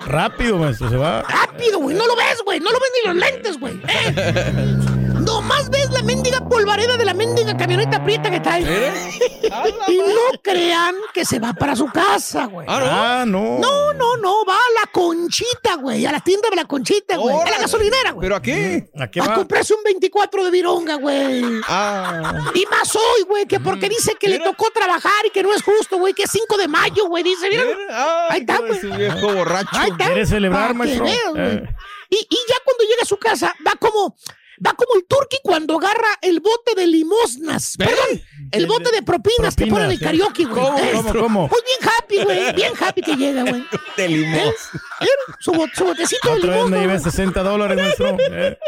Rápido, 0.06 0.58
maestro. 0.58 0.88
Se 0.90 0.96
va. 0.96 1.22
Rápido, 1.22 1.78
güey. 1.78 1.96
No 1.96 2.06
lo 2.06 2.16
ves, 2.16 2.42
güey. 2.44 2.60
No 2.60 2.70
lo 2.70 2.78
ves 2.80 2.90
ni 2.94 3.08
los 3.08 3.16
lentes, 3.16 3.60
güey. 3.60 3.80
¿eh? 3.88 4.76
Nomás 5.20 5.68
ves 5.70 5.90
la 5.90 6.02
mendiga 6.02 6.40
polvareda 6.40 6.96
de 6.96 7.04
la 7.04 7.14
mendiga 7.14 7.56
camioneta 7.56 8.02
prieta 8.02 8.30
que 8.30 8.40
trae. 8.40 8.62
y 9.88 9.98
no 9.98 10.40
crean 10.42 10.94
que 11.12 11.24
se 11.24 11.38
va 11.38 11.52
para 11.52 11.76
su 11.76 11.86
casa, 11.86 12.46
güey. 12.46 12.66
Ah, 12.68 13.24
no. 13.26 13.58
No, 13.58 13.92
no, 13.92 14.16
no, 14.16 14.44
va 14.46 14.54
a 14.54 14.80
la 14.84 14.90
conchita, 14.90 15.76
güey, 15.76 16.06
a 16.06 16.12
la 16.12 16.20
tienda 16.20 16.48
de 16.50 16.56
la 16.56 16.64
conchita, 16.64 17.16
güey, 17.16 17.36
a 17.36 17.50
la 17.50 17.58
gasolinera, 17.58 18.12
güey. 18.12 18.24
¿Pero 18.24 18.36
a 18.36 18.42
qué? 18.42 18.90
¿A 18.98 19.10
qué 19.10 19.20
A 19.20 19.26
va? 19.26 19.34
comprarse 19.34 19.74
un 19.74 19.82
24 19.82 20.44
de 20.44 20.50
vironga, 20.50 20.94
güey. 20.96 21.44
Ah. 21.68 22.50
Y 22.54 22.64
más 22.66 22.94
hoy, 22.96 23.22
güey, 23.28 23.46
que 23.46 23.60
porque 23.60 23.88
dice 23.88 24.14
que 24.18 24.28
le 24.28 24.38
tocó 24.38 24.70
trabajar 24.70 25.26
y 25.26 25.30
que 25.30 25.42
no 25.42 25.52
es 25.54 25.62
justo, 25.62 25.98
güey, 25.98 26.14
que 26.14 26.22
es 26.24 26.30
5 26.30 26.56
de 26.56 26.68
mayo, 26.68 27.06
güey, 27.06 27.22
dice, 27.22 27.48
mira. 27.50 27.64
Ay, 27.90 28.26
Ahí 28.30 28.40
está, 28.40 28.58
güey. 28.58 28.96
viejo 28.96 29.32
borracho. 29.34 29.68
Ahí 29.72 29.90
está. 29.90 30.06
¿Quiere 30.06 30.26
celebrar, 30.26 30.74
maestro? 30.74 31.04
veas. 31.04 31.18
Eh. 31.36 31.68
Y, 32.10 32.16
y 32.16 32.38
ya 32.48 32.56
cuando 32.64 32.82
llega 32.84 33.02
a 33.02 33.06
su 33.06 33.16
casa, 33.18 33.54
va 33.66 33.72
como, 33.78 34.16
va 34.64 34.72
como 34.74 34.94
el 34.96 35.04
turqui 35.06 35.38
cuando 35.42 35.78
agarra 35.78 36.08
el 36.22 36.40
bote 36.40 36.74
de 36.76 36.86
limosnas. 36.86 37.76
Perdón, 37.78 38.22
el 38.52 38.66
bote 38.66 38.90
de 38.90 39.02
propinas, 39.02 39.54
que 39.56 39.66
Propinas, 39.66 39.78
ponen 39.86 39.90
el 39.92 40.00
karaoke, 40.00 40.44
güey. 40.44 40.62
¿Cómo, 40.64 40.78
Eh, 40.78 40.92
cómo, 40.94 41.12
cómo? 41.14 41.48
Pues 41.48 41.62
bien 41.64 41.90
happy, 41.90 42.24
güey, 42.24 42.52
bien 42.54 42.72
happy 42.80 43.02
que 43.02 43.16
llega, 43.16 43.42
güey. 43.42 43.64
De 43.96 44.08
limón. 44.08 44.34
¿Eh? 44.38 44.54
Mira, 45.00 45.12
Su, 45.40 45.52
bot- 45.52 45.74
su 45.74 45.84
botecito 45.84 46.28
de 46.30 46.34
Otra 46.36 46.48
me 46.50 46.54
limosna, 46.56 46.76
llevé 46.78 46.92
güey. 46.98 47.04
60 47.04 47.42
dólares, 47.42 47.76
maestro. 47.78 48.16
Eh. 48.32 48.58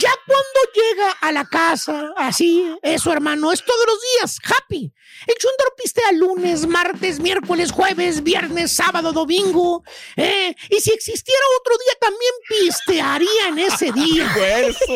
Ya 0.00 0.10
cuando 0.26 0.60
llega 0.74 1.10
a 1.20 1.32
la 1.32 1.44
casa, 1.46 2.12
así, 2.16 2.74
eso, 2.82 3.12
hermano, 3.12 3.52
es 3.52 3.64
todos 3.64 3.84
los 3.86 3.96
días, 4.18 4.38
happy. 4.44 4.92
El 5.26 5.34
chúndaro 5.36 5.74
pistea 5.76 6.12
lunes, 6.12 6.66
martes, 6.66 7.20
miércoles, 7.20 7.72
jueves, 7.72 8.22
viernes, 8.22 8.72
sábado, 8.72 9.12
domingo. 9.12 9.82
¿eh? 10.16 10.54
Y 10.68 10.80
si 10.80 10.92
existiera 10.92 11.40
otro 11.60 11.74
día, 11.78 11.94
también 12.00 12.32
pistearía 12.48 13.48
en 13.48 13.58
ese 13.58 13.92
día. 13.92 14.32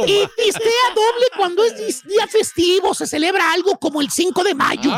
Y 0.06 0.26
pistea 0.37 0.94
doble 0.94 1.26
cuando 1.37 1.64
es 1.64 2.02
día 2.04 2.26
festivo, 2.26 2.94
se 2.94 3.06
celebra 3.06 3.52
algo 3.52 3.78
como 3.78 4.00
el 4.00 4.10
5 4.10 4.42
de 4.44 4.54
mayo. 4.54 4.90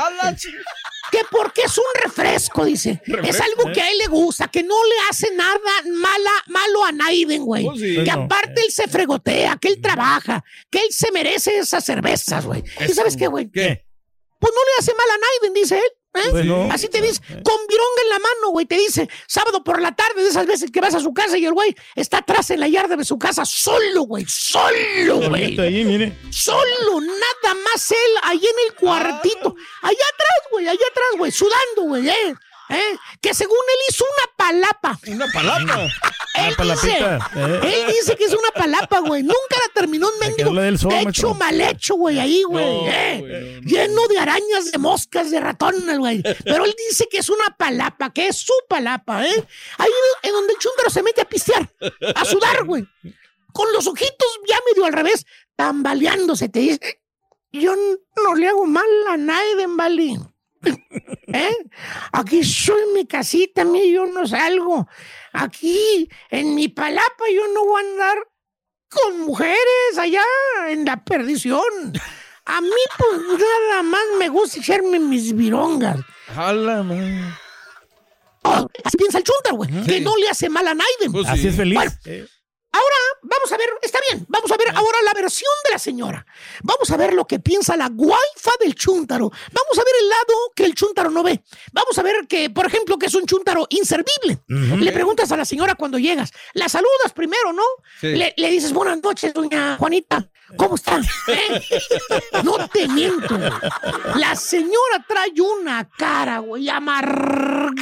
Que 1.10 1.20
porque 1.30 1.62
es 1.62 1.78
un 1.78 1.84
refresco, 2.02 2.64
dice. 2.64 3.00
Es 3.24 3.40
algo 3.40 3.72
que 3.72 3.80
a 3.80 3.90
él 3.90 3.98
le 3.98 4.06
gusta, 4.08 4.48
que 4.48 4.62
no 4.62 4.74
le 4.84 4.94
hace 5.08 5.32
nada 5.34 5.58
mala, 5.86 6.30
malo 6.48 6.84
a 6.84 6.92
Naiden, 6.92 7.44
güey. 7.44 7.68
Sí. 7.76 8.02
Que 8.04 8.10
aparte 8.10 8.62
él 8.64 8.72
se 8.72 8.88
fregotea, 8.88 9.56
que 9.60 9.68
él 9.68 9.80
trabaja, 9.80 10.44
que 10.70 10.78
él 10.78 10.88
se 10.90 11.12
merece 11.12 11.58
esas 11.58 11.84
cervezas, 11.84 12.44
güey. 12.44 12.64
¿Y 12.88 12.92
sabes 12.92 13.16
qué, 13.16 13.28
güey? 13.28 13.50
¿Qué? 13.50 13.85
Pues 14.38 14.52
no 14.54 14.60
le 14.64 14.70
hace 14.78 14.94
mal 14.94 15.06
a 15.10 15.18
Naiden, 15.18 15.54
dice 15.54 15.76
él. 15.76 15.92
¿eh? 16.22 16.28
Pues 16.30 16.44
no. 16.44 16.68
Así 16.72 16.88
te 16.88 17.00
dice, 17.00 17.20
con 17.26 17.66
vironga 17.68 18.02
en 18.02 18.08
la 18.08 18.18
mano, 18.18 18.50
güey, 18.50 18.66
te 18.66 18.76
dice, 18.76 19.08
sábado 19.26 19.62
por 19.62 19.80
la 19.80 19.94
tarde, 19.94 20.22
de 20.22 20.28
esas 20.28 20.46
veces 20.46 20.70
que 20.70 20.80
vas 20.80 20.94
a 20.94 21.00
su 21.00 21.12
casa 21.12 21.36
y 21.38 21.44
el 21.44 21.52
güey 21.52 21.74
está 21.94 22.18
atrás 22.18 22.50
en 22.50 22.60
la 22.60 22.68
yarda 22.68 22.96
de 22.96 23.04
su 23.04 23.18
casa, 23.18 23.44
solo, 23.44 24.02
güey, 24.02 24.24
solo, 24.28 25.20
güey. 25.28 25.56
Solo, 26.30 27.00
nada 27.00 27.54
más 27.64 27.90
él, 27.90 27.96
ahí 28.22 28.38
en 28.38 28.68
el 28.68 28.74
cuartito. 28.74 29.54
Allá 29.82 30.04
atrás, 30.14 30.50
güey, 30.50 30.68
allá 30.68 30.86
atrás, 30.90 31.08
güey, 31.18 31.30
sudando, 31.32 31.82
güey, 31.82 32.08
¿eh? 32.08 32.34
¿Eh? 32.68 32.96
Que 33.20 33.32
según 33.32 33.56
él 33.56 33.80
hizo 33.88 34.04
una 34.04 34.36
palapa. 34.36 34.98
Una 35.06 35.26
palapa. 35.32 35.88
Él 36.36 36.54
Una 36.58 36.74
dice, 36.74 36.98
palapita, 36.98 37.30
¿eh? 37.34 37.60
él 37.62 37.86
dice 37.94 38.16
que 38.16 38.24
es 38.24 38.32
una 38.32 38.50
palapa, 38.50 39.00
güey. 39.00 39.22
Nunca 39.22 39.56
la 39.66 39.72
terminó 39.72 40.08
un 40.08 40.18
mendigo. 40.18 40.90
hecho 41.08 41.34
mal 41.34 41.58
hecho, 41.60 41.94
güey, 41.94 42.18
ahí, 42.18 42.42
güey. 42.42 42.64
No, 42.64 42.88
¿eh? 42.88 43.16
güey, 43.20 43.54
no, 43.54 43.60
no. 43.60 43.66
Lleno 43.66 44.08
de 44.08 44.18
arañas, 44.18 44.70
de 44.70 44.78
moscas, 44.78 45.30
de 45.30 45.40
ratones, 45.40 45.98
güey. 45.98 46.22
Pero 46.44 46.64
él 46.64 46.74
dice 46.90 47.08
que 47.10 47.18
es 47.18 47.30
una 47.30 47.56
palapa, 47.56 48.12
que 48.12 48.28
es 48.28 48.36
su 48.36 48.52
palapa, 48.68 49.26
¿eh? 49.26 49.46
Ahí 49.78 49.90
en 50.22 50.32
donde 50.32 50.52
el 50.52 50.58
chúndaro 50.58 50.90
se 50.90 51.02
mete 51.02 51.22
a 51.22 51.24
pistear, 51.28 51.72
a 52.14 52.24
sudar, 52.24 52.64
güey. 52.64 52.86
Con 53.52 53.72
los 53.72 53.86
ojitos 53.86 54.40
ya 54.46 54.58
medio 54.68 54.84
al 54.84 54.92
revés, 54.92 55.24
tambaleándose, 55.56 56.48
te 56.50 56.60
dice. 56.60 57.00
Yo 57.52 57.74
no 57.74 58.34
le 58.34 58.48
hago 58.48 58.66
mal 58.66 58.86
a 59.08 59.16
nadie, 59.16 59.66
Vali. 59.68 60.18
¿Eh? 61.32 61.56
Aquí 62.12 62.44
soy 62.44 62.80
mi 62.94 63.06
casita, 63.06 63.62
a 63.62 63.64
mí 63.64 63.92
yo 63.92 64.06
no 64.06 64.26
salgo. 64.26 64.88
Aquí, 65.32 66.08
en 66.30 66.54
mi 66.54 66.68
palapa, 66.68 67.24
yo 67.34 67.46
no 67.52 67.64
voy 67.64 67.82
a 67.82 67.86
andar 67.88 68.18
con 68.88 69.20
mujeres 69.20 69.98
allá 69.98 70.24
en 70.68 70.84
la 70.84 71.04
perdición. 71.04 71.62
A 72.46 72.60
mí, 72.60 72.70
pues 72.96 73.20
nada 73.70 73.82
más 73.82 74.02
me 74.18 74.28
gusta 74.28 74.60
echarme 74.60 74.98
mis 75.00 75.34
virongas. 75.34 75.98
Jala, 76.34 76.82
man. 76.82 77.36
Oh, 78.44 78.68
así 78.84 78.96
piensa 78.96 79.18
el 79.18 79.24
chúntaro, 79.24 79.56
güey. 79.56 79.70
Que 79.84 80.00
no 80.00 80.16
le 80.16 80.28
hace 80.28 80.48
mal 80.48 80.66
a 80.68 80.74
nadie. 80.74 81.10
Pues 81.10 81.26
Así 81.26 81.42
sí. 81.42 81.48
es 81.48 81.56
feliz. 81.56 81.76
Bueno, 82.04 82.26
ahora 82.76 82.96
vamos 83.22 83.52
a 83.52 83.56
ver, 83.56 83.68
está 83.82 83.98
bien, 84.10 84.24
vamos 84.28 84.50
a 84.50 84.56
ver 84.56 84.68
ahora 84.74 84.98
la 85.04 85.12
versión 85.14 85.50
de 85.64 85.70
la 85.72 85.78
señora. 85.78 86.26
Vamos 86.62 86.90
a 86.90 86.96
ver 86.96 87.12
lo 87.14 87.26
que 87.26 87.38
piensa 87.38 87.76
la 87.76 87.88
guaifa 87.88 88.50
del 88.60 88.74
chúntaro. 88.74 89.30
Vamos 89.30 89.78
a 89.78 89.84
ver 89.84 89.94
el 90.00 90.08
lado 90.08 90.34
que 90.54 90.64
el 90.64 90.74
chúntaro 90.74 91.10
no 91.10 91.22
ve. 91.22 91.42
Vamos 91.72 91.98
a 91.98 92.02
ver 92.02 92.26
que, 92.28 92.50
por 92.50 92.66
ejemplo, 92.66 92.98
que 92.98 93.06
es 93.06 93.14
un 93.14 93.26
chúntaro 93.26 93.66
inservible. 93.70 94.38
Le 94.46 94.92
preguntas 94.92 95.30
a 95.32 95.36
la 95.36 95.44
señora 95.44 95.74
cuando 95.74 95.98
llegas. 95.98 96.30
La 96.54 96.68
saludas 96.68 97.12
primero, 97.14 97.52
¿no? 97.52 97.62
Sí. 98.00 98.08
Le, 98.08 98.34
le 98.36 98.50
dices, 98.50 98.72
buenas 98.72 99.02
noches, 99.02 99.32
doña 99.34 99.76
Juanita. 99.78 100.28
¿Cómo 100.56 100.76
está? 100.76 101.00
¿Eh? 101.28 101.60
No 102.44 102.68
te 102.68 102.86
miento. 102.86 103.36
La 104.14 104.36
señora 104.36 105.04
trae 105.08 105.32
una 105.40 105.88
cara, 105.98 106.38
güey, 106.38 106.68
amargada. 106.68 107.74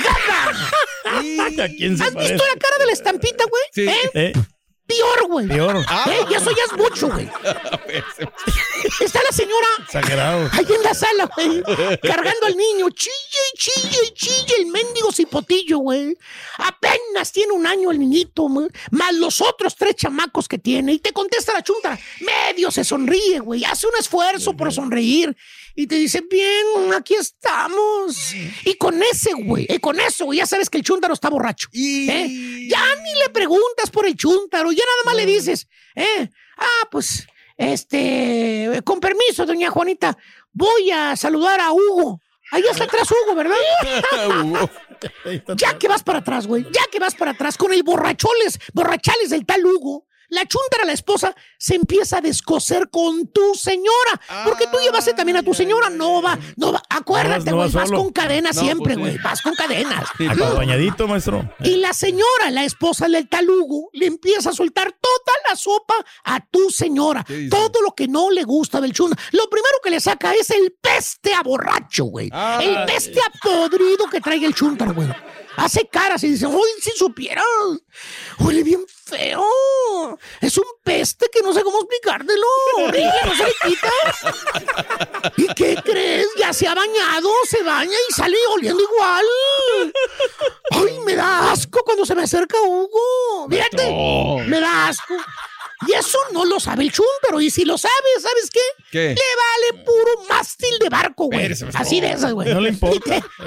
¿A 1.05 1.69
quién 1.77 1.99
se 1.99 2.05
¿Has 2.05 2.11
parece? 2.13 2.33
visto 2.33 2.45
la 2.53 2.59
cara 2.59 2.79
de 2.79 2.87
la 2.87 2.93
estampita, 2.93 3.45
güey? 3.45 3.63
Sí. 3.73 3.87
¿Eh? 3.87 4.11
Eh, 4.15 4.33
Peor, 4.87 5.29
güey. 5.29 5.49
Peor. 5.49 5.77
¿Eh? 5.77 6.25
Y 6.31 6.35
eso 6.35 6.51
ya 6.51 6.63
es 6.71 6.77
mucho, 6.77 7.09
güey. 7.09 7.27
Está 9.01 9.23
la 9.23 9.33
señora 9.33 9.67
Exagerado. 9.83 10.51
ahí 10.53 10.67
en 10.69 10.83
la 10.83 10.95
sala, 10.95 11.31
güey, 11.35 11.63
cargando 12.03 12.47
al 12.47 12.57
niño. 12.57 12.91
Chille 12.91 13.13
y 13.55 13.59
chille 13.59 13.99
y 14.09 14.11
chille 14.13 14.55
el 14.59 14.67
mendigo 14.67 15.11
cipotillo, 15.11 15.79
güey. 15.79 16.17
Apenas 16.59 17.33
tiene 17.33 17.53
un 17.53 17.67
año 17.67 17.91
el 17.91 17.99
niñito, 17.99 18.43
güey, 18.43 18.69
más 18.91 19.15
los 19.15 19.41
otros 19.41 19.75
tres 19.77 19.97
chamacos 19.97 20.49
que 20.49 20.59
tiene. 20.59 20.93
Y 20.93 20.99
te 20.99 21.13
contesta 21.13 21.55
la 21.55 21.63
chunta. 21.63 21.99
Medio 22.21 22.71
se 22.71 22.85
sonríe, 22.85 23.41
güey. 23.41 23.65
Hace 23.65 23.87
un 23.87 23.95
esfuerzo 23.99 24.55
por 24.55 24.71
sonreír. 24.73 25.35
Y 25.77 25.87
te 25.89 25.97
dice, 25.97 26.23
bien, 26.31 26.95
aquí 26.97 27.15
estamos. 27.15 28.33
Y 28.65 28.75
con 28.75 29.03
ese, 29.03 29.33
güey, 29.35 29.67
y 29.69 29.79
con 29.79 29.99
eso, 29.99 30.25
güey, 30.27 30.39
ya 30.39 30.47
sabes 30.47 30.71
que 30.71 30.79
el 30.79 30.85
chúntaro 30.85 31.15
está 31.15 31.29
borracho. 31.29 31.69
¿eh? 31.73 32.69
Ya 32.69 32.97
ni 33.03 33.15
le 33.19 33.29
preguntas 33.31 33.91
por 33.91 34.07
el 34.07 34.17
chúntaro, 34.17 34.71
ya 34.71 34.85
nada 34.85 35.03
más 35.05 35.17
le 35.17 35.27
dices, 35.27 35.67
¿eh? 35.97 36.29
Ah, 36.57 36.89
pues, 36.91 37.27
este, 37.57 38.81
con 38.85 39.01
permiso, 39.01 39.47
doña 39.47 39.71
Juanita, 39.71 40.17
voy 40.53 40.91
a 40.93 41.17
saludar 41.17 41.61
a 41.61 41.73
Hugo. 41.73 42.21
Ahí 42.53 42.63
está 42.71 42.85
atrás 42.85 43.09
Hugo, 43.11 43.35
¿verdad? 43.35 43.57
ya 45.57 45.77
que 45.77 45.89
vas 45.89 46.05
para 46.05 46.21
atrás, 46.21 46.47
güey, 46.47 46.65
ya 46.71 46.83
que 46.91 47.01
vas 47.01 47.17
para 47.17 47.33
atrás 47.33 47.59
con 47.59 47.73
el 47.73 47.83
borracholes, 47.83 48.61
borrachales 48.73 49.31
del 49.31 49.45
tal 49.45 49.65
Hugo. 49.67 50.07
La 50.35 50.47
chuntara, 50.47 50.85
la 50.85 50.93
esposa, 50.93 51.35
se 51.59 51.75
empieza 51.77 52.19
a 52.19 52.21
descoser 52.21 52.89
con 52.91 53.29
tu 53.29 53.55
señora. 53.55 54.21
Porque 54.45 54.67
tú 54.67 54.79
llevaste 54.83 55.15
también 55.15 55.37
a 55.37 55.43
tu 55.43 55.55
señora. 55.55 55.91
No 55.91 56.21
va, 56.21 56.39
no 56.57 56.73
va. 56.73 56.83
Acuérdate, 56.89 57.51
No 57.51 57.57
vas- 57.59 57.73
güey. 57.73 57.85
no 57.85 57.91
vas 57.91 58.01
con 58.03 58.13
cadenas 58.13 58.57
No, 58.57 58.63
siempre, 58.63 58.95
pues 58.95 58.99
güey. 58.99 59.13
sí. 59.13 59.19
Vas 59.23 59.43
con 59.43 59.55
cadenas. 59.55 60.05
Acompañadito, 60.31 61.07
maestro. 61.09 61.49
Y 61.61 61.77
la 61.77 61.93
señora, 61.93 62.51
la 62.51 62.65
esposa 62.65 63.09
del 63.09 63.29
talugo, 63.29 63.91
le 63.93 64.07
empieza 64.07 64.51
a 64.51 64.53
soltar 64.53 64.93
toda 65.01 65.35
la 65.49 65.57
sopa 65.57 65.95
a 66.25 66.41
tu 66.45 66.71
señora. 66.71 67.25
Todo 67.51 67.81
lo 67.83 67.95
que 67.95 68.09
no 68.09 68.31
le 68.31 68.43
gusta 68.45 68.81
del 68.81 68.93
chunda. 68.93 69.17
Lo 69.33 69.49
primero 69.49 69.75
que 69.83 69.91
le 69.91 70.01
saca 70.01 70.35
es 70.35 70.51
el 70.51 70.75
peste 70.81 71.33
a 71.33 71.43
borracho, 71.43 72.05
güey. 72.05 72.29
Ah, 72.33 72.59
el 72.63 72.85
peste 72.87 73.21
a 73.21 73.31
podrido 73.41 74.07
que 74.11 74.21
trae 74.21 74.45
el 74.45 74.55
chuntar, 74.55 74.93
güey. 74.93 75.09
Hace 75.57 75.87
caras 75.89 76.25
y 76.25 76.31
dice, 76.31 76.47
uy, 76.49 76.69
si 76.83 76.91
supieras, 76.91 77.45
huele 78.41 78.65
bien 78.65 78.85
feo. 78.89 79.45
Es 80.41 80.57
un 80.59 80.65
peste 80.83 81.29
que 81.33 81.41
no 81.43 81.53
sé 81.53 81.63
cómo 81.63 81.81
explicártelo. 81.81 82.47
Horrible, 82.79 83.13
no 83.25 83.35
se 83.35 83.45
le 83.45 83.55
quita. 83.63 85.33
¿Y 85.37 85.47
qué 85.55 85.77
crees? 85.85 86.27
Ya 86.39 86.53
se 86.53 86.67
ha 86.67 86.75
bañado, 86.75 87.29
se 87.49 87.63
baña 87.63 87.97
y 88.09 88.13
sale 88.13 88.37
oliendo 88.55 88.83
igual. 88.83 89.25
Ay, 90.71 90.99
me 91.01 91.15
da 91.15 91.53
asco 91.53 91.83
cuando 91.85 92.05
se 92.05 92.15
me 92.15 92.23
acerca 92.23 92.61
Hugo. 92.61 93.49
Fíjate, 93.49 94.45
me 94.47 94.61
da 94.61 94.89
asco. 94.89 95.15
Y 95.87 95.93
eso 95.93 96.19
no 96.33 96.45
lo 96.45 96.59
sabe 96.61 96.85
el 96.85 96.93
chúntaro. 96.93 97.41
Y 97.41 97.51
si 97.51 97.65
lo 97.65 97.77
sabe, 97.79 97.93
¿sabes 98.21 98.51
qué? 98.53 98.61
¿Qué? 98.91 99.09
Le 99.15 99.73
vale 99.75 99.85
puro 99.85 100.25
mástil 100.29 100.79
de 100.79 100.89
barco, 100.89 101.27
güey. 101.27 101.41
Así 101.81 102.01
de 102.01 102.13
esas, 102.13 102.33
güey. 102.33 102.53
No 102.53 102.61
le 102.61 102.69
importa. 102.71 102.97
Y 102.97 103.01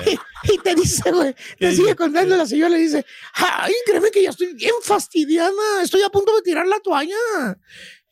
te, 0.03 0.11
y- 0.11 0.19
y 0.53 0.57
te 0.59 0.75
dice, 0.75 1.11
güey, 1.11 1.33
te 1.59 1.75
sigue 1.75 1.95
contando 1.95 2.35
la 2.37 2.45
señora, 2.45 2.69
le 2.69 2.77
dice, 2.77 3.05
ay, 3.33 3.73
créeme 3.85 4.11
que 4.11 4.21
ya 4.23 4.29
estoy 4.29 4.53
bien 4.53 4.73
fastidiada, 4.83 5.81
estoy 5.81 6.01
a 6.03 6.09
punto 6.09 6.35
de 6.35 6.41
tirar 6.43 6.67
la 6.67 6.79
toalla. 6.79 7.15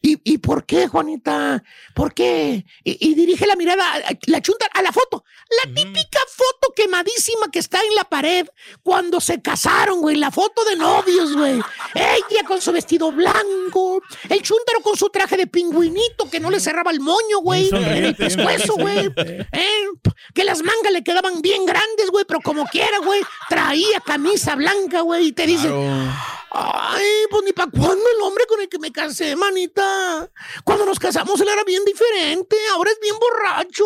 ¿Y, 0.06 0.22
y 0.24 0.38
por 0.38 0.68
qué, 0.68 0.88
Juanita? 0.88 1.64
¿Por 1.96 2.14
qué? 2.14 2.64
Y, 2.84 3.10
y 3.10 3.16
dirige 3.16 3.48
la 3.48 3.56
mirada, 3.56 3.84
la 4.28 4.40
chunta 4.40 4.68
a 4.72 4.84
la 4.84 4.92
foto. 4.92 5.24
La 5.64 5.74
típica 5.74 6.20
foto 6.28 6.74
quemadísima 6.76 7.50
que 7.52 7.58
está 7.58 7.80
en 7.80 7.96
la 7.96 8.04
pared 8.04 8.46
cuando 8.84 9.20
se 9.20 9.42
casaron, 9.42 10.02
güey. 10.02 10.16
La 10.18 10.30
foto 10.30 10.64
de 10.66 10.76
novios, 10.76 11.36
güey. 11.36 11.60
Ella 11.96 12.44
con 12.48 12.62
su 12.62 12.72
vestido 12.72 13.12
blanco. 13.12 14.00
El 14.30 14.44
chúntaro 14.44 14.82
con 14.84 14.96
su 14.96 15.10
traje 15.10 15.38
de 15.38 15.48
pingüinito 15.48 16.30
que 16.30 16.40
no 16.40 16.52
le 16.52 16.60
cerraba 16.60 16.92
el 16.92 17.00
moño, 17.00 17.40
güey. 17.42 17.70
En 17.74 18.06
el 18.06 18.16
pescuezo, 18.16 18.76
güey. 18.76 19.12
Eh, 19.18 19.86
Que 20.36 20.44
las 20.44 20.62
mangas 20.62 20.94
le 20.94 21.04
quedaban 21.04 21.42
bien 21.42 21.66
grandes, 21.66 22.12
güey. 22.12 22.26
Pero 22.26 22.42
como 22.42 22.66
quiera, 22.68 23.00
güey. 23.00 23.22
Traía 23.50 24.00
camisa 24.06 24.54
blanca, 24.56 25.02
güey. 25.02 25.30
Y 25.30 25.32
te 25.32 25.48
dice... 25.48 25.68
Ay, 26.58 27.06
pues 27.30 27.44
ni 27.44 27.52
para 27.52 27.70
cuándo 27.70 28.10
el 28.10 28.22
hombre 28.22 28.46
con 28.48 28.62
el 28.62 28.70
que 28.70 28.80
me 28.80 28.92
casé, 28.92 29.36
manita. 29.36 30.32
Cuando 30.64 30.86
nos 30.86 31.00
casamos 31.00 31.40
él 31.42 31.50
era 31.50 31.64
bien 31.66 31.84
diferente, 31.84 32.56
ahora 32.74 32.92
es 32.92 33.00
bien 33.02 33.16
borracho. 33.20 33.86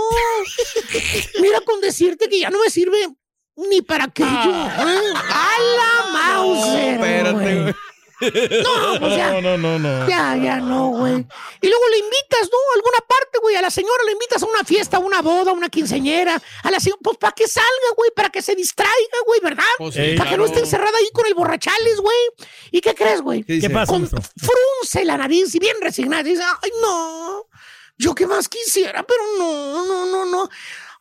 Mira 1.42 1.62
con 1.62 1.82
decirte 1.82 2.30
que 2.30 2.40
ya 2.40 2.52
no 2.52 2.60
me 2.60 2.70
sirve 2.70 3.08
ni 3.56 3.82
para 3.82 4.06
aquello. 4.06 4.30
¿eh? 4.30 5.14
¡A 5.16 5.50
la 5.78 6.12
Mauser! 6.12 6.94
espérate, 6.94 7.62
güey. 7.62 7.76
No, 8.22 9.00
pues 9.00 9.16
ya. 9.16 9.32
No, 9.32 9.42
no, 9.42 9.58
no, 9.58 9.80
no. 9.80 10.08
Ya, 10.08 10.36
ya 10.36 10.58
no, 10.58 10.90
güey. 10.90 11.26
Y 11.62 11.68
luego 11.68 11.90
le 11.90 11.98
invitas, 12.00 12.50
¿no? 12.52 12.58
Alguna 12.76 12.99
la 13.70 13.72
señora 13.72 14.04
le 14.04 14.14
invitas 14.14 14.42
a 14.42 14.48
una 14.48 14.64
fiesta, 14.64 14.98
a 14.98 15.00
una 15.00 15.22
boda, 15.22 15.52
a 15.52 15.54
una 15.54 15.70
quinceñera. 15.70 16.42
A 16.64 16.72
la 16.72 16.80
señora, 16.80 17.00
pues 17.04 17.18
para 17.18 17.34
que 17.34 17.48
salga, 17.48 17.90
güey, 17.96 18.10
para 18.16 18.32
que 18.32 18.42
se 18.42 18.56
distraiga, 18.56 19.18
güey, 19.28 19.40
¿verdad? 19.42 19.64
Pues 19.78 19.94
sí, 19.94 20.16
para 20.18 20.32
que 20.32 20.38
no 20.38 20.46
esté 20.46 20.60
encerrada 20.60 20.98
ahí 20.98 21.08
con 21.14 21.28
el 21.28 21.36
borrachales, 21.36 21.98
güey. 22.00 22.18
¿Y 22.72 22.82
qué 22.82 22.96
crees, 22.96 23.22
güey? 23.22 23.44
¿Qué 23.44 23.70
pasa, 23.70 23.92
Con- 23.94 24.10
frunce 24.10 25.06
la 25.06 25.18
nariz 25.18 25.54
y 25.54 25.60
bien 25.60 25.78
resignada. 25.82 26.24
Dice, 26.24 26.42
ay, 26.64 26.72
no. 26.82 27.46
Yo 28.00 28.16
qué 28.16 28.26
más 28.26 28.50
quisiera, 28.50 29.04
pero 29.06 29.22
no, 29.38 29.86
no, 29.86 30.06
no, 30.08 30.26
no. 30.26 30.50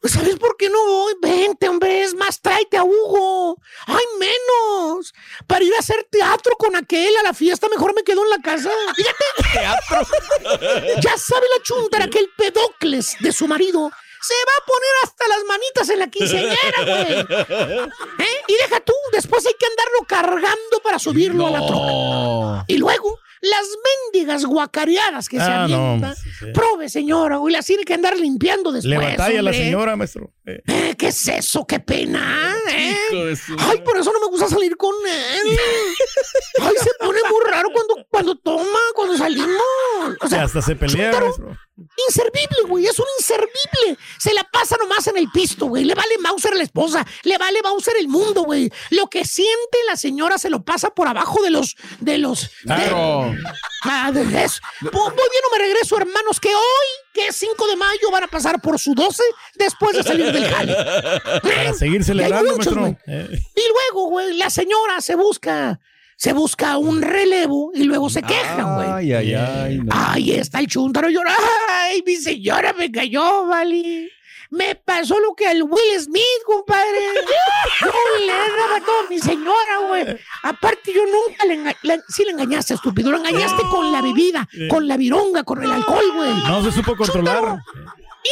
¿Sabes 0.05 0.37
por 0.37 0.57
qué 0.57 0.71
no 0.71 0.85
voy? 0.87 1.15
Vente, 1.21 1.69
hombre, 1.69 2.05
es 2.05 2.15
más, 2.15 2.41
tráete 2.41 2.77
a 2.77 2.85
Hugo. 2.85 3.61
Ay, 3.87 4.05
menos. 4.19 5.13
Para 5.47 5.65
ir 5.65 5.75
a 5.75 5.81
hacer 5.81 6.07
teatro 6.11 6.55
con 6.57 6.77
aquel 6.77 7.17
a 7.17 7.23
la 7.25 7.35
fiesta, 7.35 7.69
mejor 7.69 7.95
me 7.95 8.05
quedo 8.05 8.23
en 8.23 8.31
la 8.31 8.39
casa. 8.39 8.71
Fíjate. 8.95 9.25
Teatro. 9.53 10.07
ya 11.03 11.19
sabe 11.19 11.47
la 11.57 11.63
chuntara 11.63 12.09
que 12.09 12.21
el 12.21 12.31
pedocles 12.37 13.17
de 13.21 13.33
su 13.33 13.49
marido 13.49 13.91
se 14.21 14.35
va 14.35 14.53
a 14.57 14.67
poner 14.67 14.91
hasta 15.05 15.29
las 15.29 15.45
manitas 15.45 15.89
en 15.91 15.99
la 15.99 16.09
quinceañera, 16.09 16.85
güey. 16.85 18.27
¿Eh? 18.27 18.43
Y 18.47 18.53
deja 18.55 18.81
tú, 18.81 18.93
después 19.13 19.47
hay 19.47 19.55
que 19.59 19.67
andarlo 19.67 20.07
cargando 20.07 20.81
para 20.83 20.99
subirlo 20.99 21.47
a 21.47 21.51
la 21.51 21.67
troca. 21.67 22.65
Y 22.69 22.79
luego, 22.79 23.21
las 23.41 23.67
mendigas 24.13 24.45
guacareadas 24.45 25.29
que 25.29 25.37
se 25.39 25.43
Ah, 25.43 25.67
no, 25.69 25.87
avienta. 25.93 26.15
Prove, 26.53 26.89
señora, 26.89 27.37
güey, 27.37 27.55
las 27.55 27.67
tiene 27.67 27.85
que 27.85 27.95
andar 27.95 28.17
limpiando 28.19 28.73
después. 28.73 28.91
Le 28.91 28.97
batalla 28.97 29.41
a 29.41 29.43
la 29.43 29.51
hombre. 29.51 29.65
señora, 29.65 29.97
maestro. 29.97 30.33
Eh, 30.47 30.63
Eh, 30.67 30.95
¿Qué 30.99 31.09
es 31.09 31.29
eso? 31.29 31.67
¡Qué 31.67 31.81
pena! 31.81 32.55
¿eh? 32.71 32.97
Ay, 33.59 33.81
por 33.85 33.97
eso 33.97 34.13
no 34.13 34.21
me 34.21 34.27
gusta 34.27 34.49
salir 34.49 34.77
con 34.77 34.95
él. 35.07 35.59
Ay, 36.61 36.75
se 36.83 36.91
pone 36.99 37.21
muy 37.31 37.51
raro 37.51 37.69
cuando, 37.73 37.95
cuando 38.11 38.37
toma, 38.39 38.79
cuando 38.95 39.17
salimos. 39.17 39.49
O 40.21 40.29
sea, 40.29 40.45
hasta 40.45 40.63
se 40.63 40.75
pelea, 40.77 41.13
maestro. 41.21 41.57
Inservible, 42.09 42.63
güey, 42.67 42.87
es 42.87 42.99
un 42.99 43.07
inservible. 43.19 43.99
Se 44.19 44.35
la 44.35 44.43
pasa 44.45 44.77
nomás 44.81 45.07
en 45.07 45.17
el 45.17 45.31
pisto, 45.31 45.67
güey. 45.67 45.85
Le 45.85 45.95
vale 45.95 46.19
Mauser 46.19 46.53
a 46.53 46.57
la 46.57 46.65
esposa, 46.65 47.07
le 47.23 47.39
vale 47.39 47.63
Mauser 47.63 47.97
el 47.99 48.09
mundo, 48.09 48.43
güey. 48.43 48.71
Lo 48.91 49.07
que 49.07 49.25
siente 49.25 49.79
la 49.87 49.97
señora 49.97 50.39
se 50.39 50.51
lo 50.51 50.63
pasa 50.65 50.91
por 50.91 51.07
abajo 51.07 51.41
de 51.43 51.51
los. 51.51 51.77
de 52.01 52.19
los. 52.19 52.51
Claro. 52.65 53.33
De, 54.13 54.25
de 54.25 54.45
eso. 54.45 54.61
Voy 54.81 54.91
bien 54.91 55.45
o 55.49 55.53
me 55.53 55.59
regreso, 55.59 55.97
hermanos, 55.97 56.41
que 56.41 56.49
hoy, 56.55 56.89
que 57.15 57.29
es 57.29 57.37
5 57.37 57.67
de 57.69 57.77
mayo, 57.77 58.11
van 58.11 58.25
a 58.25 58.29
pasar 58.29 58.61
por 58.61 58.79
su 58.79 58.95
12 58.95 59.23
después 59.55 59.97
de 59.97 60.03
salir 60.03 60.33
del 60.33 60.47
jale. 60.53 60.75
Para 61.43 61.75
seguir 61.75 62.03
celebrando, 62.05 62.57
muchos, 62.57 62.75
maestro. 62.75 63.05
Eh, 63.07 63.29
Y 63.55 63.63
luego, 63.93 64.09
güey, 64.11 64.37
la 64.37 64.51
señora 64.51 65.01
se 65.01 65.15
busca. 65.15 65.79
Se 66.19 66.33
busca 66.33 66.77
un 66.79 67.01
relevo 67.01 67.71
y 67.73 67.85
luego 67.85 68.11
se 68.11 68.23
quejan, 68.23 68.75
güey. 68.75 68.89
Ay, 68.91 69.13
ay, 69.13 69.35
ay. 69.35 69.79
no. 69.79 69.93
Ahí 69.95 70.33
está 70.33 70.59
el 70.59 70.67
chúntaro 70.67 71.09
llorando. 71.09 71.41
Ay, 71.71 72.03
mi 72.05 72.17
señora 72.17 72.73
me 72.73 72.91
cayó, 72.91 73.47
vale. 73.47 74.11
Me 74.51 74.75
pasó 74.75 75.21
lo 75.21 75.37
que 75.37 75.47
al 75.47 75.63
Will 75.63 76.01
Smith, 76.01 76.43
compadre. 76.45 76.99
Yo 77.83 77.93
le 78.27 78.33
arrebató 78.33 78.91
a 79.07 79.09
mi 79.09 79.21
señora, 79.21 79.79
güey. 79.87 80.19
Aparte, 80.43 80.93
yo 80.93 81.03
nunca 81.07 81.45
le, 81.47 81.55
enga- 81.63 81.77
la- 81.83 82.03
sí 82.09 82.25
le 82.25 82.33
engañaste, 82.33 82.75
estúpido. 82.75 83.13
Lo 83.13 83.19
engañaste 83.19 83.63
con 83.71 83.93
la 83.93 84.03
bebida, 84.03 84.49
con 84.71 84.89
la 84.89 84.97
vironga, 84.97 85.45
con 85.45 85.63
el 85.63 85.71
alcohol, 85.71 86.05
güey. 86.17 86.31
No 86.49 86.65
se 86.65 86.73
supo 86.73 86.97
controlar. 86.97 87.59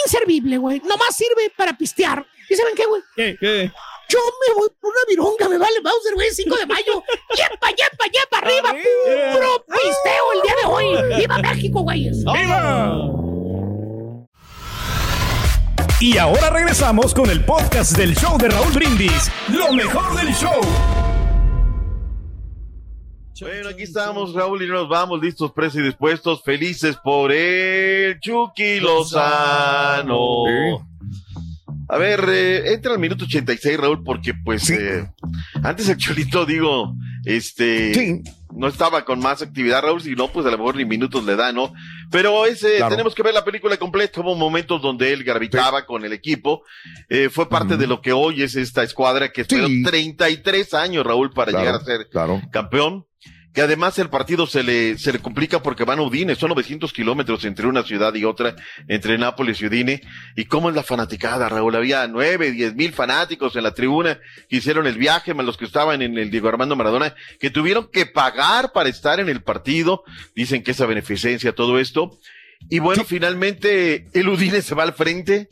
Inservible, 0.05 0.59
güey. 0.59 0.81
Nomás 0.81 1.15
sirve 1.15 1.53
para 1.57 1.79
pistear. 1.79 2.27
¿Y 2.49 2.55
saben 2.57 2.75
qué, 2.75 2.87
güey? 2.87 3.03
¿Qué? 3.15 3.37
¿Qué? 3.39 3.71
Yo 4.09 4.19
me 4.47 4.55
voy 4.55 4.69
por 4.81 4.91
una 4.91 5.01
vironga, 5.09 5.49
me 5.49 5.59
vale 5.59 5.81
Bowser, 5.83 6.15
güey, 6.15 6.31
5 6.31 6.57
de 6.57 6.67
mayo. 6.67 7.03
¡Yepa, 7.35 7.71
yepa, 7.71 8.05
yepa! 8.07 8.39
¡Arriba! 8.39 8.71
¡Puro 9.33 9.65
pisteo 9.67 10.33
el 10.35 10.43
día 10.43 10.55
de 10.63 10.69
hoy! 10.69 11.19
¡Viva 11.19 11.39
México, 11.39 11.81
güeyes! 11.83 12.25
¡Viva! 12.25 12.93
Y 15.99 16.19
ahora 16.19 16.51
regresamos 16.51 17.15
con 17.15 17.31
el 17.31 17.45
podcast 17.45 17.97
del 17.97 18.15
show 18.15 18.39
de 18.39 18.49
Raúl 18.49 18.73
Brindis. 18.73 19.31
Lo 19.49 19.73
mejor 19.73 20.15
del 20.17 20.33
show. 20.35 20.61
Bueno, 23.41 23.71
aquí 23.71 23.83
estamos, 23.83 24.35
Raúl, 24.35 24.63
y 24.63 24.69
nos 24.69 24.89
vamos 24.89 25.21
listos, 25.21 25.53
presos 25.53 25.81
y 25.81 25.83
dispuestos, 25.83 26.43
felices 26.43 26.97
por 27.03 27.33
el 27.33 28.21
Chucky 28.21 28.81
Lozano. 28.81 30.45
A 31.89 31.99
ver, 31.99 32.25
eh, 32.29 32.73
entra 32.73 32.93
al 32.93 32.99
minuto 32.99 33.25
86, 33.27 33.79
Raúl, 33.79 34.03
porque 34.03 34.35
pues 34.35 34.69
eh, 34.71 35.09
antes 35.63 35.89
el 35.89 35.97
Cholito, 35.97 36.45
digo, 36.45 36.95
este, 37.25 38.23
no 38.57 38.67
estaba 38.67 39.05
con 39.05 39.21
más 39.21 39.41
actividad, 39.43 39.83
Raúl, 39.83 40.01
si 40.03 40.17
no, 40.17 40.29
pues 40.29 40.45
a 40.47 40.51
lo 40.51 40.59
mejor 40.59 40.77
ni 40.77 40.85
minutos 40.85 41.25
le 41.25 41.37
da, 41.37 41.53
¿no? 41.53 41.73
Pero 42.11 42.45
ese, 42.47 42.79
Claro. 42.79 42.91
tenemos 42.91 43.15
que 43.15 43.23
ver 43.23 43.35
la 43.35 43.45
película 43.45 43.77
completa, 43.77 44.21
hubo 44.21 44.35
momentos 44.35 44.83
donde 44.83 45.13
él 45.13 45.23
gravitaba 45.23 45.87
con 45.87 46.05
el 46.05 46.13
equipo, 46.13 46.63
eh, 47.09 47.29
fue 47.31 47.49
parte 47.49 47.77
de 47.77 47.87
lo 47.87 48.01
que 48.01 48.13
hoy 48.13 48.43
es 48.43 48.57
esta 48.57 48.83
escuadra 48.83 49.31
que 49.31 49.43
esperó 49.43 49.67
33 49.85 50.75
años, 50.75 51.07
Raúl, 51.07 51.31
para 51.33 51.53
Claro, 51.53 51.65
llegar 51.67 51.81
a 51.81 51.85
ser 51.85 52.09
claro. 52.09 52.43
campeón. 52.51 53.07
Que 53.57 53.63
además 53.63 53.99
el 53.99 54.11
partido 54.11 54.47
se 54.47 54.63
le, 54.63 54.99
se 54.99 55.15
le 55.15 55.19
complica 55.19 55.63
porque 55.63 55.85
van 55.85 55.99
a 55.99 56.03
Udine, 56.03 56.35
son 56.35 56.51
900 56.51 56.93
kilómetros 56.93 57.43
entre 57.47 57.67
una 57.67 57.85
ciudad 57.85 58.15
y 58.15 58.27
otra, 58.27 58.55
entre 58.87 59.17
Nápoles 59.17 59.63
y 59.63 59.67
Udine. 59.67 60.03
¿Y 60.37 60.45
cómo 60.45 60.69
es 60.69 60.77
la 60.77 60.83
fanaticada, 60.83 61.49
Raúl? 61.49 61.75
Había 61.75 62.07
nueve, 62.07 62.51
diez 62.51 62.75
mil 62.75 62.93
fanáticos 62.93 63.57
en 63.57 63.63
la 63.63 63.73
tribuna 63.73 64.21
que 64.51 64.57
hicieron 64.57 64.87
el 64.87 64.99
viaje, 64.99 65.33
más 65.33 65.47
los 65.47 65.57
que 65.57 65.65
estaban 65.65 66.03
en 66.03 66.19
el 66.19 66.31
Diego 66.31 66.49
Armando 66.49 66.77
Maradona, 66.77 67.15
que 67.41 67.49
tuvieron 67.49 67.89
que 67.91 68.05
pagar 68.05 68.73
para 68.73 68.91
estar 68.91 69.21
en 69.21 69.31
el 69.31 69.43
partido. 69.43 70.05
Dicen 70.35 70.63
que 70.63 70.73
esa 70.73 70.85
beneficencia, 70.85 71.55
todo 71.55 71.79
esto. 71.79 72.19
Y 72.69 72.81
bueno, 72.81 73.05
finalmente 73.05 74.07
el 74.13 74.29
Udine 74.29 74.61
se 74.61 74.75
va 74.75 74.83
al 74.83 74.93
frente 74.93 75.49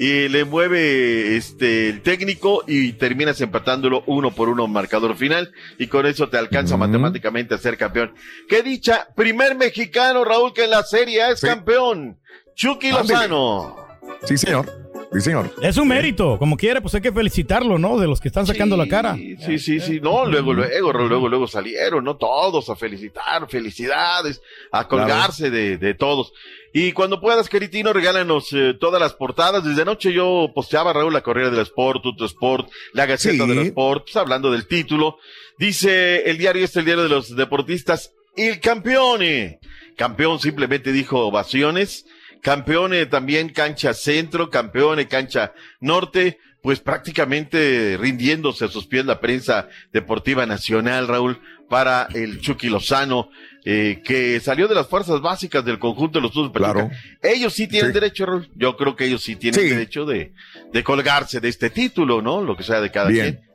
y 0.00 0.28
le 0.28 0.44
mueve 0.44 1.36
este 1.36 1.88
el 1.88 2.02
técnico 2.02 2.62
y 2.68 2.92
terminas 2.92 3.40
empatándolo 3.40 4.04
uno 4.06 4.30
por 4.30 4.48
uno 4.48 4.68
marcador 4.68 5.16
final 5.16 5.52
y 5.76 5.88
con 5.88 6.06
eso 6.06 6.28
te 6.28 6.38
alcanza 6.38 6.76
matemáticamente 6.76 7.56
a 7.56 7.58
ser 7.58 7.76
campeón. 7.76 8.14
Qué 8.48 8.62
dicha, 8.62 9.08
primer 9.16 9.56
mexicano 9.56 10.24
Raúl 10.24 10.54
que 10.54 10.64
en 10.64 10.70
la 10.70 10.84
serie 10.84 11.28
es 11.32 11.40
campeón. 11.40 12.20
Chucky. 12.54 12.92
Lozano. 12.92 13.76
Sí, 14.22 14.38
señor. 14.38 14.87
Sí, 15.12 15.20
señor. 15.22 15.50
Es 15.62 15.76
un 15.78 15.88
mérito, 15.88 16.38
como 16.38 16.56
quiera, 16.56 16.80
pues 16.82 16.94
hay 16.94 17.00
que 17.00 17.10
felicitarlo, 17.12 17.78
¿no? 17.78 17.98
De 17.98 18.06
los 18.06 18.20
que 18.20 18.28
están 18.28 18.46
sacando 18.46 18.76
la 18.76 18.86
cara. 18.88 19.16
Sí, 19.16 19.58
sí, 19.58 19.80
sí, 19.80 20.00
no, 20.00 20.26
luego, 20.26 20.52
luego, 20.52 20.92
luego, 20.92 21.28
luego 21.28 21.46
salieron, 21.46 22.04
¿no? 22.04 22.16
Todos 22.16 22.68
a 22.68 22.76
felicitar, 22.76 23.48
felicidades, 23.48 24.42
a 24.70 24.86
colgarse 24.86 25.50
de, 25.50 25.78
de 25.78 25.94
todos. 25.94 26.32
Y 26.74 26.92
cuando 26.92 27.20
puedas, 27.22 27.48
Queritino, 27.48 27.94
regálanos 27.94 28.52
eh, 28.52 28.74
todas 28.78 29.00
las 29.00 29.14
portadas. 29.14 29.64
Desde 29.64 29.82
anoche 29.82 30.12
yo 30.12 30.52
posteaba, 30.54 30.92
Raúl, 30.92 31.14
la 31.14 31.22
Correa 31.22 31.48
del 31.48 31.60
Sport, 31.60 32.02
Tuto 32.02 32.26
Sport, 32.26 32.68
la 32.92 33.06
Gaceta 33.06 33.44
Sí. 33.44 33.50
del 33.50 33.58
Sport, 33.68 34.04
pues, 34.04 34.16
hablando 34.16 34.52
del 34.52 34.66
título. 34.66 35.16
Dice 35.58 36.28
el 36.30 36.36
diario 36.36 36.62
este, 36.64 36.80
el 36.80 36.84
diario 36.84 37.04
de 37.04 37.08
los 37.08 37.34
deportistas, 37.34 38.12
el 38.36 38.60
campeone. 38.60 39.58
Campeón 39.96 40.38
simplemente 40.38 40.92
dijo 40.92 41.26
ovaciones. 41.26 42.04
Campeone 42.42 43.06
también 43.06 43.48
cancha 43.50 43.94
centro, 43.94 44.48
campeone 44.50 45.08
cancha 45.08 45.52
norte, 45.80 46.38
pues 46.62 46.80
prácticamente 46.80 47.96
rindiéndose 48.00 48.64
a 48.64 48.68
sus 48.68 48.86
pies 48.86 49.04
la 49.04 49.20
prensa 49.20 49.68
deportiva 49.92 50.46
nacional, 50.46 51.08
Raúl, 51.08 51.40
para 51.68 52.08
el 52.14 52.40
Chucky 52.40 52.68
Lozano, 52.68 53.28
eh, 53.64 54.00
que 54.04 54.40
salió 54.40 54.68
de 54.68 54.74
las 54.74 54.86
fuerzas 54.88 55.20
básicas 55.20 55.64
del 55.64 55.78
conjunto 55.78 56.18
de 56.18 56.22
los 56.22 56.32
Tuzos 56.32 56.50
Pachuca. 56.52 56.90
Ellos 57.22 57.52
sí 57.52 57.66
tienen 57.68 57.90
Sí. 57.92 57.94
derecho, 58.00 58.24
Raúl. 58.26 58.48
Yo 58.54 58.76
creo 58.76 58.96
que 58.96 59.04
ellos 59.04 59.22
sí 59.22 59.36
tienen 59.36 59.60
Sí. 59.60 59.68
derecho 59.68 60.06
de, 60.06 60.32
de 60.72 60.84
colgarse 60.84 61.40
de 61.40 61.48
este 61.48 61.68
título, 61.70 62.22
¿no? 62.22 62.42
Lo 62.42 62.56
que 62.56 62.62
sea 62.62 62.80
de 62.80 62.90
cada 62.90 63.08
Bien. 63.10 63.34
quien. 63.36 63.48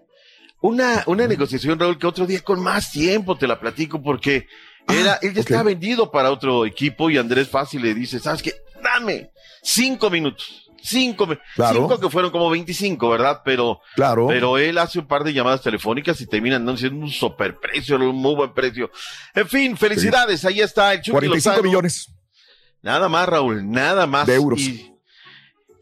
Una, 0.62 1.04
una 1.08 1.28
negociación, 1.28 1.78
Raúl, 1.80 1.98
que 1.98 2.08
otro 2.08 2.26
día 2.26 2.40
con 2.42 2.62
más 2.62 2.92
tiempo 2.92 3.38
te 3.38 3.48
la 3.48 3.60
platico 3.60 4.02
porque 4.02 4.48
era, 4.88 5.16
él 5.22 5.34
ya 5.34 5.42
ok. 5.42 5.48
estaba 5.48 5.64
vendido 5.64 6.10
para 6.12 6.32
otro 6.32 6.66
equipo 6.66 7.10
y 7.10 7.18
Andrés 7.18 7.50
Fácil 7.50 7.82
le 7.82 7.94
dice, 7.94 8.20
¿sabes 8.20 8.42
qué? 8.44 8.54
Dame 8.84 9.32
cinco 9.62 10.10
minutos. 10.10 10.60
Cinco, 10.86 11.26
Claro. 11.56 11.76
cinco 11.80 11.98
que 12.00 12.10
fueron 12.10 12.30
como 12.30 12.50
25, 12.50 13.10
¿verdad? 13.10 13.42
Pero, 13.46 13.80
Claro. 13.96 14.28
pero 14.28 14.58
él 14.58 14.78
hace 14.78 15.00
un 15.00 15.08
par 15.08 15.24
de 15.24 15.32
llamadas 15.32 15.62
telefónicas 15.62 16.20
y 16.20 16.28
terminan 16.28 16.78
siendo 16.78 17.06
un 17.06 17.10
super 17.10 17.58
precio, 17.58 17.96
un 17.96 18.14
muy 18.18 18.36
buen 18.36 18.54
precio. 18.54 18.92
En 19.34 19.48
fin, 19.48 19.78
felicidades, 19.78 20.44
ahí 20.44 20.60
está 20.60 20.92
el 20.94 21.00
Chucky 21.00 21.12
45 21.12 21.50
Lozano. 21.56 21.64
millones 21.70 22.10
Nada 22.82 23.08
más, 23.08 23.30
Raúl, 23.30 23.72
nada 23.72 24.06
más. 24.08 24.28
de 24.28 24.36
euros. 24.36 24.60
Y, 24.60 24.93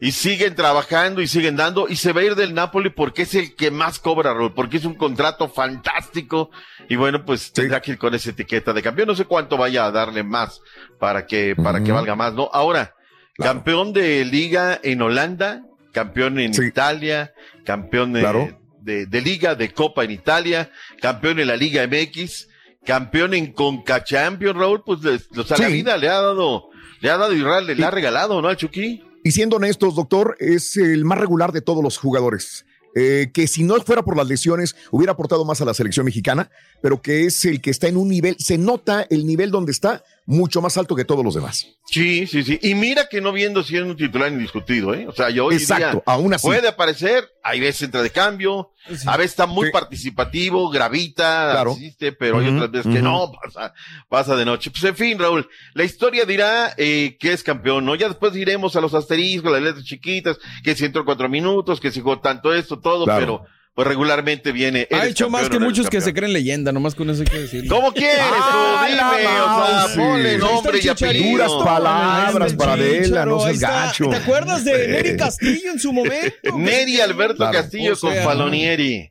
y 0.04 0.10
siguen 0.10 0.56
trabajando 0.56 1.22
y 1.22 1.28
siguen 1.28 1.54
dando 1.54 1.86
y 1.88 1.94
se 1.94 2.12
va 2.12 2.22
a 2.22 2.24
ir 2.24 2.34
del 2.34 2.54
Napoli 2.54 2.90
porque 2.90 3.22
es 3.22 3.36
el 3.36 3.54
que 3.54 3.70
más 3.70 4.00
cobra, 4.00 4.34
Raúl, 4.34 4.52
porque 4.52 4.78
es 4.78 4.84
un 4.84 4.96
contrato 4.96 5.48
fantástico 5.48 6.50
y 6.88 6.96
bueno, 6.96 7.24
pues 7.24 7.52
tendrá 7.52 7.80
que 7.80 7.92
ir 7.92 7.98
con 7.98 8.12
esa 8.12 8.30
etiqueta 8.30 8.72
de 8.72 8.82
campeón. 8.82 9.06
No 9.06 9.14
sé 9.14 9.26
cuánto 9.26 9.56
vaya 9.56 9.84
a 9.86 9.92
darle 9.92 10.24
más 10.24 10.60
para 10.98 11.24
que, 11.24 11.54
para 11.54 11.84
que 11.84 11.92
valga 11.92 12.16
más, 12.16 12.34
¿no? 12.34 12.50
Ahora, 12.52 12.96
campeón 13.36 13.92
de 13.92 14.24
liga 14.24 14.80
en 14.82 15.02
Holanda, 15.02 15.62
campeón 15.92 16.40
en 16.40 16.52
Italia, 16.52 17.32
campeón 17.64 18.12
de, 18.12 18.20
Claro. 18.22 18.58
de, 18.80 19.06
de 19.06 19.20
liga, 19.20 19.54
de 19.54 19.72
copa 19.72 20.02
en 20.02 20.10
Italia, 20.10 20.72
campeón 21.00 21.38
en 21.38 21.46
la 21.46 21.56
Liga 21.56 21.86
MX, 21.86 22.48
campeón 22.84 23.34
en 23.34 23.52
Conca 23.52 24.02
Champions, 24.02 24.56
Raúl, 24.58 24.82
pues 24.84 24.98
o 25.36 25.42
sea, 25.44 25.58
la 25.58 25.66
Sí. 25.68 25.72
vida 25.74 25.96
le 25.96 26.08
ha 26.08 26.14
dado, 26.14 26.70
le 27.00 27.08
ha 27.08 27.16
dado 27.16 27.32
y 27.32 27.38
le, 27.66 27.74
le 27.76 27.84
ha 27.84 27.90
regalado, 27.92 28.42
¿no? 28.42 28.48
Al 28.48 28.56
Chucky. 28.56 29.04
Y 29.24 29.32
siendo 29.32 29.56
honestos, 29.56 29.94
doctor, 29.94 30.36
es 30.40 30.76
el 30.76 31.04
más 31.04 31.18
regular 31.18 31.52
de 31.52 31.60
todos 31.60 31.82
los 31.82 31.96
jugadores. 31.98 32.64
Eh, 32.94 33.30
que 33.32 33.46
si 33.46 33.62
no 33.62 33.80
fuera 33.80 34.02
por 34.02 34.16
las 34.16 34.26
lesiones, 34.26 34.76
hubiera 34.90 35.12
aportado 35.12 35.44
más 35.44 35.60
a 35.60 35.64
la 35.64 35.72
selección 35.72 36.04
mexicana, 36.04 36.50
pero 36.82 37.00
que 37.00 37.24
es 37.24 37.44
el 37.46 37.62
que 37.62 37.70
está 37.70 37.88
en 37.88 37.96
un 37.96 38.08
nivel, 38.08 38.36
se 38.38 38.58
nota 38.58 39.06
el 39.08 39.24
nivel 39.24 39.50
donde 39.50 39.72
está 39.72 40.04
mucho 40.24 40.62
más 40.62 40.78
alto 40.78 40.94
que 40.94 41.04
todos 41.04 41.24
los 41.24 41.34
demás. 41.34 41.66
Sí, 41.86 42.26
sí, 42.28 42.42
sí. 42.44 42.58
Y 42.62 42.74
mira 42.74 43.08
que 43.10 43.20
no 43.20 43.32
viendo 43.32 43.62
siendo 43.64 43.90
un 43.90 43.96
titular 43.96 44.30
indiscutido, 44.30 44.94
¿eh? 44.94 45.06
O 45.08 45.12
sea, 45.12 45.30
yo 45.30 45.46
hoy 45.46 45.56
Exacto, 45.56 45.90
día 45.96 46.02
aún 46.06 46.32
así. 46.32 46.46
puede 46.46 46.68
aparecer, 46.68 47.28
hay 47.42 47.58
veces 47.60 47.82
entra 47.82 48.02
de 48.02 48.10
cambio, 48.10 48.70
a 49.06 49.16
veces 49.16 49.32
está 49.32 49.46
muy 49.46 49.70
participativo, 49.72 50.68
gravita, 50.70 51.50
Claro. 51.52 51.72
asiste, 51.72 52.12
pero 52.12 52.38
hay 52.38 52.48
otras 52.54 52.70
veces 52.70 52.92
que 52.94 53.02
no, 53.02 53.32
pasa, 53.42 53.74
pasa 54.08 54.36
de 54.36 54.44
noche. 54.44 54.70
Pues 54.70 54.84
en 54.84 54.96
fin, 54.96 55.18
Raúl, 55.18 55.48
la 55.74 55.84
historia 55.84 56.24
dirá 56.24 56.72
eh, 56.76 57.16
que 57.18 57.32
es 57.32 57.42
campeón, 57.42 57.84
¿no? 57.84 57.94
Ya 57.94 58.08
después 58.08 58.34
iremos 58.36 58.76
a 58.76 58.80
los 58.80 58.94
asteriscos, 58.94 59.50
las 59.52 59.62
letras 59.62 59.84
chiquitas, 59.84 60.38
que 60.62 60.74
si 60.74 60.84
entró 60.84 61.04
cuatro 61.04 61.28
minutos, 61.28 61.80
que 61.80 61.90
si 61.90 62.00
jugó 62.00 62.20
tanto 62.20 62.54
esto, 62.54 62.78
todo, 62.80 63.04
Claro. 63.04 63.20
pero 63.20 63.46
pues 63.74 63.88
regularmente 63.88 64.52
viene. 64.52 64.86
Ha 64.90 65.06
hecho 65.06 65.30
más 65.30 65.48
que 65.48 65.58
muchos 65.58 65.88
que 65.88 66.00
se 66.00 66.12
creen 66.12 66.32
leyenda, 66.32 66.72
nomás 66.72 66.94
con 66.94 67.08
eso 67.10 67.22
hay 67.22 67.26
que 67.28 67.38
decir. 67.38 67.68
¿Cómo 67.68 67.92
quieres 67.92 68.18
Ah, 68.20 68.84
tú? 68.86 68.92
Dime, 68.92 69.40
o 69.40 69.88
sea, 69.88 70.04
ponle 70.10 70.38
nombre 70.38 70.78
y 70.82 70.88
apellido. 70.88 71.64
Palabras 71.64 72.54
para 72.54 72.72
Adela, 72.74 73.24
no 73.26 73.40
seas 73.40 73.60
gacho. 73.60 74.08
¿Te 74.10 74.16
acuerdas 74.16 74.64
de 74.64 74.72
Eh. 74.84 74.88
Neri 74.88 75.16
Castillo 75.16 75.72
en 75.72 75.78
su 75.78 75.92
momento? 75.92 76.36
Neri 76.58 77.00
Alberto 77.00 77.36
Claro. 77.36 77.52
Castillo 77.52 77.92
O 77.92 77.96
sea, 77.96 78.14
con 78.14 78.22
Falonieri. 78.24 79.08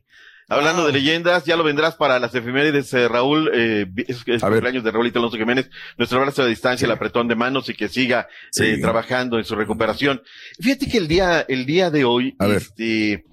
Hablando 0.48 0.84
de 0.86 0.92
leyendas, 0.92 1.44
ya 1.46 1.56
lo 1.56 1.64
vendrás 1.64 1.94
para 1.94 2.18
las 2.18 2.34
efemérides, 2.34 2.92
eh, 2.92 3.08
Raúl, 3.08 3.50
eh, 3.54 3.86
es, 4.06 4.18
es 4.26 4.42
cumpleaños 4.42 4.84
de 4.84 4.90
Raúlito 4.90 5.18
Alonso 5.18 5.38
Jiménez, 5.38 5.70
nuestro 5.96 6.18
abrazo 6.18 6.42
a 6.42 6.46
distancia, 6.46 6.84
el 6.84 6.90
apretón 6.90 7.26
de 7.26 7.34
manos 7.36 7.70
y 7.70 7.74
que 7.74 7.88
siga 7.88 8.28
eh, 8.60 8.76
trabajando 8.78 9.38
en 9.38 9.44
su 9.46 9.54
recuperación. 9.54 10.20
Fíjate 10.60 10.88
que 10.90 10.98
el 10.98 11.08
día, 11.08 11.40
el 11.48 11.64
día 11.64 11.90
de 11.90 12.04
hoy, 12.04 12.36
este, 12.54 13.24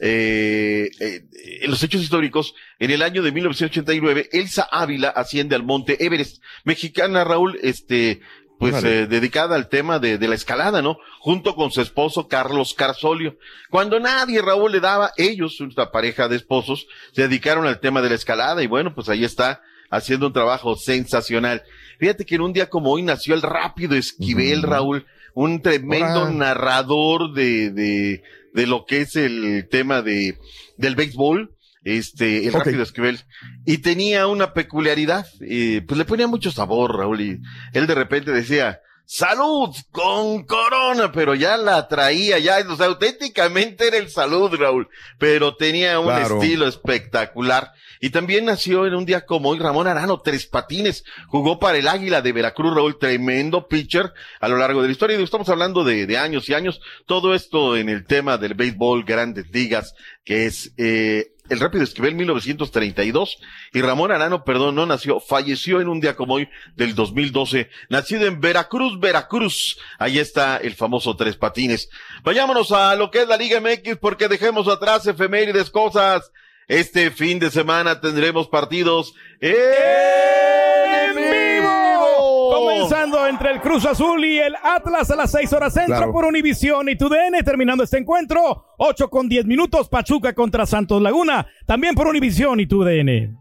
eh, 0.00 0.90
eh, 1.00 1.24
en 1.62 1.70
los 1.70 1.82
hechos 1.82 2.02
históricos, 2.02 2.54
en 2.78 2.90
el 2.90 3.02
año 3.02 3.22
de 3.22 3.32
1989, 3.32 4.28
Elsa 4.32 4.68
Ávila 4.70 5.08
asciende 5.08 5.56
al 5.56 5.64
monte 5.64 6.04
Everest, 6.04 6.42
mexicana, 6.64 7.24
Raúl, 7.24 7.58
este, 7.62 8.20
pues 8.58 8.82
eh, 8.84 9.06
dedicada 9.06 9.56
al 9.56 9.68
tema 9.68 9.98
de, 9.98 10.18
de 10.18 10.28
la 10.28 10.34
escalada, 10.34 10.82
¿no? 10.82 10.98
Junto 11.20 11.54
con 11.54 11.70
su 11.70 11.80
esposo 11.80 12.28
Carlos 12.28 12.74
Carsolio. 12.74 13.38
Cuando 13.70 14.00
nadie, 14.00 14.42
Raúl, 14.42 14.72
le 14.72 14.80
daba, 14.80 15.12
ellos, 15.16 15.60
una 15.60 15.90
pareja 15.90 16.28
de 16.28 16.36
esposos, 16.36 16.86
se 17.12 17.22
dedicaron 17.22 17.66
al 17.66 17.80
tema 17.80 18.02
de 18.02 18.10
la 18.10 18.14
escalada 18.14 18.62
y 18.62 18.66
bueno, 18.66 18.94
pues 18.94 19.08
ahí 19.08 19.24
está 19.24 19.62
haciendo 19.90 20.26
un 20.26 20.32
trabajo 20.32 20.76
sensacional. 20.76 21.62
Fíjate 21.98 22.24
que 22.24 22.36
en 22.36 22.42
un 22.42 22.52
día 22.52 22.68
como 22.68 22.92
hoy 22.92 23.02
nació 23.02 23.34
el 23.34 23.42
rápido 23.42 23.96
Esquivel, 23.96 24.62
Raúl, 24.62 25.06
un 25.40 25.62
tremendo 25.62 26.30
narrador 26.32 27.32
de, 27.32 27.70
de, 27.70 28.22
de 28.54 28.66
lo 28.66 28.84
que 28.86 29.02
es 29.02 29.14
el 29.14 29.68
tema 29.70 30.02
de, 30.02 30.36
del 30.76 30.96
béisbol, 30.96 31.54
este, 31.84 32.44
el 32.46 32.52
rápido 32.52 32.82
Esquivel. 32.82 33.20
Y 33.64 33.78
tenía 33.78 34.26
una 34.26 34.52
peculiaridad, 34.52 35.26
eh, 35.40 35.82
pues 35.86 35.96
le 35.96 36.04
ponía 36.04 36.26
mucho 36.26 36.50
sabor, 36.50 36.96
Raúl, 36.96 37.20
y 37.20 37.38
él 37.72 37.86
de 37.86 37.94
repente 37.94 38.32
decía, 38.32 38.80
salud 39.06 39.70
con 39.92 40.44
corona, 40.44 41.12
pero 41.12 41.36
ya 41.36 41.56
la 41.56 41.86
traía, 41.86 42.40
ya, 42.40 42.56
o 42.68 42.76
sea, 42.76 42.86
auténticamente 42.86 43.86
era 43.86 43.98
el 43.98 44.10
salud, 44.10 44.52
Raúl, 44.58 44.88
pero 45.18 45.54
tenía 45.54 46.00
un 46.00 46.06
Claro. 46.06 46.42
estilo 46.42 46.66
espectacular. 46.66 47.70
Y 48.00 48.10
también 48.10 48.44
nació 48.44 48.86
en 48.86 48.94
un 48.94 49.06
día 49.06 49.26
como 49.26 49.50
hoy 49.50 49.58
Ramón 49.58 49.86
Arano, 49.86 50.20
tres 50.20 50.46
patines, 50.46 51.04
jugó 51.26 51.58
para 51.58 51.78
el 51.78 51.88
Águila 51.88 52.22
de 52.22 52.32
Veracruz, 52.32 52.74
Raúl, 52.74 52.98
tremendo 52.98 53.68
pitcher 53.68 54.12
a 54.40 54.48
lo 54.48 54.56
largo 54.56 54.82
de 54.82 54.88
la 54.88 54.92
historia. 54.92 55.18
Y 55.18 55.22
estamos 55.22 55.48
hablando 55.48 55.84
de, 55.84 56.06
de 56.06 56.18
años 56.18 56.48
y 56.48 56.54
años, 56.54 56.80
todo 57.06 57.34
esto 57.34 57.76
en 57.76 57.88
el 57.88 58.04
tema 58.04 58.38
del 58.38 58.54
béisbol, 58.54 59.04
grandes 59.04 59.50
ligas, 59.50 59.94
que 60.24 60.46
es, 60.46 60.72
eh, 60.76 61.32
el 61.48 61.60
Rápido 61.60 61.84
Esquivel 61.84 62.14
1932 62.14 63.38
y 63.72 63.80
Ramón 63.80 64.12
Arano, 64.12 64.44
perdón, 64.44 64.74
no 64.74 64.86
nació, 64.86 65.20
falleció 65.20 65.80
en 65.80 65.88
un 65.88 66.00
día 66.00 66.16
como 66.16 66.34
hoy 66.34 66.48
del 66.76 66.94
2012, 66.94 67.70
nacido 67.88 68.26
en 68.26 68.40
Veracruz, 68.40 68.98
Veracruz. 69.00 69.78
Ahí 69.98 70.18
está 70.18 70.58
el 70.58 70.74
famoso 70.74 71.16
Tres 71.16 71.36
Patines. 71.36 71.88
Vayámonos 72.22 72.72
a 72.72 72.94
lo 72.96 73.10
que 73.10 73.22
es 73.22 73.28
la 73.28 73.36
Liga 73.36 73.60
MX 73.60 73.96
porque 73.98 74.28
dejemos 74.28 74.68
atrás 74.68 75.06
efemérides 75.06 75.70
cosas. 75.70 76.30
Este 76.68 77.10
fin 77.10 77.38
de 77.38 77.50
semana 77.50 77.98
tendremos 77.98 78.46
partidos 78.46 79.14
en 79.40 81.16
vivo. 81.16 82.50
Comenzando 82.52 83.26
entre 83.26 83.52
el 83.52 83.60
Cruz 83.62 83.86
Azul 83.86 84.22
y 84.24 84.38
el 84.38 84.54
Atlas 84.62 85.10
a 85.10 85.16
las 85.16 85.30
6 85.32 85.50
horas 85.54 85.72
centro 85.72 85.96
Claro. 85.96 86.12
por 86.12 86.26
Univisión 86.26 86.88
y 86.90 86.96
TUDN. 86.96 87.42
Terminando 87.42 87.84
este 87.84 87.96
encuentro, 87.96 88.66
8 88.76 89.08
con 89.08 89.30
10 89.30 89.46
minutos, 89.46 89.88
Pachuca 89.88 90.34
contra 90.34 90.66
Santos 90.66 91.00
Laguna. 91.00 91.46
También 91.66 91.94
por 91.94 92.06
Univisión 92.06 92.60
y 92.60 92.66
TUDN. 92.66 93.38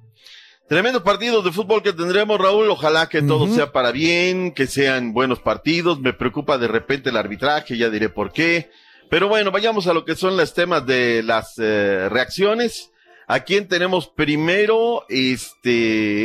Tremendos 0.69 1.01
partidos 1.03 1.43
de 1.43 1.51
fútbol 1.51 1.83
que 1.83 1.91
tendremos, 1.91 2.39
Raúl. 2.39 2.69
Ojalá 2.69 3.07
que 3.09 3.21
todo 3.21 3.47
sea 3.47 3.73
para 3.73 3.91
bien, 3.91 4.53
que 4.53 4.67
sean 4.67 5.11
buenos 5.13 5.39
partidos. 5.39 5.99
Me 5.99 6.13
preocupa 6.13 6.57
de 6.57 6.67
repente 6.69 7.09
el 7.09 7.17
arbitraje, 7.17 7.77
ya 7.77 7.89
diré 7.89 8.07
por 8.07 8.31
qué. 8.31 8.69
Pero 9.09 9.27
bueno, 9.27 9.51
vayamos 9.51 9.87
a 9.87 9.93
lo 9.93 10.05
que 10.05 10.15
son 10.15 10.35
los 10.37 10.53
temas 10.53 10.85
de 10.85 11.23
las 11.23 11.55
eh, 11.57 12.07
reacciones. 12.09 12.91
¿A 13.29 13.41
quién 13.41 13.67
tenemos 13.67 14.07
primero? 14.07 15.03
Este, 15.09 15.69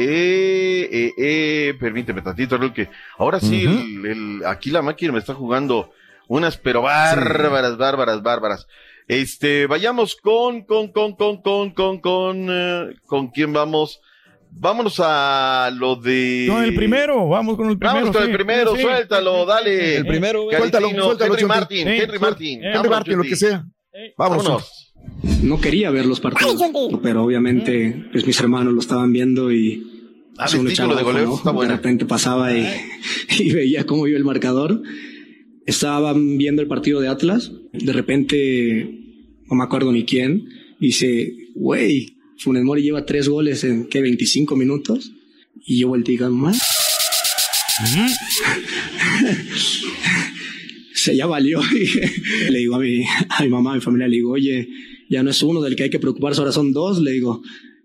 eh, 0.05 0.89
eh, 0.93 1.13
eh, 1.19 1.75
permíteme 1.81 2.23
tantito, 2.23 2.57
Raúl, 2.57 2.73
que 2.73 2.89
ahora 3.19 3.41
sí, 3.41 3.65
el- 3.65 4.07
el- 4.07 4.47
aquí 4.47 4.71
la 4.71 4.83
máquina 4.83 5.13
me 5.13 5.19
está 5.19 5.35
jugando 5.35 5.91
unas, 6.29 6.57
pero 6.57 6.83
bárbaras, 6.83 7.77
bárbaras, 7.77 8.23
bárbaras. 8.23 8.67
Este, 9.09 9.67
vayamos 9.67 10.15
con, 10.15 10.63
con, 10.63 10.93
con, 10.93 11.17
con, 11.17 11.43
con, 11.43 11.71
con, 11.73 11.99
con, 12.01 12.47
eh, 12.49 12.95
¿con 13.07 13.29
quién 13.29 13.53
vamos? 13.53 14.01
Vámonos 14.55 15.01
a 15.03 15.71
lo 15.75 15.97
de... 15.97 16.47
Con 16.49 16.63
el 16.63 16.75
primero, 16.75 17.27
vamos 17.29 17.57
con 17.57 17.69
el 17.71 17.79
primero. 17.79 17.99
Vamos 18.01 18.17
con 18.17 18.23
sí. 18.25 18.31
el 18.31 18.37
primero, 18.37 18.77
Sí. 18.77 18.83
suéltalo, 18.83 19.45
dale. 19.47 19.97
El 19.97 20.07
primero, 20.07 20.43
güey. 20.45 20.57
Suéltalo, 20.59 20.87
Caritino, 20.89 21.05
suéltalo, 21.07 21.33
Henry. 21.35 21.47
Martin, 21.47 21.89
Sí, 21.89 21.95
Henry 22.01 22.19
Martin. 22.19 22.59
Henry 22.59 22.73
Vámonos, 22.75 22.91
Martin, 22.91 23.17
lo 23.19 23.23
que 23.25 23.37
sea. 23.37 23.65
Vámonos. 24.17 24.45
Vámonos. 24.45 24.92
No 25.43 25.61
quería 25.61 25.91
ver 25.91 26.07
los 26.07 26.21
partidos, 26.21 26.61
pero 27.03 27.25
obviamente 27.25 28.07
pues 28.13 28.27
mis 28.27 28.39
hermanos 28.41 28.73
lo 28.75 28.81
estaban 28.81 29.13
viendo 29.13 29.53
y 29.53 29.87
Ah, 30.39 30.47
pues, 30.47 30.55
uno 30.55 30.71
echaba 30.71 30.95
de 30.97 31.03
ojo, 31.03 31.13
goleo 31.13 31.63
de 31.63 31.69
repente 31.69 32.07
pasaba 32.07 32.57
y, 32.57 32.67
y 33.39 33.53
veía 33.53 33.85
cómo 33.85 34.07
iba 34.07 34.17
el 34.17 34.25
marcador. 34.25 34.83
Estaban 35.67 36.39
viendo 36.39 36.63
el 36.63 36.69
partido 36.69 37.01
de 37.01 37.09
Atlas, 37.09 37.53
de 37.73 37.93
repente 37.93 38.99
no 39.49 39.57
me 39.57 39.65
acuerdo 39.65 39.93
ni 39.93 40.05
quién, 40.05 40.49
dice, 40.81 41.35
güey, 41.55 42.17
Funes 42.39 42.65
Mori 42.65 42.83
lleva 42.83 43.05
tres 43.07 43.29
goles 43.29 43.63
en 43.63 43.87
¿qué? 43.89 44.01
25 44.01 44.57
minutos 44.57 45.13
y 45.65 45.79
yo 45.79 45.89
volteé 45.89 46.15
y 46.15 46.19
digo, 46.19 46.31
"Ma". 46.31 46.53
se 50.95 51.17
ya 51.17 51.27
valió. 51.27 51.61
Y 51.73 52.51
le 52.51 52.59
digo 52.59 52.77
a 52.77 52.79
mi, 52.79 53.05
a 53.29 53.43
mi 53.43 53.49
mamá, 53.49 53.73
a 53.73 53.75
mi 53.75 53.81
familia, 53.81 54.09
le 54.09 54.17
digo, 54.17 54.33
oye, 54.33 54.69
ya 55.13 55.23
no 55.23 55.31
es 55.31 55.43
uno 55.43 55.61
del 55.61 55.77
que 55.77 55.83
hay 55.85 55.91
que 55.91 55.99
preocuparse, 55.99 56.41
ahora 56.41 56.53
son 56.53 56.73
dos. 56.73 56.99
Le 57.01 57.11
digo, 57.13 57.43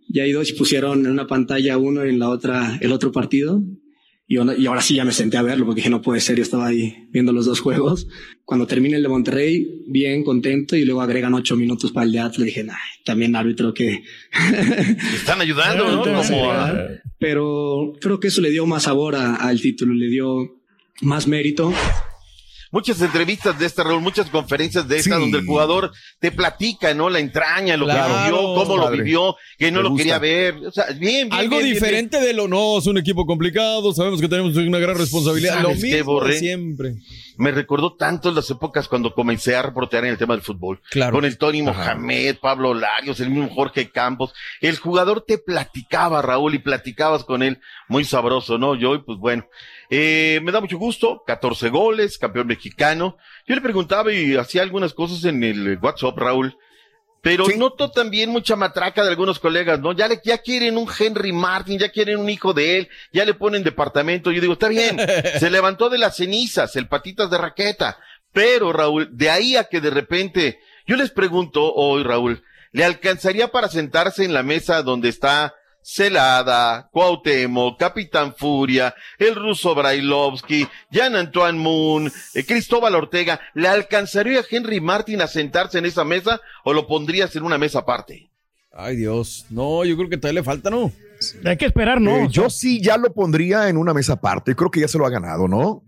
ya 0.08 0.24
hay 0.24 0.32
dos 0.32 0.50
y 0.50 0.54
pusieron 0.54 1.06
en 1.06 1.12
una 1.12 1.28
pantalla 1.28 1.78
uno 1.78 2.06
y 2.06 2.10
en 2.10 2.20
la 2.20 2.30
otra 2.30 2.78
el 2.82 2.94
otro 2.94 3.12
partido. 3.12 3.62
Y, 4.30 4.38
ahora 4.38 4.82
sí 4.82 4.96
ya 4.96 5.06
me 5.06 5.12
senté 5.14 5.38
a 5.38 5.42
verlo 5.42 5.66
porque 5.66 5.80
dije, 5.80 5.90
no 5.90 6.02
puede 6.02 6.20
ser, 6.20 6.36
yo 6.38 6.44
estaba 6.44 6.68
ahí 6.68 7.08
viendo 7.12 7.32
los 7.34 7.46
dos 7.46 7.60
juegos. 7.60 8.08
Cuando 8.46 8.66
termine 8.68 8.98
el 8.98 9.04
de 9.04 9.10
Monterrey, 9.10 9.84
bien 9.88 10.24
contento 10.24 10.76
y 10.76 10.84
luego 10.86 11.02
agregan 11.02 11.34
ocho 11.34 11.56
minutos 11.58 11.92
para 11.94 12.06
el 12.06 12.12
de 12.14 12.20
Atlas. 12.20 12.46
Dije, 12.46 12.64
nah, 12.64 12.76
también 13.06 13.36
árbitro 13.36 13.74
que... 13.74 14.04
Están 15.14 15.40
ayudando, 15.42 15.92
¿no? 15.92 16.02
Como 16.04 16.52
a- 16.52 16.76
Pero 17.20 17.94
creo 18.02 18.20
que 18.20 18.28
eso 18.28 18.42
le 18.42 18.52
dio 18.52 18.66
más 18.66 18.84
sabor 18.84 19.16
al 19.16 19.62
título, 19.62 19.94
le 19.94 20.08
dio 20.08 20.62
más 21.02 21.28
mérito. 21.28 21.74
Muchas 22.72 23.02
entrevistas 23.02 23.58
de 23.60 23.66
esta, 23.66 23.84
Raúl, 23.84 24.02
muchas 24.02 24.30
conferencias 24.30 24.88
de 24.88 24.98
esta, 24.98 25.16
Sí. 25.16 25.22
donde 25.22 25.40
el 25.40 25.46
jugador 25.46 25.92
te 26.20 26.32
platica, 26.32 26.94
¿no? 26.94 27.10
La 27.10 27.20
entraña, 27.20 27.78
lo 27.78 27.86
Claro, 27.86 28.14
que 28.14 28.24
vivió, 28.32 28.38
cómo 28.56 28.78
lo 28.78 28.92
vivió, 28.92 29.36
que 29.58 29.72
no 29.72 29.78
Me 29.80 29.84
lo 29.84 29.90
gusta. 29.92 30.04
quería 30.04 30.20
ver. 30.20 30.56
O 30.68 30.72
sea, 30.72 30.86
bien, 30.88 31.00
bien. 31.30 31.34
Algo 31.34 31.58
bien, 31.58 31.64
bien, 31.64 31.74
diferente 31.76 32.20
de 32.20 32.34
lo 32.34 32.48
no, 32.48 32.78
es 32.80 32.88
un 32.88 32.98
equipo 32.98 33.26
complicado, 33.26 33.94
sabemos 33.94 34.20
que 34.22 34.28
tenemos 34.28 34.56
una 34.58 34.80
gran 34.80 34.98
responsabilidad. 34.98 35.62
Lo 35.62 35.70
¿Sabes 35.70 35.84
qué, 35.84 35.96
mismo 35.98 36.26
siempre. 36.28 36.96
Me 37.38 37.52
recordó 37.52 37.96
tanto 37.96 38.32
las 38.32 38.50
épocas 38.50 38.88
cuando 38.88 39.14
comencé 39.14 39.56
a 39.56 39.62
reportear 39.62 40.04
en 40.06 40.12
el 40.12 40.18
tema 40.18 40.34
del 40.34 40.42
fútbol. 40.42 40.82
Claro. 40.90 41.14
Con 41.14 41.24
el 41.26 41.38
Tony 41.38 41.62
Mohamed, 41.62 42.38
Pablo 42.42 42.74
Larios, 42.74 43.20
el 43.20 43.30
mismo 43.30 43.50
Jorge 43.54 43.92
Campos. 43.92 44.34
El 44.60 44.78
jugador 44.78 45.24
te 45.26 45.38
platicaba, 45.38 46.22
Raúl, 46.24 46.56
y 46.56 46.60
platicabas 46.60 47.24
con 47.24 47.44
él. 47.44 47.60
Muy 47.88 48.04
sabroso, 48.06 48.58
¿no? 48.58 48.74
Yo, 48.76 49.04
pues 49.06 49.20
bueno. 49.20 49.46
Eh, 49.90 50.40
me 50.44 50.52
da 50.52 50.62
mucho 50.62 50.78
gusto. 50.78 51.24
14 51.26 51.70
goles, 51.70 52.18
campeón 52.18 52.48
mexicano. 52.48 53.18
Yo 53.46 53.56
le 53.56 53.62
preguntaba 53.62 54.12
y 54.12 54.36
hacía 54.36 54.62
algunas 54.62 54.94
cosas 54.94 55.24
en 55.26 55.44
el 55.44 55.78
WhatsApp, 55.82 56.18
Raúl. 56.18 56.58
Pero 57.22 57.46
noto 57.58 57.92
también 57.92 58.30
mucha 58.30 58.56
matraca 58.56 59.04
de 59.04 59.10
algunos 59.10 59.40
colegas, 59.40 59.80
¿no? 59.80 59.92
Ya 59.92 60.08
le, 60.08 60.22
ya 60.24 60.38
quieren 60.38 60.78
un 60.78 60.88
Henry 60.98 61.34
Martin, 61.34 61.80
ya 61.80 61.90
quieren 61.90 62.20
un 62.20 62.30
hijo 62.30 62.54
de 62.54 62.78
él, 62.78 62.90
ya 63.12 63.26
le 63.26 63.34
ponen 63.34 63.64
departamento. 63.64 64.32
Yo 64.32 64.40
digo, 64.40 64.54
está 64.54 64.70
bien, 64.70 64.98
se 65.40 65.50
levantó 65.50 65.90
de 65.90 65.98
las 65.98 66.16
cenizas, 66.16 66.76
el 66.76 66.88
patitas 66.88 67.30
de 67.30 67.38
raqueta. 67.38 67.98
Pero, 68.32 68.72
Raúl, 68.72 69.10
de 69.12 69.30
ahí 69.30 69.56
a 69.56 69.66
que 69.66 69.82
de 69.82 69.90
repente, 69.90 70.60
yo 70.86 70.96
les 70.96 71.12
pregunto 71.12 71.74
hoy, 71.74 72.04
Raúl, 72.04 72.44
¿le 72.72 72.86
alcanzaría 72.86 73.50
para 73.50 73.68
sentarse 73.68 74.24
en 74.24 74.34
la 74.34 74.44
mesa 74.44 74.84
donde 74.84 75.10
está 75.10 75.56
Celada, 75.90 76.90
Cuauhtémoc, 76.92 77.80
Capitán 77.80 78.36
Furia, 78.36 78.94
el 79.18 79.36
ruso 79.36 79.74
Brailovsky, 79.74 80.68
Jan 80.92 81.16
Antoine 81.16 81.58
Moon, 81.58 82.12
eh, 82.34 82.46
Cristóbal 82.46 82.94
Ortega, 82.94 83.40
¿le 83.54 83.70
alcanzaría 83.70 84.42
a 84.42 84.44
Henry 84.52 84.82
Martin 84.82 85.22
a 85.22 85.28
sentarse 85.28 85.78
en 85.78 85.86
esa 85.86 86.04
mesa 86.04 86.42
o 86.66 86.74
lo 86.74 86.88
pondrías 86.88 87.34
en 87.38 87.44
una 87.44 87.58
mesa 87.58 87.80
aparte? 87.80 88.30
Ay, 88.74 88.98
Dios. 88.98 89.46
No, 89.50 89.86
yo 89.86 89.96
creo 89.96 90.10
que 90.10 90.18
todavía 90.18 90.42
le 90.42 90.44
falta, 90.44 90.70
¿no? 90.70 90.92
Hay 91.46 91.56
que 91.56 91.66
esperar, 91.68 92.02
¿no? 92.02 92.18
Eh, 92.18 92.28
yo 92.30 92.50
sí 92.50 92.82
ya 92.82 92.98
lo 92.98 93.14
pondría 93.14 93.70
en 93.70 93.78
una 93.78 93.94
mesa 93.94 94.14
aparte. 94.14 94.56
Creo 94.56 94.70
que 94.70 94.82
ya 94.82 94.90
se 94.90 94.98
lo 94.98 95.06
ha 95.06 95.10
ganado, 95.10 95.48
¿no? 95.48 95.84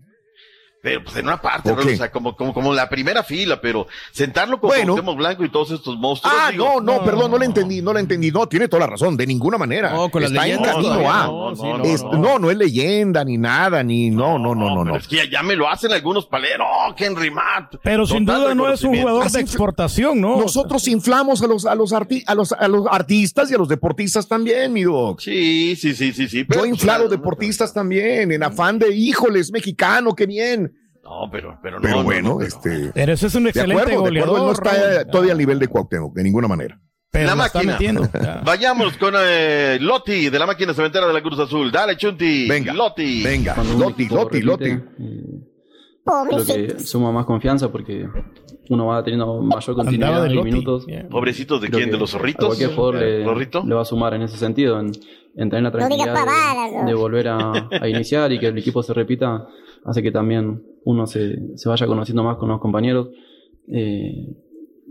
Pero 0.82 1.04
pues 1.04 1.14
en 1.16 1.26
una 1.26 1.42
parte. 1.42 1.74
Raúl, 1.74 1.88
o 1.92 1.96
sea, 1.96 2.10
como, 2.10 2.34
como, 2.34 2.54
como 2.54 2.72
la 2.72 2.88
primera 2.88 3.22
fila, 3.22 3.60
pero 3.60 3.86
sentarlo 4.12 4.58
con 4.60 4.68
Bueno. 4.68 4.94
Cuauhtémoc 4.94 5.16
Blanco 5.18 5.44
y 5.44 5.50
todos 5.50 5.70
estos 5.72 5.98
monstruos. 5.98 6.34
Ah, 6.38 6.50
digo, 6.50 6.80
no, 6.80 6.98
no, 6.98 7.04
perdón, 7.04 7.30
no 7.30 7.38
le 7.38 7.44
entendí, 7.44 7.82
no 7.82 7.92
le 7.92 8.00
entendí. 8.00 8.30
No, 8.30 8.46
tiene 8.46 8.66
toda 8.66 8.80
la 8.80 8.86
razón, 8.86 9.14
de 9.16 9.26
ninguna 9.26 9.58
manera. 9.58 9.90
No, 9.90 10.10
con 10.10 10.22
Está 10.22 10.48
en 10.48 10.62
camino 10.62 11.10
a. 11.10 11.26
no, 11.26 11.52
no, 11.54 11.84
Es- 11.84 12.02
no. 12.02 12.12
no, 12.12 12.38
no 12.38 12.50
es 12.50 12.56
leyenda 12.56 13.22
ni 13.24 13.36
nada, 13.36 13.82
ni 13.82 14.08
no, 14.10 14.38
no, 14.38 14.54
no, 14.54 14.74
no, 14.74 14.84
no. 14.84 14.96
Es 14.96 15.06
que 15.06 15.16
ya, 15.16 15.24
ya 15.30 15.42
me 15.42 15.54
lo 15.54 15.68
hacen 15.68 15.92
algunos 15.92 16.24
paleros, 16.26 16.66
oh, 16.66 16.94
Henry 16.96 17.30
Matt. 17.30 17.74
Pero 17.82 18.06
sin 18.06 18.24
duda 18.24 18.54
no 18.54 18.70
es 18.72 18.82
un 18.82 18.96
jugador 18.98 19.24
Así 19.26 19.36
de 19.36 19.42
exportación, 19.42 20.18
¿no? 20.20 20.38
Nosotros 20.40 20.88
inflamos 20.88 21.42
a 21.42 21.46
los, 21.46 21.66
a 21.66 21.74
los, 21.74 21.92
arti- 21.92 22.24
a 22.26 22.34
los, 22.34 22.52
a 22.52 22.68
los 22.68 22.86
artistas 22.90 23.50
y 23.50 23.54
a 23.54 23.58
los 23.58 23.68
deportistas 23.68 24.26
también, 24.26 24.72
mi 24.72 24.84
doc. 24.84 25.20
Sí, 25.20 25.76
sí, 25.76 25.94
sí, 25.94 26.12
sí, 26.14 26.26
sí. 26.26 26.46
Yo 26.48 26.64
he 26.64 26.68
inflado 26.68 27.06
deportistas 27.08 27.74
también, 27.74 28.32
en 28.32 28.42
afán 28.42 28.78
de, 28.78 28.94
híjoles, 28.94 29.52
mexicano, 29.52 30.14
qué 30.14 30.24
bien. 30.24 30.69
No, 31.10 31.28
pero, 31.30 31.58
pero 31.62 31.76
no. 31.76 31.82
Pero 31.82 31.96
no, 31.96 32.04
bueno, 32.04 32.28
no, 32.30 32.36
pero- 32.38 32.48
este. 32.48 32.90
Pero 32.94 33.12
ese 33.12 33.26
es 33.26 33.34
un 33.34 33.42
de 33.44 33.50
excelente 33.50 33.82
acuerdo, 33.82 33.90
de 33.90 33.96
acuerdo, 33.96 34.18
él 34.20 34.26
no 34.26 34.32
goleador, 34.32 34.52
está 34.52 34.94
Raúl. 34.98 35.10
todavía 35.10 35.32
al 35.32 35.38
nivel 35.38 35.58
de 35.58 35.68
Cuauhtémoc, 35.68 36.14
de 36.14 36.22
ninguna 36.22 36.46
manera. 36.48 36.80
Pero 37.10 37.26
la 37.26 37.34
máquina. 37.34 37.76
Vayamos 38.44 38.96
con 38.96 39.14
eh, 39.18 39.78
Lotti 39.80 40.30
de 40.30 40.38
la 40.38 40.46
máquina 40.46 40.72
cementera 40.72 41.08
de 41.08 41.12
la 41.12 41.20
Cruz 41.20 41.40
Azul. 41.40 41.72
Dale, 41.72 41.96
Chunti. 41.96 42.46
Venga. 42.48 42.72
Lotti. 42.72 43.24
Venga, 43.24 43.56
Loti, 43.76 44.08
Loti. 44.08 44.40
repite, 44.40 44.84
Creo 46.28 46.44
que 46.46 46.78
suma 46.80 47.12
más 47.12 47.24
confianza 47.26 47.70
porque 47.70 48.08
uno 48.68 48.86
va 48.86 49.02
teniendo 49.02 49.40
mayor 49.42 49.74
continuidad 49.76 50.22
de 50.22 50.30
Lotti. 50.30 50.50
minutos. 50.50 50.86
Pobrecitos 51.10 51.60
de 51.60 51.68
Creo 51.68 51.78
quién, 51.80 51.90
de 51.90 51.98
los 51.98 52.10
A 52.14 52.18
zorritos. 52.18 52.46
cualquier 52.46 52.70
jugador 52.74 52.94
le, 52.96 53.18
le 53.66 53.74
va 53.74 53.82
a 53.82 53.84
sumar 53.84 54.14
en 54.14 54.22
ese 54.22 54.36
sentido, 54.36 54.78
en, 54.80 54.92
en 55.36 55.48
tener 55.50 55.62
la 55.64 55.70
No 55.70 55.76
tranquilidad 55.78 56.14
pavadas, 56.14 56.86
de, 56.86 56.94
volver 56.94 57.28
a, 57.28 57.52
a 57.80 57.88
iniciar 57.88 58.32
y 58.32 58.38
que 58.38 58.46
el 58.48 58.58
equipo 58.58 58.82
se 58.82 58.92
repita, 58.94 59.46
hace 59.84 60.02
que 60.02 60.10
también 60.10 60.62
uno 60.84 61.06
se, 61.06 61.56
se 61.56 61.68
vaya 61.68 61.86
conociendo 61.86 62.22
más 62.24 62.36
con 62.36 62.48
los 62.48 62.60
compañeros. 62.60 63.08
Eh, 63.72 64.34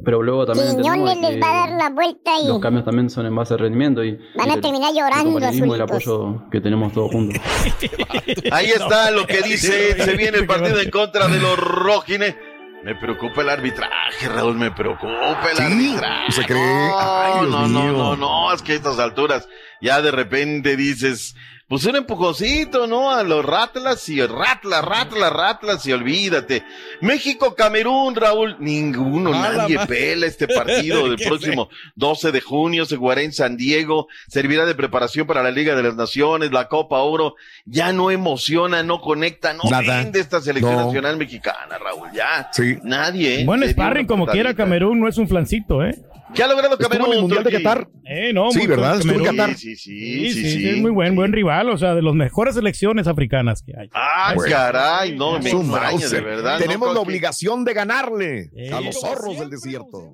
Pero 0.05 0.23
luego 0.23 0.45
también 0.45 0.67
entendemos 0.69 0.95
Quiñones 0.97 1.21
les 1.21 1.31
que 1.35 1.39
va 1.41 1.49
a 1.65 1.67
dar 1.67 1.77
la 1.77 1.89
vuelta 1.89 2.31
y 2.41 2.47
los 2.47 2.59
cambios 2.59 2.85
también 2.85 3.09
son 3.09 3.25
en 3.25 3.35
base 3.35 3.53
al 3.55 3.59
rendimiento 3.59 4.01
y 4.03 4.17
van 4.37 4.49
a 4.49 4.53
el- 4.53 4.61
terminar 4.61 4.91
el 4.91 4.95
llorando 4.97 5.31
compañerismo 5.33 5.65
y 5.65 5.75
el 5.75 5.81
azulitos. 5.81 6.07
apoyo 6.07 6.49
que 6.49 6.61
tenemos 6.61 6.93
todos 6.93 7.11
juntos. 7.11 7.41
Ahí 8.51 8.67
está 8.67 9.11
lo 9.11 9.25
que 9.27 9.41
dice, 9.41 10.01
se 10.01 10.15
viene 10.15 10.37
el 10.37 10.45
partido 10.47 10.79
en 10.79 10.89
contra 10.89 11.27
de 11.27 11.39
los 11.39 11.57
rojines. 11.57 12.35
Me 12.84 12.95
preocupa 12.95 13.41
el 13.41 13.49
arbitraje, 13.49 14.30
Raúl, 14.30 14.55
me 14.55 14.71
preocupa 14.71 15.38
el 15.51 15.57
Sí, 15.57 15.63
arbitraje. 15.63 16.32
se 16.32 16.45
cree. 16.45 16.88
No, 16.88 16.99
Ay, 16.99 17.34
Dios 17.41 17.51
no, 17.51 17.67
no, 17.67 17.84
mío. 17.84 17.91
no, 17.91 18.15
no, 18.15 18.53
es 18.53 18.61
que 18.61 18.71
a 18.71 18.75
estas 18.75 18.99
alturas 18.99 19.47
ya 19.82 20.01
de 20.01 20.11
repente 20.11 20.77
dices, 20.77 21.36
pues 21.70 21.86
un 21.86 21.95
empujoncito, 21.95 22.88
¿no? 22.88 23.11
A 23.11 23.22
los 23.24 23.45
ratlas 23.45 24.09
y 24.09 24.20
ratlas, 24.26 24.84
ratlas, 24.84 25.32
ratlas 25.32 25.86
y 25.86 25.93
olvídate. 25.93 26.63
México, 27.01 27.53
Camerún, 27.55 28.15
Raúl, 28.15 28.57
ninguno, 28.59 29.30
nadie 29.32 29.78
pela 29.88 30.26
este 30.26 30.47
partido 30.47 31.03
del 31.07 31.15
¿Qué 31.15 31.28
próximo 31.28 31.70
12 31.95 32.32
de 32.32 32.41
junio, 32.41 32.86
se 32.86 32.97
jugará 32.97 33.22
en 33.22 33.32
San 33.32 33.55
Diego, 33.55 34.07
servirá 34.28 34.65
de 34.65 34.74
preparación 34.74 35.28
para 35.28 35.43
la 35.43 35.51
Liga 35.51 35.76
de 35.76 35.84
las 35.84 35.95
Naciones, 35.95 36.51
la 36.51 36.67
Copa 36.67 36.97
Oro, 36.97 37.36
ya 37.65 37.93
no 37.93 38.09
emociona, 38.09 38.82
no 38.82 38.99
conecta, 38.99 39.53
no 39.53 39.61
Nada. 39.70 39.99
vende 40.01 40.20
esta 40.20 40.41
selección 40.41 40.76
No. 40.76 40.86
nacional 40.88 41.17
mexicana, 41.17 41.78
Raúl, 41.78 42.09
ya. 42.13 42.49
Sí. 42.51 42.78
Nadie. 42.84 43.41
¿eh? 43.41 43.45
Buen 43.45 43.59
Le 43.59 43.67
dio 43.67 43.74
sparring 43.74 44.07
como 44.07 44.26
quiera. 44.26 44.55
Camerún, 44.55 44.99
no 44.99 45.07
es 45.07 45.17
un 45.20 45.28
flancito, 45.28 45.84
¿eh? 45.86 45.95
¿Qué 46.34 46.43
ha 46.43 46.47
logrado 46.47 46.77
Camerún? 46.77 47.07
en 47.07 47.13
el 47.13 47.21
Mundial 47.21 47.43
de? 47.43 47.51
Qatar. 47.51 47.88
Eh, 48.05 48.32
no, 48.34 48.51
Sí, 48.51 48.65
¿verdad? 48.67 48.97
Estuvo 48.99 49.13
en. 49.19 49.23
Qatar. 49.25 49.55
Sí, 49.55 49.75
sí, 49.75 49.99
Sí, 49.99 50.34
sí, 50.34 50.41
sí, 50.43 50.51
sí. 50.59 50.69
es 50.69 50.77
muy 50.77 50.91
buen, 50.91 51.15
buen 51.15 51.32
rival, 51.34 51.69
o 51.69 51.77
sea, 51.77 51.95
de 51.95 52.01
las 52.01 52.13
mejores 52.13 52.55
selecciones 52.55 53.07
africanas 53.07 53.61
que 53.63 53.73
hay. 53.77 53.89
Ah, 53.93 54.34
caray, 54.47 55.15
no, 55.15 55.39
me 55.39 55.49
extraña, 55.49 56.07
de 56.07 56.21
verdad. 56.21 56.59
Tenemos 56.59 56.89
no 56.89 56.93
la 56.95 56.99
obligación 57.01 57.63
de 57.65 57.73
ganarle 57.73 58.49
Eh, 58.55 58.71
a 58.71 58.82
los 58.82 58.99
zorros 58.99 59.39
del 59.39 59.49
desierto. 59.49 60.13